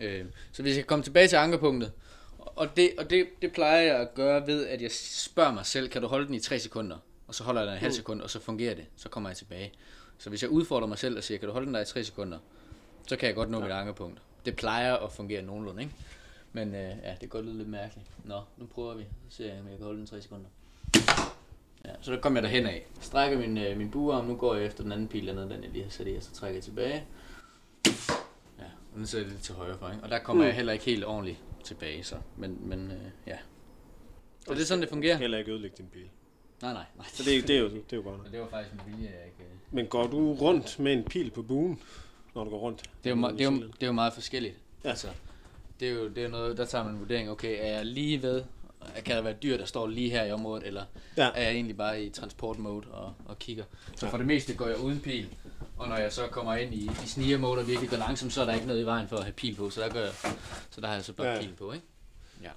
Øh, 0.00 0.24
så 0.52 0.62
hvis 0.62 0.76
jeg 0.76 0.86
kommer 0.86 1.04
tilbage 1.04 1.28
til 1.28 1.36
ankerpunktet, 1.36 1.92
og, 2.38 2.76
det, 2.76 2.90
og 2.98 3.10
det, 3.10 3.26
det 3.42 3.52
plejer 3.52 3.80
jeg 3.80 3.96
at 3.96 4.14
gøre 4.14 4.46
ved, 4.46 4.66
at 4.66 4.82
jeg 4.82 4.90
spørger 4.92 5.52
mig 5.52 5.66
selv, 5.66 5.88
kan 5.88 6.02
du 6.02 6.08
holde 6.08 6.26
den 6.26 6.34
i 6.34 6.40
3 6.40 6.58
sekunder? 6.58 6.96
Og 7.26 7.34
så 7.34 7.44
holder 7.44 7.60
jeg 7.60 7.66
den 7.66 7.76
en 7.76 7.80
halv 7.80 7.92
sekund, 7.92 8.20
og 8.20 8.30
så 8.30 8.40
fungerer 8.40 8.74
det. 8.74 8.84
Så 8.96 9.08
kommer 9.08 9.30
jeg 9.30 9.36
tilbage. 9.36 9.72
Så 10.18 10.28
hvis 10.28 10.42
jeg 10.42 10.50
udfordrer 10.50 10.86
mig 10.86 10.98
selv 10.98 11.16
og 11.16 11.24
siger, 11.24 11.38
kan 11.38 11.46
du 11.46 11.52
holde 11.52 11.66
den 11.66 11.74
der 11.74 11.80
i 11.80 11.84
3 11.84 12.04
sekunder? 12.04 12.38
Så 13.06 13.16
kan 13.16 13.26
jeg 13.26 13.34
godt 13.34 13.50
nå 13.50 13.58
ja. 13.58 13.64
mit 13.64 13.72
ankerpunkt. 13.72 14.22
Det 14.44 14.56
plejer 14.56 14.96
at 14.96 15.12
fungere 15.12 15.42
nogenlunde, 15.42 15.82
ikke? 15.82 15.94
Men 16.52 16.74
øh, 16.74 16.80
ja, 17.02 17.10
det 17.10 17.18
kan 17.20 17.28
godt 17.28 17.44
lyde 17.44 17.56
lidt 17.58 17.68
mærkeligt. 17.68 18.10
Nå, 18.24 18.40
nu 18.56 18.66
prøver 18.66 18.94
vi. 18.94 19.04
Så 19.28 19.36
ser 19.36 19.48
jeg, 19.52 19.60
om 19.60 19.68
jeg 19.68 19.76
kan 19.76 19.84
holde 19.84 19.96
den 19.98 20.04
i 20.04 20.08
3 20.08 20.22
sekunder. 20.22 20.46
Ja, 21.84 21.90
så 22.00 22.12
der 22.12 22.20
kommer 22.20 22.38
jeg 22.40 22.42
derhen 22.42 22.66
af. 22.66 22.86
Strækker 23.00 23.38
min, 23.38 23.58
øh, 23.58 23.76
min 23.78 23.90
buarm, 23.90 24.24
nu 24.24 24.36
går 24.36 24.54
jeg 24.54 24.66
efter 24.66 24.82
den 24.82 24.92
anden 24.92 25.08
pil 25.08 25.26
dernede, 25.26 25.50
den 25.50 25.62
jeg 25.62 25.70
lige 25.70 25.82
har 25.84 25.90
sat 25.90 26.06
i, 26.08 26.14
og 26.16 26.22
så 26.22 26.32
trækker 26.32 26.56
jeg 26.56 26.64
tilbage. 26.64 27.04
Ja, 28.58 28.64
og 28.92 28.96
den 28.98 29.06
sætter 29.06 29.26
jeg 29.26 29.32
lidt 29.32 29.42
til 29.44 29.54
højre 29.54 29.78
for, 29.78 29.88
ikke? 29.90 30.02
Og 30.02 30.10
der 30.10 30.18
kommer 30.18 30.42
mm. 30.42 30.46
jeg 30.46 30.54
heller 30.56 30.72
ikke 30.72 30.84
helt 30.84 31.04
ordentligt 31.04 31.38
tilbage, 31.64 32.04
så. 32.04 32.16
Men, 32.36 32.58
men 32.68 32.90
øh, 32.90 32.98
ja. 33.26 33.36
Så 34.46 34.54
det 34.54 34.60
er 34.60 34.64
sådan, 34.64 34.80
det 34.82 34.88
Du 34.88 34.94
fungerer. 34.94 35.12
skal 35.14 35.20
heller 35.22 35.38
ikke 35.38 35.50
ødelægge 35.52 35.76
din 35.78 35.86
bil. 35.92 36.08
Nej, 36.62 36.72
nej, 36.72 36.84
nej. 36.96 37.06
Så 37.12 37.22
det, 37.22 37.38
er- 37.38 37.42
det, 37.46 37.56
er, 37.56 37.60
jo, 37.60 37.68
det 37.68 37.92
er 37.92 37.96
jo 37.96 38.02
godt. 38.02 38.20
Og 38.26 38.32
det 38.32 38.40
var 38.40 38.48
faktisk 38.48 38.74
en 38.74 38.92
vilje, 38.92 39.10
jeg 39.10 39.24
ikke... 39.26 39.52
Men 39.70 39.86
går 39.86 40.06
du 40.06 40.32
rundt 40.34 40.78
med 40.78 40.92
en 40.92 41.04
pil 41.04 41.30
på 41.30 41.42
buen, 41.42 41.80
når 42.34 42.44
du 42.44 42.50
går 42.50 42.58
rundt? 42.58 42.82
Det 43.04 43.10
er 43.12 43.16
jo, 43.16 43.28
det 43.30 43.40
er 43.40 43.44
jo, 43.44 43.50
det 43.62 43.82
er 43.82 43.86
jo 43.86 43.92
meget 43.92 44.12
forskelligt. 44.12 44.54
Ja. 44.84 44.88
Altså, 44.88 45.08
det 45.80 45.88
er 45.88 45.92
jo 45.92 46.08
det 46.08 46.24
er 46.24 46.28
noget, 46.28 46.56
der 46.56 46.64
tager 46.64 46.84
man 46.84 46.92
en 46.94 47.00
vurdering. 47.00 47.30
Okay, 47.30 47.56
er 47.60 47.66
jeg 47.76 47.86
lige 47.86 48.22
ved? 48.22 48.42
Kan 49.04 49.16
der 49.16 49.22
være 49.22 49.32
dyr, 49.42 49.56
der 49.56 49.64
står 49.64 49.86
lige 49.86 50.10
her 50.10 50.24
i 50.24 50.32
området? 50.32 50.66
Eller 50.66 50.84
Ja. 51.16 51.30
er 51.34 51.42
jeg 51.42 51.52
egentlig 51.52 51.76
bare 51.76 52.02
i 52.04 52.10
transportmode 52.10 52.86
og, 52.90 53.12
og 53.26 53.38
kigger? 53.38 53.64
Så 53.96 54.08
for 54.10 54.16
det 54.16 54.26
meste 54.26 54.54
går 54.54 54.66
jeg 54.66 54.78
uden 54.78 55.00
pil. 55.00 55.28
Og 55.76 55.88
når 55.88 55.96
jeg 55.96 56.12
så 56.12 56.26
kommer 56.26 56.54
ind 56.54 56.74
i, 56.74 56.84
i 56.84 57.06
sniger 57.06 57.38
mode 57.38 57.60
og 57.60 57.66
virkelig 57.68 57.90
går 57.90 57.96
langsomt, 57.96 58.32
så 58.32 58.40
er 58.40 58.44
der 58.44 58.54
ikke 58.54 58.66
noget 58.66 58.80
i 58.80 58.86
vejen 58.86 59.08
for 59.08 59.16
at 59.16 59.22
have 59.24 59.32
pil 59.32 59.54
på. 59.54 59.70
Så 59.70 59.80
der, 59.80 59.88
gør 59.88 60.00
jeg, 60.04 60.12
så 60.70 60.80
der 60.80 60.86
har 60.86 60.94
jeg 60.94 61.04
så 61.04 61.12
bare 61.12 61.26
Ja, 61.26 61.40
pil 61.40 61.52
på, 61.58 61.72
ikke? 61.72 61.86
Ja. 62.42 62.50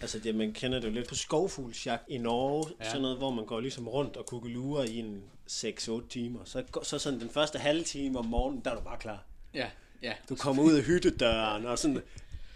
Altså, 0.00 0.18
det, 0.18 0.34
man 0.34 0.52
kender 0.52 0.80
det 0.80 0.88
jo 0.88 0.92
lidt 0.92 1.08
på 1.08 1.14
skovfuglsjagt 1.14 2.02
i 2.08 2.18
Norge, 2.18 2.66
Ja. 2.80 2.84
ja. 2.84 2.90
sådan 2.90 3.02
noget, 3.02 3.18
hvor 3.18 3.30
man 3.30 3.44
går 3.46 3.60
ligesom 3.60 3.88
rundt 3.88 4.16
og 4.16 4.26
kukkelurer 4.26 4.84
i 4.84 4.98
en 4.98 5.22
6-8 5.50 6.08
timer. 6.08 6.40
Så, 6.44 6.62
så 6.82 6.98
sådan 6.98 7.20
den 7.20 7.30
første 7.30 7.58
halve 7.58 7.82
time 7.82 8.18
om 8.18 8.26
morgenen, 8.26 8.60
der 8.64 8.70
er 8.70 8.74
du 8.74 8.80
bare 8.80 8.98
klar. 8.98 9.24
Ja, 9.54 9.66
ja. 10.02 10.12
Du 10.28 10.36
kommer 10.36 10.62
ud 10.62 10.72
af 10.74 10.82
hyttedøren 10.82 11.66
og 11.66 11.78
sådan, 11.78 12.02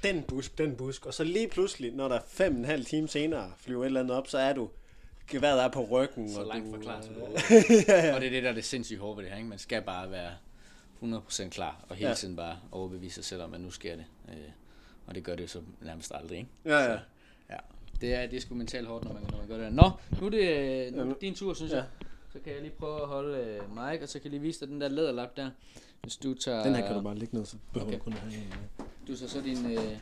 den 0.02 0.22
busk, 0.22 0.58
den 0.58 0.76
busk. 0.76 1.06
Og 1.06 1.14
så 1.14 1.24
lige 1.24 1.48
pludselig, 1.48 1.92
når 1.92 2.08
der 2.08 2.16
er 2.16 2.20
fem 2.28 2.52
og 2.52 2.58
en 2.58 2.64
halv 2.64 2.84
time 2.84 3.08
senere 3.08 3.52
flyver 3.58 3.82
et 3.82 3.86
eller 3.86 4.00
andet 4.00 4.16
op, 4.16 4.28
så 4.28 4.38
er 4.38 4.52
du, 4.52 4.68
geværet 5.30 5.62
er 5.64 5.68
på 5.68 5.84
ryggen. 5.90 6.32
Så 6.32 6.40
og 6.40 6.46
langt 6.46 6.66
du, 6.66 6.70
fra 6.72 6.78
klar 6.82 7.02
som 7.02 7.14
øh, 7.14 7.20
overhovedet. 7.22 8.14
Og 8.14 8.20
det 8.20 8.26
er 8.26 8.30
det, 8.30 8.42
der 8.42 8.48
er 8.50 8.54
det 8.54 8.64
sindssygt 8.64 9.00
hårde 9.00 9.16
ved 9.16 9.24
det 9.24 9.30
her. 9.30 9.36
Ikke? 9.38 9.48
Man 9.48 9.58
skal 9.58 9.82
bare 9.82 10.10
være 10.10 10.30
100% 11.02 11.48
klar, 11.48 11.84
og 11.88 11.96
hele 11.96 12.08
Ja. 12.08 12.14
tiden 12.14 12.36
bare 12.36 12.56
overbevise 12.72 13.14
sig 13.14 13.24
selv 13.24 13.42
om, 13.42 13.54
at 13.54 13.60
nu 13.60 13.70
sker 13.70 13.96
det. 13.96 14.04
Øh, 14.28 14.34
og 15.06 15.14
det 15.14 15.24
gør 15.24 15.34
det 15.34 15.50
så 15.50 15.60
nærmest 15.80 16.12
aldrig, 16.14 16.38
ikke? 16.38 16.50
Ja, 16.64 16.78
ja. 16.78 16.96
Så, 16.96 17.02
ja. 17.50 17.56
Det 18.00 18.14
er, 18.14 18.26
det 18.26 18.36
er 18.36 18.40
sgu 18.40 18.54
mentalt 18.54 18.86
hårdt, 18.88 19.04
når 19.04 19.12
man, 19.12 19.22
når 19.30 19.38
man 19.38 19.48
gør 19.48 19.58
det. 19.58 19.72
Nå, 19.72 19.90
nu 20.20 20.26
er 20.26 20.30
det, 20.30 20.48
øh, 20.86 20.92
nu 20.94 21.00
er 21.00 21.04
det 21.04 21.20
din 21.20 21.34
tur, 21.34 21.54
synes 21.54 21.72
Ja. 21.72 21.76
jeg. 21.76 21.84
Så 22.34 22.40
kan 22.44 22.52
jeg 22.52 22.62
lige 22.62 22.72
prøve 22.78 23.02
at 23.02 23.08
holde 23.08 23.38
øh, 23.38 23.70
mic, 23.70 24.02
og 24.02 24.08
så 24.08 24.18
kan 24.18 24.24
jeg 24.24 24.30
lige 24.30 24.40
vise 24.40 24.60
dig 24.60 24.68
den 24.68 24.80
der 24.80 24.88
læderlap 24.88 25.36
der. 25.36 25.50
Hvis 26.02 26.16
du 26.16 26.34
tager... 26.34 26.62
Den 26.64 26.74
her 26.74 26.86
kan 26.86 26.96
du 26.96 27.02
bare 27.02 27.14
lægge 27.14 27.36
ned, 27.36 27.44
så 27.46 27.56
behøver 27.72 27.88
Okay. 27.88 27.98
du 27.98 28.04
kun 28.04 28.12
have 28.12 28.34
en. 28.34 28.54
Du 29.08 29.16
tager 29.16 29.28
så 29.28 29.40
din 29.40 29.72
øh, 29.72 29.98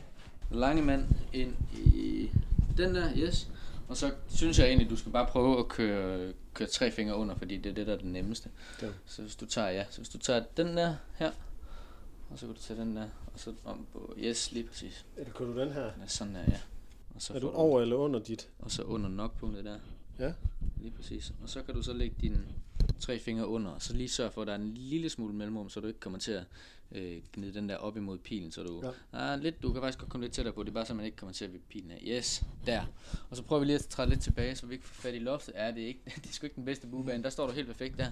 lange 0.51 0.81
mand 0.81 1.05
ind 1.33 1.55
i 1.73 2.29
den 2.77 2.95
der, 2.95 3.09
yes. 3.17 3.49
Og 3.89 3.97
så 3.97 4.11
synes 4.27 4.59
jeg 4.59 4.67
egentlig, 4.67 4.89
du 4.89 4.95
skal 4.95 5.11
bare 5.11 5.25
prøve 5.25 5.59
at 5.59 5.67
køre, 5.67 6.33
køre 6.53 6.67
tre 6.67 6.91
fingre 6.91 7.15
under, 7.15 7.35
fordi 7.35 7.57
det 7.57 7.69
er 7.69 7.73
det, 7.73 7.87
der 7.87 7.93
er 7.93 7.97
det 7.97 8.05
nemmeste. 8.05 8.49
Ja. 8.81 8.87
Så 9.05 9.21
hvis 9.21 9.35
du 9.35 9.45
tager, 9.45 9.69
ja, 9.69 9.85
så 9.89 9.97
hvis 9.97 10.09
du 10.09 10.17
tager 10.17 10.43
den 10.57 10.77
der 10.77 10.95
her, 11.15 11.31
og 12.29 12.39
så 12.39 12.45
kan 12.45 12.55
du 12.55 12.61
tage 12.61 12.79
den 12.79 12.95
der, 12.95 13.07
og 13.33 13.39
så 13.39 13.53
om 13.65 13.85
på, 13.93 14.15
yes, 14.17 14.51
lige 14.51 14.67
præcis. 14.67 15.05
Eller 15.17 15.33
kan 15.33 15.45
du 15.45 15.59
den 15.59 15.71
her? 15.71 15.83
Ja, 15.83 16.07
sådan 16.07 16.35
der, 16.35 16.41
ja. 16.47 16.59
Og 17.15 17.21
så 17.21 17.33
Er 17.33 17.39
du 17.39 17.49
over 17.49 17.81
eller 17.81 17.95
under 17.95 18.19
dit? 18.19 18.49
Og 18.59 18.71
så 18.71 18.81
under 18.83 19.09
nokpunktet 19.09 19.65
der, 19.65 19.77
Ja. 20.19 20.33
lige 20.81 20.91
præcis. 20.91 21.33
Og 21.41 21.49
så 21.49 21.63
kan 21.63 21.75
du 21.75 21.81
så 21.81 21.93
lægge 21.93 22.15
dine 22.21 22.45
tre 22.99 23.19
fingre 23.19 23.47
under, 23.47 23.71
og 23.71 23.81
så 23.81 23.93
lige 23.93 24.09
sørge 24.09 24.31
for, 24.31 24.41
at 24.41 24.47
der 24.47 24.53
er 24.53 24.57
en 24.57 24.73
lille 24.73 25.09
smule 25.09 25.33
mellemrum, 25.33 25.69
så 25.69 25.79
du 25.79 25.87
ikke 25.87 25.99
kommer 25.99 26.19
til 26.19 26.31
at 26.31 26.43
øh, 26.91 27.21
gnide 27.33 27.53
den 27.53 27.69
der 27.69 27.77
op 27.77 27.97
imod 27.97 28.17
pilen, 28.17 28.51
så 28.51 28.63
du, 28.63 28.83
ja. 29.13 29.33
ah, 29.33 29.39
lidt, 29.39 29.63
du 29.63 29.73
kan 29.73 29.81
faktisk 29.81 29.99
godt 29.99 30.09
komme 30.09 30.25
lidt 30.25 30.33
tættere 30.33 30.53
på, 30.53 30.63
det 30.63 30.69
er 30.69 30.73
bare 30.73 30.85
så, 30.85 30.93
man 30.93 31.05
ikke 31.05 31.17
kommer 31.17 31.33
til 31.33 31.45
at 31.45 31.53
vippe 31.53 31.67
pilen 31.69 31.91
af. 31.91 32.03
Yes, 32.07 32.43
der. 32.65 32.85
Og 33.29 33.37
så 33.37 33.43
prøver 33.43 33.59
vi 33.59 33.65
lige 33.65 33.75
at 33.75 33.85
træde 33.85 34.09
lidt 34.09 34.21
tilbage, 34.21 34.55
så 34.55 34.65
vi 34.65 34.73
ikke 34.73 34.85
får 34.85 35.01
fat 35.01 35.15
i 35.15 35.19
loftet. 35.19 35.53
Ja, 35.55 35.71
det 35.71 35.83
er, 35.83 35.87
ikke, 35.87 36.01
det 36.23 36.29
er 36.29 36.33
sgu 36.33 36.45
ikke 36.45 36.55
den 36.55 36.65
bedste 36.65 36.87
buebane, 36.87 37.23
der 37.23 37.29
står 37.29 37.47
du 37.47 37.53
helt 37.53 37.67
perfekt 37.67 37.97
der. 37.97 38.11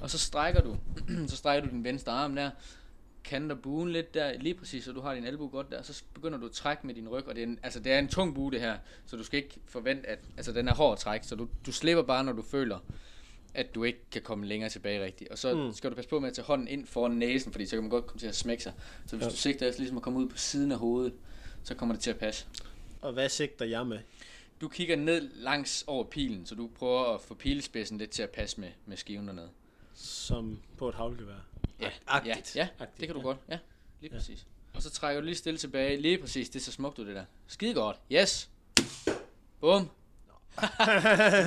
Og 0.00 0.10
så 0.10 0.18
strækker 0.18 0.60
du, 0.60 0.76
så 1.30 1.36
strækker 1.36 1.68
du 1.68 1.74
din 1.74 1.84
venstre 1.84 2.12
arm 2.12 2.34
der, 2.34 2.50
kanter 3.28 3.56
buen 3.56 3.92
lidt 3.92 4.14
der, 4.14 4.38
lige 4.38 4.54
præcis, 4.54 4.84
så 4.84 4.92
du 4.92 5.00
har 5.00 5.14
din 5.14 5.24
albu 5.24 5.48
godt 5.48 5.70
der, 5.70 5.82
så 5.82 6.02
begynder 6.14 6.38
du 6.38 6.46
at 6.46 6.52
trække 6.52 6.86
med 6.86 6.94
din 6.94 7.08
ryg, 7.08 7.26
og 7.26 7.34
det 7.34 7.42
er 7.42 7.46
en, 7.46 7.58
altså 7.62 7.80
det 7.80 7.92
er 7.92 7.98
en 7.98 8.08
tung 8.08 8.34
bue 8.34 8.52
det 8.52 8.60
her, 8.60 8.78
så 9.06 9.16
du 9.16 9.24
skal 9.24 9.36
ikke 9.36 9.60
forvente, 9.66 10.08
at, 10.08 10.18
altså 10.36 10.52
den 10.52 10.68
er 10.68 10.74
hård 10.74 10.92
at 10.92 10.98
trække, 10.98 11.26
så 11.26 11.34
du, 11.34 11.48
du 11.66 11.72
slipper 11.72 12.02
bare, 12.02 12.24
når 12.24 12.32
du 12.32 12.42
føler, 12.42 12.78
at 13.54 13.74
du 13.74 13.84
ikke 13.84 14.00
kan 14.10 14.22
komme 14.22 14.46
længere 14.46 14.70
tilbage 14.70 15.04
rigtigt. 15.04 15.30
Og 15.30 15.38
så 15.38 15.54
mm. 15.54 15.72
skal 15.72 15.90
du 15.90 15.94
passe 15.94 16.08
på 16.08 16.20
med 16.20 16.28
at 16.28 16.34
tage 16.34 16.44
hånden 16.44 16.68
ind 16.68 16.86
foran 16.86 17.10
næsen, 17.10 17.52
fordi 17.52 17.66
så 17.66 17.76
kan 17.76 17.82
man 17.82 17.90
godt 17.90 18.06
komme 18.06 18.20
til 18.20 18.26
at 18.26 18.36
smække 18.36 18.62
sig. 18.62 18.72
Så 19.06 19.16
hvis 19.16 19.24
ja. 19.24 19.30
Du 19.30 19.36
sigter 19.36 19.68
efter 19.68 19.80
ligesom 19.80 19.96
at 19.96 20.02
komme 20.02 20.18
ud 20.18 20.28
på 20.28 20.36
siden 20.36 20.72
af 20.72 20.78
hovedet, 20.78 21.12
så 21.62 21.74
kommer 21.74 21.94
det 21.94 22.02
til 22.02 22.10
at 22.10 22.18
passe. 22.18 22.46
Og 23.00 23.12
hvad 23.12 23.28
sigter 23.28 23.64
jeg 23.64 23.86
med? 23.86 23.98
Du 24.60 24.68
kigger 24.68 24.96
ned 24.96 25.28
langs 25.34 25.84
over 25.86 26.04
pilen, 26.04 26.46
så 26.46 26.54
du 26.54 26.70
prøver 26.74 27.14
at 27.14 27.20
få 27.20 27.34
pilespidsen 27.34 27.98
lidt 27.98 28.10
til 28.10 28.22
at 28.22 28.30
passe 28.30 28.60
med, 28.60 28.68
med 28.86 28.96
skiven 28.96 29.26
dernede. 29.26 29.50
Som 29.94 30.58
på 30.76 30.88
et 30.88 30.94
havlgevær. 30.94 31.57
Ja, 31.80 31.90
Agtigt. 32.06 32.56
ja, 32.56 32.60
ja 32.62 32.68
Agtigt, 32.78 33.00
det 33.00 33.08
kan 33.08 33.14
du 33.14 33.20
ja. 33.20 33.26
godt. 33.26 33.38
Ja, 33.48 33.58
lige 34.00 34.12
præcis. 34.14 34.46
Og 34.74 34.82
så 34.82 34.90
trækker 34.90 35.20
du 35.20 35.24
lige 35.24 35.34
stille 35.36 35.58
tilbage. 35.58 35.96
Lige 36.00 36.18
præcis, 36.18 36.48
det 36.48 36.60
er 36.60 36.64
så 36.64 36.72
smukt 36.72 36.98
ud 36.98 37.06
det 37.06 37.14
der. 37.16 37.24
Skide 37.46 37.74
godt. 37.74 37.96
Yes. 38.12 38.50
Bum. 39.60 39.90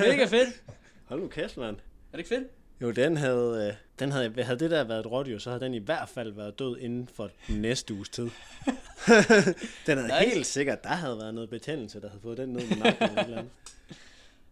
Mega 0.08 0.24
fedt. 0.24 0.62
Hold 1.04 1.20
nu 1.20 1.28
kæft, 1.28 1.56
mand. 1.56 1.76
Er 1.76 1.80
det 2.12 2.18
ikke 2.18 2.28
fedt? 2.28 2.48
Jo, 2.80 2.90
den 2.90 3.16
havde, 3.16 3.68
øh, 3.68 3.74
den 3.98 4.12
havde, 4.12 4.42
havde 4.44 4.58
det 4.58 4.70
der 4.70 4.84
været 4.84 5.00
et 5.00 5.06
rådyr, 5.06 5.38
så 5.38 5.50
havde 5.50 5.64
den 5.64 5.74
i 5.74 5.78
hvert 5.78 6.08
fald 6.08 6.32
været 6.32 6.58
død 6.58 6.78
inden 6.78 7.08
for 7.08 7.30
den 7.48 7.60
næste 7.62 7.94
uges 7.94 8.08
tid. 8.08 8.22
den 9.86 9.98
havde 9.98 10.02
Nice. 10.20 10.34
helt 10.34 10.46
sikkert, 10.46 10.84
der 10.84 10.88
havde 10.90 11.18
været 11.18 11.34
noget 11.34 11.50
betændelse, 11.50 12.00
der 12.00 12.08
havde 12.08 12.20
fået 12.22 12.38
den 12.38 12.48
ned 12.48 12.68
med 12.68 12.76
nakken 12.76 13.08
eller 13.08 13.22
eller 13.24 13.38
andet. 13.38 13.52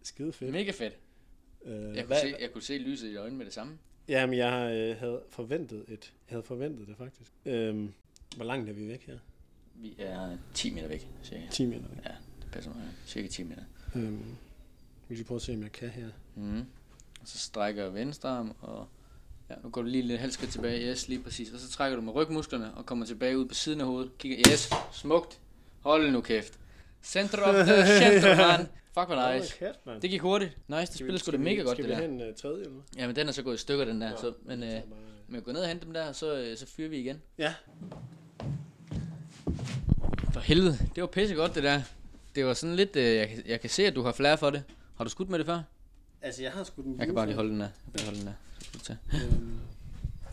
Skide 0.03 0.33
fedt. 0.33 0.51
Mega 0.51 0.71
fedt. 0.71 0.93
Øh, 1.65 1.73
Jeg 1.73 1.83
kunne, 1.95 2.03
hvad, 2.03 2.21
se, 2.21 2.35
jeg 2.39 2.51
kunne 2.51 2.61
se 2.61 2.77
lyset 2.77 3.07
i 3.11 3.15
øjnene 3.15 3.37
med 3.37 3.45
det 3.45 3.53
samme. 3.53 3.77
Jamen, 4.07 4.37
jeg 4.37 4.71
øh, 4.75 4.97
havde 4.97 5.21
forventet 5.29 5.79
et. 5.87 6.13
Jeg 6.29 6.35
havde 6.35 6.43
forventet 6.43 6.87
det 6.87 6.97
faktisk. 6.97 7.31
Øhm, 7.45 7.93
hvor 8.35 8.45
langt 8.45 8.69
er 8.69 8.73
vi 8.73 8.87
væk 8.87 9.03
her? 9.07 9.17
Vi 9.75 9.95
er 9.99 10.37
10 10.53 10.73
meter 10.73 10.87
væk, 10.87 11.07
cirka. 11.23 11.47
10 11.51 11.65
meter 11.65 11.87
væk. 11.95 12.05
Ja, 12.05 12.11
det 12.41 12.51
passer 12.51 12.71
mig. 12.73 12.83
Cirka 13.05 13.27
10 13.27 13.43
meter. 13.43 13.63
Øhm, 13.95 14.17
vi 14.17 14.25
vil 15.07 15.17
lige 15.17 15.27
prøve 15.27 15.35
at 15.35 15.41
se, 15.41 15.53
om 15.53 15.61
jeg 15.63 15.71
kan 15.71 15.89
her. 15.89 16.09
Mm. 16.35 16.59
Og 17.21 17.27
så 17.27 17.37
strækker 17.37 17.83
jeg 17.83 17.93
venstre 17.93 18.29
arm, 18.29 18.55
og 18.61 18.87
ja, 19.49 19.55
nu 19.63 19.69
går 19.69 19.81
du 19.81 19.87
lige 19.87 20.03
lidt 20.03 20.19
halvt 20.19 20.33
skridt 20.33 20.51
tilbage. 20.51 20.91
Yes, 20.91 21.07
lige 21.07 21.23
præcis. 21.23 21.51
Og 21.51 21.59
så 21.59 21.69
trækker 21.69 21.95
du 21.95 22.01
med 22.01 22.15
rygmusklerne 22.15 22.73
og 22.73 22.85
kommer 22.85 23.05
tilbage 23.05 23.37
ud 23.37 23.45
på 23.45 23.53
siden 23.53 23.81
af 23.81 23.87
hovedet. 23.87 24.17
Kigger, 24.17 24.37
yes, 24.51 24.69
smukt. 24.91 25.39
Hold 25.79 26.11
nu 26.11 26.21
kæft. 26.21 26.59
Center 27.03 27.41
of 27.41 27.67
the 27.67 27.87
center, 27.99 28.57
man. 28.57 28.67
Fuck, 28.93 29.07
hvor 29.07 29.33
nice. 29.33 29.55
Hold 29.59 29.73
kæft. 29.93 30.01
Det 30.01 30.09
gik 30.09 30.21
hurtigt. 30.21 30.57
Nice, 30.67 30.79
det 30.79 30.87
Skal 30.87 30.93
vi- 30.93 30.97
spiller 30.97 31.17
sgu 31.19 31.23
skal 31.23 31.33
da 31.33 31.37
vi- 31.37 31.43
mega 31.43 31.61
godt, 31.61 31.75
skal 31.75 31.83
det 31.83 31.89
vi 31.89 31.93
der. 32.01 32.01
have 32.09 32.21
en 32.23 32.29
uh, 32.29 32.35
tredje 32.35 32.63
eller? 32.65 32.81
Ja, 32.97 33.07
men 33.07 33.15
den 33.15 33.27
er 33.27 33.31
så 33.31 33.43
gået 33.43 33.55
i 33.55 33.57
stykker, 33.57 33.85
den 33.85 34.01
der. 34.01 34.15
Så, 34.15 34.33
men 34.45 34.63
øh, 34.63 34.69
bare- 34.69 34.81
men 35.27 35.35
jeg 35.35 35.43
går 35.43 35.51
ned 35.51 35.61
og 35.61 35.67
hente 35.67 35.85
dem 35.85 35.93
der, 35.93 36.07
og 36.07 36.15
så, 36.15 36.35
øh, 36.37 36.57
så 36.57 36.65
fyrer 36.67 36.89
vi 36.89 36.97
igen. 36.97 37.21
Ja, 37.37 37.53
For 40.33 40.39
helvede, 40.39 40.77
det 40.95 41.01
var 41.01 41.07
pisse 41.07 41.35
godt 41.35 41.55
det 41.55 41.63
der. 41.63 41.81
Det 42.35 42.45
var 42.45 42.53
sådan 42.53 42.75
lidt, 42.75 42.95
øh, 42.95 43.15
jeg, 43.15 43.27
kan- 43.29 43.43
jeg 43.47 43.61
kan 43.61 43.69
se, 43.69 43.87
at 43.87 43.95
du 43.95 44.01
har 44.01 44.11
flere 44.11 44.37
for 44.37 44.49
det. 44.49 44.63
Har 44.97 45.03
du 45.03 45.09
skudt 45.09 45.29
med 45.29 45.39
det 45.39 45.45
før? 45.45 45.61
altså 46.21 46.41
jeg 46.43 46.51
har 46.51 46.63
sgu 46.63 46.81
den 46.81 46.99
Jeg 46.99 47.05
kan 47.05 47.15
bare 47.15 47.25
lige 47.25 47.35
holde 47.35 47.49
den 47.51 47.59
der. 47.59 47.67
Jeg 47.93 47.93
kan 47.99 48.05
holde 48.05 48.19
den 48.19 48.27
der. 48.27 48.33
Så 48.59 48.65
skal 48.65 48.79
du 48.79 48.85
tage. 48.85 48.99
Øhm, 49.31 49.59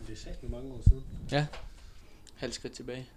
det 0.07 0.13
er 0.13 0.17
sagt 0.17 0.49
mange 0.49 0.71
år 0.73 0.81
siden. 0.87 1.03
Ja. 1.31 1.45
Halv 2.35 2.51
skridt 2.51 2.73
tilbage. 2.73 3.07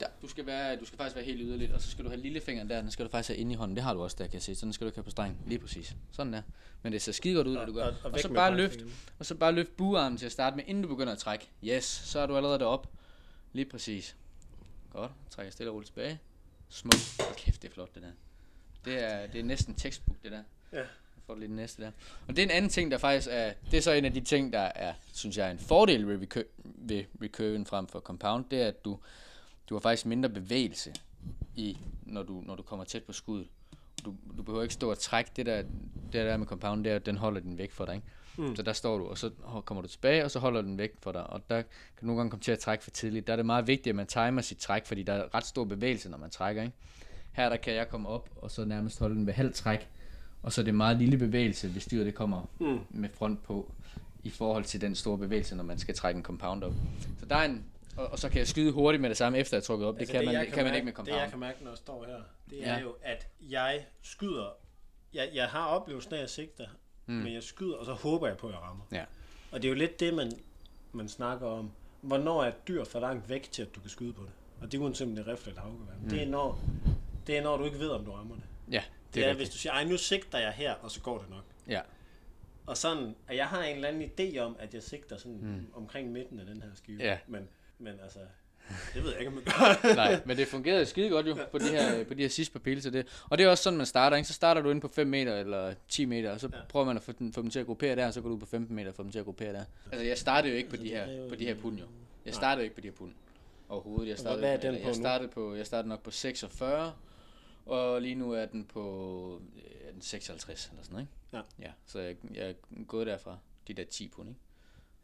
Der, 0.00 0.06
du 0.22 0.28
skal, 0.28 0.46
være, 0.46 0.76
du 0.76 0.84
skal 0.84 0.96
faktisk 0.98 1.16
være 1.16 1.24
helt 1.24 1.40
yderligt, 1.42 1.72
og 1.72 1.80
så 1.80 1.90
skal 1.90 2.04
du 2.04 2.10
have 2.10 2.20
lillefingeren 2.20 2.70
der, 2.70 2.80
den 2.80 2.90
skal 2.90 3.04
du 3.04 3.10
faktisk 3.10 3.28
have 3.28 3.36
inde 3.38 3.52
i 3.52 3.54
hånden. 3.54 3.76
Det 3.76 3.84
har 3.84 3.94
du 3.94 4.02
også 4.02 4.16
der, 4.18 4.24
kan 4.26 4.34
jeg 4.34 4.42
se. 4.42 4.54
Sådan 4.54 4.72
skal 4.72 4.84
du 4.84 4.88
ikke 4.88 4.96
have 4.96 5.04
på 5.04 5.10
strengen. 5.10 5.38
Lige 5.46 5.58
præcis. 5.58 5.96
Sådan 6.12 6.32
der. 6.32 6.42
Men 6.82 6.92
det 6.92 7.02
ser 7.02 7.12
skide 7.12 7.34
godt 7.34 7.46
ud, 7.46 7.54
når 7.54 7.64
du 7.66 7.72
gør. 7.72 7.84
Og- 7.84 7.94
og- 8.04 8.10
og 8.12 8.18
så 8.20 8.28
bare 8.28 8.56
løft, 8.56 8.80
og 9.18 9.26
så 9.26 9.34
bare 9.34 9.52
løft 9.52 9.76
buarmen 9.76 10.18
til 10.18 10.26
at 10.26 10.32
starte 10.32 10.56
med, 10.56 10.64
inden 10.66 10.82
du 10.82 10.88
begynder 10.88 11.12
at 11.12 11.18
trække. 11.18 11.48
Yes, 11.64 11.84
så 11.84 12.18
er 12.18 12.26
du 12.26 12.36
allerede 12.36 12.58
deroppe. 12.58 12.88
Lige 13.52 13.64
præcis. 13.66 14.16
Godt. 14.92 15.10
Trækker 15.30 15.52
stille 15.52 15.70
og 15.70 15.74
roligt 15.74 15.88
tilbage. 15.88 16.20
Smuk. 16.68 16.94
Hold 17.20 17.36
kæft, 17.36 17.62
det 17.62 17.68
er 17.68 17.72
flot 17.72 17.94
det 17.94 18.02
der. 18.02 18.08
Det 18.84 19.02
er, 19.02 19.26
det 19.26 19.40
er 19.40 19.44
næsten 19.44 19.74
textbook 19.74 20.16
det 20.22 20.32
der. 20.32 20.42
Ja. 20.72 20.78
Jeg 20.78 20.86
får 21.26 21.34
lige 21.34 21.48
den 21.48 21.56
næste 21.56 21.82
der. 21.82 21.90
Og 22.28 22.36
det 22.36 22.38
er 22.38 22.42
en 22.46 22.50
anden 22.50 22.68
ting, 22.70 22.90
der 22.90 22.98
faktisk 22.98 23.28
er, 23.30 23.52
det 23.70 23.76
er 23.76 23.80
så 23.82 23.92
en 23.92 24.04
af 24.04 24.12
de 24.12 24.20
ting, 24.20 24.52
der 24.52 24.58
er, 24.60 24.94
synes 25.12 25.36
jeg, 25.38 25.46
er 25.46 25.50
en 25.50 25.58
fordel 25.58 26.08
ved, 26.08 26.22
recur, 26.22 26.42
ved 26.64 27.04
recurven 27.22 27.66
frem 27.66 27.86
for 27.86 28.00
compound, 28.00 28.44
det 28.50 28.62
er, 28.62 28.68
at 28.68 28.84
du, 28.84 28.98
du 29.68 29.74
har 29.74 29.80
faktisk 29.80 30.06
mindre 30.06 30.28
bevægelse 30.28 30.92
i, 31.54 31.78
når 32.02 32.22
du, 32.22 32.42
når 32.46 32.54
du 32.54 32.62
kommer 32.62 32.84
tæt 32.84 33.02
på 33.02 33.12
skuddet. 33.12 33.48
Du, 34.04 34.14
du 34.36 34.42
behøver 34.42 34.62
ikke 34.62 34.74
stå 34.74 34.90
og 34.90 34.98
trække 34.98 35.30
det 35.36 35.46
der, 35.46 35.62
det 35.62 36.12
der 36.12 36.36
med 36.36 36.46
compound, 36.46 36.86
er, 36.86 36.96
at 36.96 37.06
den 37.06 37.16
holder 37.16 37.40
den 37.40 37.58
væk 37.58 37.72
for 37.72 37.84
dig. 37.84 37.94
Ikke? 37.94 38.06
Mm. 38.36 38.56
Så 38.56 38.62
der 38.62 38.72
står 38.72 38.98
du, 38.98 39.06
og 39.06 39.18
så 39.18 39.30
kommer 39.64 39.82
du 39.82 39.88
tilbage, 39.88 40.24
og 40.24 40.30
så 40.30 40.38
holder 40.38 40.62
den 40.62 40.78
væk 40.78 40.90
for 41.02 41.12
dig. 41.12 41.26
Og 41.26 41.50
der 41.50 41.62
kan 41.62 42.00
du 42.00 42.06
nogle 42.06 42.18
gange 42.18 42.30
komme 42.30 42.42
til 42.42 42.52
at 42.52 42.58
trække 42.58 42.84
for 42.84 42.90
tidligt. 42.90 43.26
Der 43.26 43.32
er 43.32 43.36
det 43.36 43.46
meget 43.46 43.66
vigtigt, 43.66 43.86
at 43.86 43.96
man 43.96 44.06
timer 44.06 44.40
sit 44.40 44.58
træk, 44.58 44.86
fordi 44.86 45.02
der 45.02 45.12
er 45.12 45.34
ret 45.34 45.46
stor 45.46 45.64
bevægelse, 45.64 46.10
når 46.10 46.18
man 46.18 46.30
trækker. 46.30 46.62
Ikke? 46.62 46.74
Her 47.32 47.48
der 47.48 47.56
kan 47.56 47.74
jeg 47.74 47.88
komme 47.88 48.08
op, 48.08 48.30
og 48.36 48.50
så 48.50 48.64
nærmest 48.64 48.98
holde 48.98 49.14
den 49.14 49.26
ved 49.26 49.32
halv 49.32 49.54
træk. 49.54 49.88
Og 50.42 50.52
så 50.52 50.60
er 50.60 50.64
det 50.64 50.74
meget 50.74 50.96
lille 50.96 51.16
bevægelse, 51.16 51.68
hvis 51.68 51.84
dyret 51.84 52.06
det 52.06 52.14
kommer 52.14 52.48
mm. 52.60 52.80
med 52.90 53.08
front 53.08 53.42
på, 53.42 53.72
i 54.22 54.30
forhold 54.30 54.64
til 54.64 54.80
den 54.80 54.94
store 54.94 55.18
bevægelse, 55.18 55.56
når 55.56 55.64
man 55.64 55.78
skal 55.78 55.94
trække 55.94 56.18
en 56.18 56.24
compound 56.24 56.64
op. 56.64 56.74
Så 57.20 57.26
der 57.26 57.36
er 57.36 57.44
en, 57.44 57.64
og, 57.96 58.06
og 58.06 58.18
så 58.18 58.28
kan 58.28 58.38
jeg 58.38 58.48
skyde 58.48 58.72
hurtigt 58.72 59.00
med 59.00 59.08
det 59.08 59.16
samme, 59.16 59.38
efter 59.38 59.56
jeg 59.56 59.60
er 59.60 59.64
trukket 59.64 59.88
op. 59.88 59.98
Altså, 59.98 60.12
det 60.12 60.18
kan, 60.20 60.26
man, 60.26 60.34
jeg 60.34 60.46
det 60.46 60.52
kan 60.54 60.64
man 60.64 60.64
mærke, 60.64 60.76
ikke 60.76 60.84
med 60.84 60.92
compound. 60.92 61.16
Det 61.16 61.22
jeg 61.22 61.30
kan 61.30 61.38
mærke, 61.38 61.64
når 61.64 61.70
jeg 61.70 61.78
står 61.78 62.04
her, 62.04 62.20
det 62.50 62.66
er 62.66 62.74
Ja. 62.74 62.80
jo, 62.80 62.96
at 63.02 63.28
jeg 63.40 63.86
skyder. 64.02 64.56
Jeg, 65.14 65.30
jeg 65.34 65.48
har 65.48 65.66
oplevelsen 65.66 66.12
af, 66.12 66.16
at 66.16 66.20
jeg 66.20 66.30
sigter, 66.30 66.66
mm. 67.06 67.14
men 67.14 67.32
jeg 67.34 67.42
skyder, 67.42 67.76
og 67.76 67.84
så 67.84 67.92
håber 67.92 68.26
jeg 68.26 68.36
på, 68.36 68.46
at 68.46 68.52
jeg 68.52 68.62
rammer. 68.62 68.84
Ja. 68.92 69.04
Og 69.52 69.62
det 69.62 69.68
er 69.68 69.72
jo 69.72 69.74
lidt 69.78 70.00
det, 70.00 70.14
man, 70.14 70.32
man 70.92 71.08
snakker 71.08 71.46
om. 71.46 71.70
Hvornår 72.00 72.42
er 72.42 72.48
et 72.48 72.68
dyr 72.68 72.84
for 72.84 73.00
langt 73.00 73.28
væk 73.28 73.52
til, 73.52 73.62
at 73.62 73.74
du 73.74 73.80
kan 73.80 73.90
skyde 73.90 74.12
på 74.12 74.22
det? 74.22 74.30
Og 74.60 74.72
det 74.72 74.78
er 74.78 74.82
uanset 74.82 75.06
om 75.06 75.16
det 75.16 75.26
er 75.28 75.32
rifle 75.32 75.50
eller 75.50 75.62
havgevær. 75.62 75.92
Mm. 76.02 76.08
Det, 76.08 76.22
er 76.22 76.26
når, 76.26 76.60
det 77.26 77.38
er 77.38 77.42
når, 77.42 77.56
du 77.56 77.64
ikke 77.64 77.78
ved, 77.78 77.88
om 77.88 78.04
du 78.04 78.12
rammer 78.12 78.34
det. 78.34 78.44
Ja, 78.70 78.82
Det, 79.06 79.14
det 79.14 79.24
er, 79.24 79.30
er 79.30 79.34
hvis 79.34 79.50
du 79.50 79.58
siger, 79.58 79.72
ej, 79.72 79.84
nu 79.84 79.96
sigter 79.96 80.38
jeg 80.38 80.52
her, 80.52 80.74
og 80.74 80.90
så 80.90 81.00
går 81.00 81.18
det 81.18 81.30
nok. 81.30 81.44
Ja. 81.68 81.80
Og 82.66 82.76
sådan, 82.76 83.14
at 83.28 83.36
jeg 83.36 83.46
har 83.48 83.62
en 83.62 83.74
eller 83.76 83.88
anden 83.88 84.10
idé 84.18 84.38
om, 84.38 84.56
at 84.58 84.74
jeg 84.74 84.82
sigter 84.82 85.16
sådan 85.16 85.38
mm. 85.42 85.66
omkring 85.74 86.12
midten 86.12 86.40
af 86.40 86.46
den 86.46 86.62
her 86.62 86.68
skive. 86.74 87.02
Ja. 87.02 87.18
Men, 87.26 87.48
men 87.78 87.94
altså, 88.02 88.18
det 88.94 89.02
ved 89.02 89.10
jeg 89.10 89.20
ikke, 89.20 89.32
om 89.32 89.34
jeg 89.34 89.44
gør. 89.44 89.94
Nej, 90.04 90.20
men 90.24 90.36
det 90.36 90.48
fungerede 90.48 90.86
skide 90.86 91.08
godt 91.08 91.26
jo 91.26 91.38
på 91.52 91.58
de 91.58 91.68
her, 91.68 92.04
på 92.04 92.14
de 92.14 92.22
her 92.22 92.28
sidste 92.28 92.52
par 92.52 92.60
pile, 92.60 92.82
så 92.82 92.90
det, 92.90 93.24
og 93.30 93.38
det 93.38 93.44
er 93.46 93.50
også 93.50 93.62
sådan, 93.62 93.76
man 93.76 93.86
starter, 93.86 94.16
ikke? 94.16 94.26
Så 94.26 94.34
starter 94.34 94.60
du 94.60 94.70
inde 94.70 94.80
på 94.80 94.88
5 94.88 95.06
meter 95.06 95.36
eller 95.36 95.74
10 95.88 96.04
meter, 96.04 96.30
og 96.32 96.40
så 96.40 96.48
ja. 96.52 96.58
prøver 96.68 96.86
man 96.86 96.96
at 96.96 97.02
få, 97.02 97.12
den, 97.12 97.32
få 97.32 97.42
dem 97.42 97.50
til 97.50 97.58
at 97.60 97.66
gruppere 97.66 97.96
der, 97.96 98.06
og 98.06 98.14
så 98.14 98.20
går 98.20 98.28
du 98.28 98.34
ud 98.34 98.40
på 98.40 98.46
15 98.46 98.76
meter 98.76 98.88
og 98.88 98.94
får 98.94 99.02
dem 99.02 99.12
til 99.12 99.18
at 99.18 99.24
gruppere 99.24 99.52
der. 99.52 99.64
Altså, 99.92 100.06
jeg 100.06 100.18
startede 100.18 100.52
jo 100.52 100.58
ikke 100.58 100.70
på 100.70 100.76
de 100.76 100.88
her, 100.88 101.28
på 101.28 101.34
de 101.34 101.44
her 101.44 101.54
pund 101.54 101.78
jo. 101.78 101.84
Jeg 102.24 102.34
startede 102.34 102.60
jo 102.60 102.64
ikke 102.64 102.74
på 102.74 102.80
de 102.80 102.88
her 102.88 102.94
pund 102.94 103.12
overhovedet. 103.68 104.08
Jeg 104.08 104.18
startede, 104.18 104.40
hvad 104.40 104.52
er 104.52 104.60
den 104.60 104.82
på 104.82 104.86
jeg 104.86 104.94
startede 104.94 105.28
på, 105.28 105.54
jeg 105.54 105.66
startede 105.66 105.88
nok 105.88 106.02
på 106.02 106.10
46, 106.10 106.92
Og 107.66 108.02
lige 108.02 108.14
nu 108.14 108.32
er 108.32 108.46
den 108.46 108.64
på 108.64 109.40
øh, 109.56 109.88
er 109.88 109.92
den 109.92 110.02
56 110.02 110.68
eller 110.70 110.82
sådan 110.82 110.92
noget, 110.92 111.06
ikke? 111.32 111.46
Ja. 111.60 111.66
Ja, 111.66 111.72
så 111.86 112.00
jeg, 112.00 112.16
jeg 112.34 112.48
er 112.50 112.84
gået 112.86 113.06
derfra, 113.06 113.38
de 113.68 113.74
der 113.74 113.84
10 113.84 114.08
pund, 114.08 114.28
ikke? 114.28 114.40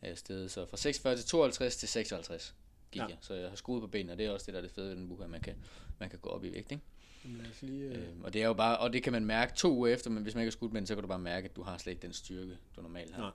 Er 0.03 0.09
jeg 0.09 0.19
stedet, 0.19 0.51
så 0.51 0.67
fra 0.67 0.77
46 0.77 1.17
til 1.17 1.27
52 1.27 1.77
til 1.77 1.89
56 1.89 2.55
gik 2.91 3.01
Ja. 3.03 3.07
jeg. 3.07 3.17
Så 3.21 3.35
jeg 3.35 3.49
har 3.49 3.57
skruet 3.57 3.81
på 3.81 3.87
benene, 3.87 4.13
og 4.13 4.19
det 4.19 4.27
er 4.27 4.31
også 4.31 4.47
det, 4.47 4.55
der 4.55 4.59
er 4.61 4.63
det 4.65 4.71
fede 4.75 4.89
ved 4.89 4.97
den 4.97 5.11
uge, 5.13 5.25
at 5.25 5.31
man 5.31 5.41
kan, 5.41 5.55
man 5.99 6.11
kan 6.11 6.19
gå 6.19 6.29
op 6.29 6.45
i 6.45 6.53
vægt, 6.53 6.73
ikke? 6.73 6.85
Lad 7.25 7.51
os 7.51 7.63
lige, 7.63 7.83
øh... 7.85 7.95
Øh, 7.99 8.09
og 8.23 8.33
det 8.33 8.43
er 8.43 8.47
jo 8.47 8.53
bare, 8.55 8.79
og 8.79 8.93
det 8.93 9.03
kan 9.03 9.13
man 9.13 9.25
mærke 9.25 9.53
to 9.55 9.75
uger 9.77 9.89
efter, 9.95 10.11
men 10.11 10.23
hvis 10.23 10.35
man 10.35 10.43
ikke 10.43 10.47
har 10.47 10.53
skudt 10.53 10.73
med 10.73 10.81
den, 10.81 10.87
så 10.87 10.95
kan 10.95 11.03
du 11.03 11.09
bare 11.09 11.19
mærke, 11.19 11.45
at 11.49 11.57
du 11.57 11.63
har 11.63 11.79
slet 11.79 11.91
ikke 11.93 12.03
den 12.03 12.13
styrke, 12.13 12.59
du 12.77 12.83
normalt 12.83 13.15
har. 13.15 13.23
Nej. 13.23 13.31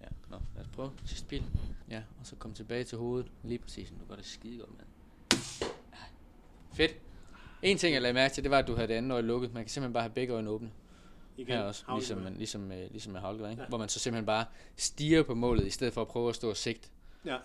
Ja, 0.00 0.06
nå, 0.30 0.36
lad 0.54 0.62
os 0.64 0.68
prøve 0.72 0.90
sidste 1.04 1.26
pil. 1.28 1.44
Ja, 1.90 2.02
og 2.20 2.26
så 2.26 2.36
kom 2.36 2.54
tilbage 2.54 2.84
til 2.84 2.98
hovedet. 2.98 3.30
Lige 3.44 3.58
præcis, 3.58 3.88
du 3.90 3.94
gør 4.08 4.16
det 4.16 4.24
skide 4.26 4.58
godt 4.58 4.70
med. 4.70 4.84
Ja. 5.92 5.96
Fedt. 6.74 6.96
En 7.62 7.78
ting, 7.78 7.94
jeg 7.94 8.02
lagde 8.02 8.14
mærke 8.14 8.34
til, 8.34 8.42
det 8.44 8.50
var, 8.50 8.58
at 8.58 8.66
du 8.66 8.74
havde 8.74 8.88
det 8.88 8.94
andet 8.94 9.12
øje 9.12 9.22
lukket. 9.22 9.52
Man 9.54 9.62
kan 9.64 9.68
simpelthen 9.70 9.92
bare 9.92 10.02
have 10.02 10.12
begge 10.12 10.32
øjne 10.34 10.50
åbne. 10.50 10.70
Igen, 11.36 11.54
Her 11.54 11.62
også, 11.62 11.84
havlgevær. 11.86 11.98
ligesom, 12.00 12.18
man, 12.18 12.34
ligesom, 12.36 12.60
med, 12.60 12.90
ligesom 12.90 13.12
med 13.12 13.20
havlgevær, 13.20 13.50
ikke? 13.50 13.62
Ja. 13.62 13.68
Hvor 13.68 13.78
man 13.78 13.88
så 13.88 13.98
simpelthen 13.98 14.26
bare 14.26 14.44
stiger 14.76 15.22
på 15.22 15.34
målet, 15.34 15.66
i 15.66 15.70
stedet 15.70 15.94
for 15.94 16.00
at 16.02 16.08
prøve 16.08 16.28
at 16.28 16.34
stå 16.34 16.50
og 16.50 16.56
sigte. 16.56 16.88
Ja, 17.24 17.36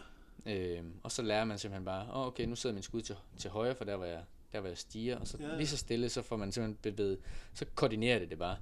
Øh, 0.45 0.79
og 1.03 1.11
så 1.11 1.21
lærer 1.21 1.45
man 1.45 1.59
simpelthen 1.59 1.85
bare, 1.85 2.07
oh, 2.13 2.27
okay, 2.27 2.45
nu 2.45 2.55
sidder 2.55 2.73
min 2.73 2.83
skud 2.83 3.01
til, 3.01 3.15
til 3.37 3.49
højre, 3.49 3.75
for 3.75 3.85
der 3.85 3.95
var 3.95 4.05
jeg, 4.05 4.23
der 4.53 4.59
var 4.59 4.67
jeg 4.67 4.77
stiger, 4.77 5.17
og 5.19 5.27
så 5.27 5.37
Ja. 5.39 5.55
lige 5.57 5.67
så 5.67 5.77
stille, 5.77 6.09
så 6.09 6.21
får 6.21 6.37
man 6.37 6.51
simpelthen 6.51 6.93
bevæget, 6.93 7.17
så 7.53 7.65
koordinerer 7.75 8.19
det 8.19 8.29
det 8.29 8.37
bare. 8.39 8.57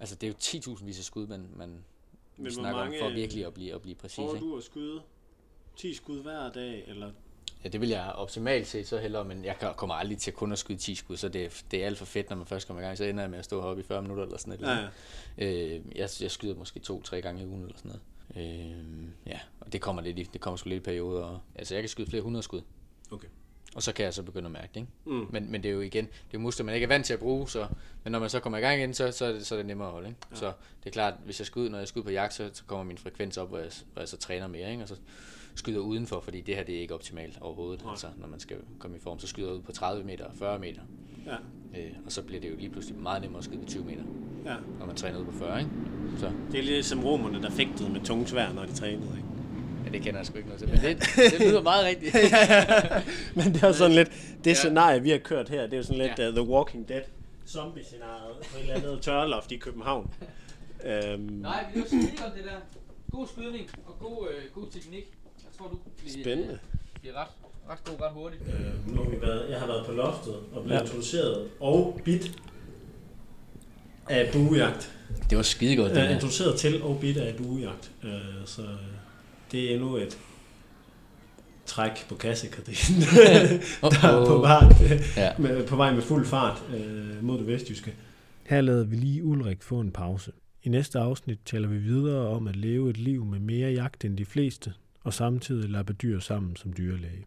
Altså 0.00 0.14
det 0.14 0.26
er 0.26 0.30
jo 0.30 0.74
10.000 0.74 0.84
vis 0.84 0.98
af 0.98 1.04
skud, 1.04 1.26
man, 1.26 1.46
man, 1.56 1.84
hvor 2.36 2.50
snakker 2.50 2.80
mange, 2.80 3.02
om, 3.02 3.10
for 3.10 3.14
virkelig 3.14 3.46
at 3.46 3.54
blive, 3.54 3.74
at 3.74 3.82
blive 3.82 3.94
præcis. 3.94 4.16
prøver 4.16 4.38
du 4.38 4.56
at 4.56 4.64
skyde 4.64 5.00
10 5.76 5.94
skud 5.94 6.22
hver 6.22 6.52
dag, 6.52 6.84
eller... 6.86 7.10
Ja, 7.64 7.68
det 7.68 7.80
vil 7.80 7.88
jeg 7.88 8.12
optimalt 8.12 8.66
set 8.66 8.88
så 8.88 8.98
hellere, 8.98 9.24
men 9.24 9.44
jeg 9.44 9.56
kommer 9.76 9.94
aldrig 9.94 10.18
til 10.18 10.32
kun 10.32 10.52
at 10.52 10.58
skyde 10.58 10.78
10 10.78 10.94
skud, 10.94 11.16
så 11.16 11.28
det, 11.28 11.44
er- 11.44 11.62
det 11.70 11.82
er 11.82 11.86
alt 11.86 11.98
for 11.98 12.04
fedt, 12.04 12.30
når 12.30 12.36
man 12.36 12.46
først 12.46 12.66
kommer 12.66 12.82
i 12.82 12.84
gang. 12.86 12.98
Så 12.98 13.04
ender 13.04 13.22
jeg 13.22 13.30
med 13.30 13.38
at 13.38 13.44
stå 13.44 13.60
heroppe 13.62 13.82
i 13.82 13.84
40 13.86 14.02
minutter 14.02 14.24
eller 14.24 14.38
sådan 14.38 14.58
noget. 14.60 14.90
Ja, 15.38 15.46
ja. 15.46 15.74
Øh, 15.76 15.82
jeg, 15.96 16.08
jeg 16.20 16.30
skyder 16.30 16.54
måske 16.54 16.80
to-tre 16.80 17.22
gange 17.22 17.42
i 17.42 17.46
ugen 17.46 17.62
eller 17.62 17.76
sådan 17.76 17.88
noget. 17.88 18.02
Øh, 18.36 19.08
ja, 19.26 19.38
og 19.60 19.72
det 19.72 19.80
kommer 19.80 20.02
lidt 20.02 20.18
i, 20.18 20.22
det 20.22 20.40
kommer 20.40 20.56
sgu 20.56 20.68
lidt 20.68 20.82
i 20.82 20.84
perioder. 20.84 21.24
Og, 21.24 21.40
altså, 21.54 21.74
jeg 21.74 21.82
kan 21.82 21.88
skyde 21.88 22.10
flere 22.10 22.22
hundrede 22.22 22.42
skud. 22.42 22.60
Okay. 23.10 23.28
Og 23.74 23.82
så 23.82 23.92
kan 23.92 24.04
jeg 24.04 24.14
så 24.14 24.22
begynde 24.22 24.46
at 24.46 24.52
mærke 24.52 24.68
det, 24.74 24.80
ikke? 24.80 24.92
Mm. 25.04 25.26
Men, 25.30 25.52
men 25.52 25.62
det 25.62 25.68
er 25.68 25.72
jo 25.72 25.80
igen, 25.80 26.04
det 26.04 26.12
er 26.12 26.34
jo 26.34 26.38
muskler, 26.38 26.64
man 26.64 26.74
ikke 26.74 26.84
er 26.84 26.88
vant 26.88 27.06
til 27.06 27.12
at 27.12 27.18
bruge, 27.18 27.48
så, 27.48 27.66
men 28.04 28.12
når 28.12 28.18
man 28.18 28.30
så 28.30 28.40
kommer 28.40 28.58
i 28.58 28.60
gang 28.60 28.78
igen, 28.78 28.94
så, 28.94 29.12
så, 29.12 29.24
er, 29.24 29.32
det, 29.32 29.46
så 29.46 29.54
er 29.54 29.56
det 29.56 29.66
nemmere 29.66 29.88
at 29.88 29.92
holde, 29.92 30.08
ikke? 30.08 30.20
Ja. 30.30 30.36
Så 30.36 30.46
det 30.82 30.86
er 30.86 30.90
klart, 30.90 31.14
hvis 31.24 31.40
jeg 31.40 31.46
skyder, 31.46 31.70
når 31.70 31.78
jeg 31.78 31.88
skyder 31.88 32.04
på 32.04 32.10
jagt, 32.10 32.34
så, 32.34 32.50
så 32.52 32.64
kommer 32.64 32.84
min 32.84 32.98
frekvens 32.98 33.36
op, 33.36 33.48
hvor 33.48 33.58
jeg, 33.58 33.70
hvor 33.92 34.02
jeg 34.02 34.08
så 34.08 34.16
træner 34.16 34.46
mere, 34.46 34.70
ikke? 34.70 34.82
Og 34.82 34.88
så 34.88 34.96
skyder 35.54 35.80
udenfor, 35.80 36.20
fordi 36.20 36.40
det 36.40 36.56
her 36.56 36.62
det 36.62 36.76
er 36.76 36.80
ikke 36.80 36.94
optimalt 36.94 37.38
overhovedet. 37.40 37.82
Nej. 37.82 37.90
Altså, 37.90 38.06
når 38.16 38.26
man 38.26 38.40
skal 38.40 38.56
komme 38.78 38.96
i 38.96 39.00
form, 39.00 39.18
så 39.18 39.26
skyder 39.26 39.48
jeg 39.48 39.56
ud 39.56 39.62
på 39.62 39.72
30 39.72 40.04
meter 40.04 40.24
og 40.24 40.36
40 40.36 40.58
meter. 40.58 40.82
Ja, 41.26 41.36
Øh, 41.76 41.90
og 42.06 42.12
så 42.12 42.22
bliver 42.22 42.40
det 42.40 42.50
jo 42.50 42.56
lige 42.56 42.70
pludselig 42.70 42.98
meget 42.98 43.22
nemmere 43.22 43.38
at 43.38 43.44
skyde 43.44 43.58
på 43.58 43.66
20 43.66 43.84
meter, 43.84 44.02
ja. 44.44 44.54
når 44.78 44.86
man 44.86 44.96
træner 44.96 45.18
ud 45.18 45.24
på 45.24 45.32
40, 45.32 45.58
ikke? 45.58 45.70
Så 46.18 46.32
Det 46.52 46.58
er 46.60 46.64
lidt 46.64 46.86
som 46.86 47.04
romerne, 47.04 47.42
der 47.42 47.50
fægtede 47.50 47.90
med 47.90 48.00
tunge 48.00 48.26
svær, 48.26 48.52
når 48.52 48.66
de 48.66 48.72
trænede, 48.72 49.16
ikke? 49.16 49.28
ja, 49.84 49.90
det 49.90 50.02
kender 50.02 50.18
jeg 50.20 50.26
sgu 50.26 50.36
ikke 50.36 50.48
noget 50.48 50.60
til, 50.62 50.68
men 50.68 50.78
det, 50.80 50.98
det 51.32 51.40
lyder 51.40 51.62
meget 51.62 51.86
rigtigt. 51.86 52.14
Men 53.44 53.54
det 53.54 53.62
er 53.62 53.72
sådan 53.72 53.94
lidt, 53.96 54.10
det 54.44 54.50
Ja. 54.50 54.54
scenarie, 54.54 55.02
vi 55.02 55.10
har 55.10 55.18
kørt 55.18 55.48
her, 55.48 55.62
det 55.62 55.72
er 55.72 55.76
jo 55.76 55.82
sådan 55.82 55.98
lidt 55.98 56.18
Ja. 56.18 56.28
uh, 56.28 56.34
The 56.34 56.42
Walking 56.42 56.88
Dead 56.88 57.02
zombie-scenariet 57.46 58.36
på 58.52 58.56
et 58.56 58.62
eller 58.62 58.74
andet 58.74 59.02
tørloft 59.06 59.52
i 59.52 59.56
København. 59.56 60.10
Øhm, 60.84 61.20
Nej, 61.20 61.64
det 61.74 61.80
er 61.92 61.96
jo 61.96 62.24
godt 62.24 62.34
det 62.36 62.44
der. 62.44 62.56
God 63.10 63.26
skydning 63.26 63.70
og 63.86 63.98
god, 64.00 64.28
øh, 64.28 64.62
god 64.62 64.70
teknik. 64.70 65.04
Jeg 65.44 65.58
tror, 65.58 65.68
du 65.68 65.78
bliver, 65.98 66.22
Spændende. 66.24 66.52
øh, 66.52 66.58
bliver 67.00 67.14
ret, 67.20 67.28
ret 67.70 67.84
god 67.84 67.94
ret 68.00 68.12
hurtigt. 68.12 68.42
Øh, 68.46 68.94
nu 68.96 69.02
har 69.02 69.10
vi 69.10 69.16
været, 69.20 69.50
jeg 69.50 69.60
har 69.60 69.66
været 69.66 69.86
på 69.86 69.92
loftet 69.92 70.34
og 70.52 70.62
blevet 70.64 70.78
Ja. 70.78 70.82
introduceret 70.84 71.48
og 71.60 72.00
bit 72.04 72.32
af 74.08 74.32
buejagt. 74.32 74.92
Det 75.30 75.36
var 75.36 75.42
skide 75.42 75.76
godt, 75.76 75.90
det 75.90 75.98
Øh, 75.98 76.04
der. 76.04 76.14
introduceret 76.14 76.56
til 76.56 76.82
og 76.82 76.98
bit 77.00 77.16
af 77.16 77.36
buejagt. 77.36 77.90
Øh, 78.04 78.10
så 78.44 78.62
det 79.52 79.70
er 79.70 79.74
endnu 79.74 79.96
et 79.96 80.18
træk 81.66 82.08
på 82.08 82.14
kassekardinen, 82.14 83.00
der 83.82 84.08
er 84.08 84.26
på 84.26 84.38
vej, 84.38 84.62
Ja. 85.16 85.32
med, 85.42 85.66
på 85.66 85.76
vej 85.76 85.94
med 85.94 86.02
fuld 86.02 86.26
fart 86.26 86.62
øh, 86.76 87.24
mod 87.24 87.38
det 87.38 87.46
vestjyske. 87.46 87.94
Her 88.46 88.60
lader 88.60 88.84
vi 88.84 88.96
lige 88.96 89.24
Ulrik 89.24 89.62
få 89.62 89.80
en 89.80 89.90
pause. 89.90 90.32
I 90.62 90.68
næste 90.68 90.98
afsnit 90.98 91.38
taler 91.44 91.68
vi 91.68 91.78
videre 91.78 92.28
om 92.28 92.46
at 92.46 92.56
leve 92.56 92.90
et 92.90 92.96
liv 92.96 93.24
med 93.24 93.38
mere 93.38 93.70
jagt 93.72 94.04
end 94.04 94.16
de 94.18 94.24
fleste, 94.24 94.72
og 95.04 95.14
samtidig 95.14 95.70
lappe 95.70 95.92
dyr 95.92 96.18
sammen 96.20 96.56
som 96.56 96.72
dyrlæge. 96.78 97.26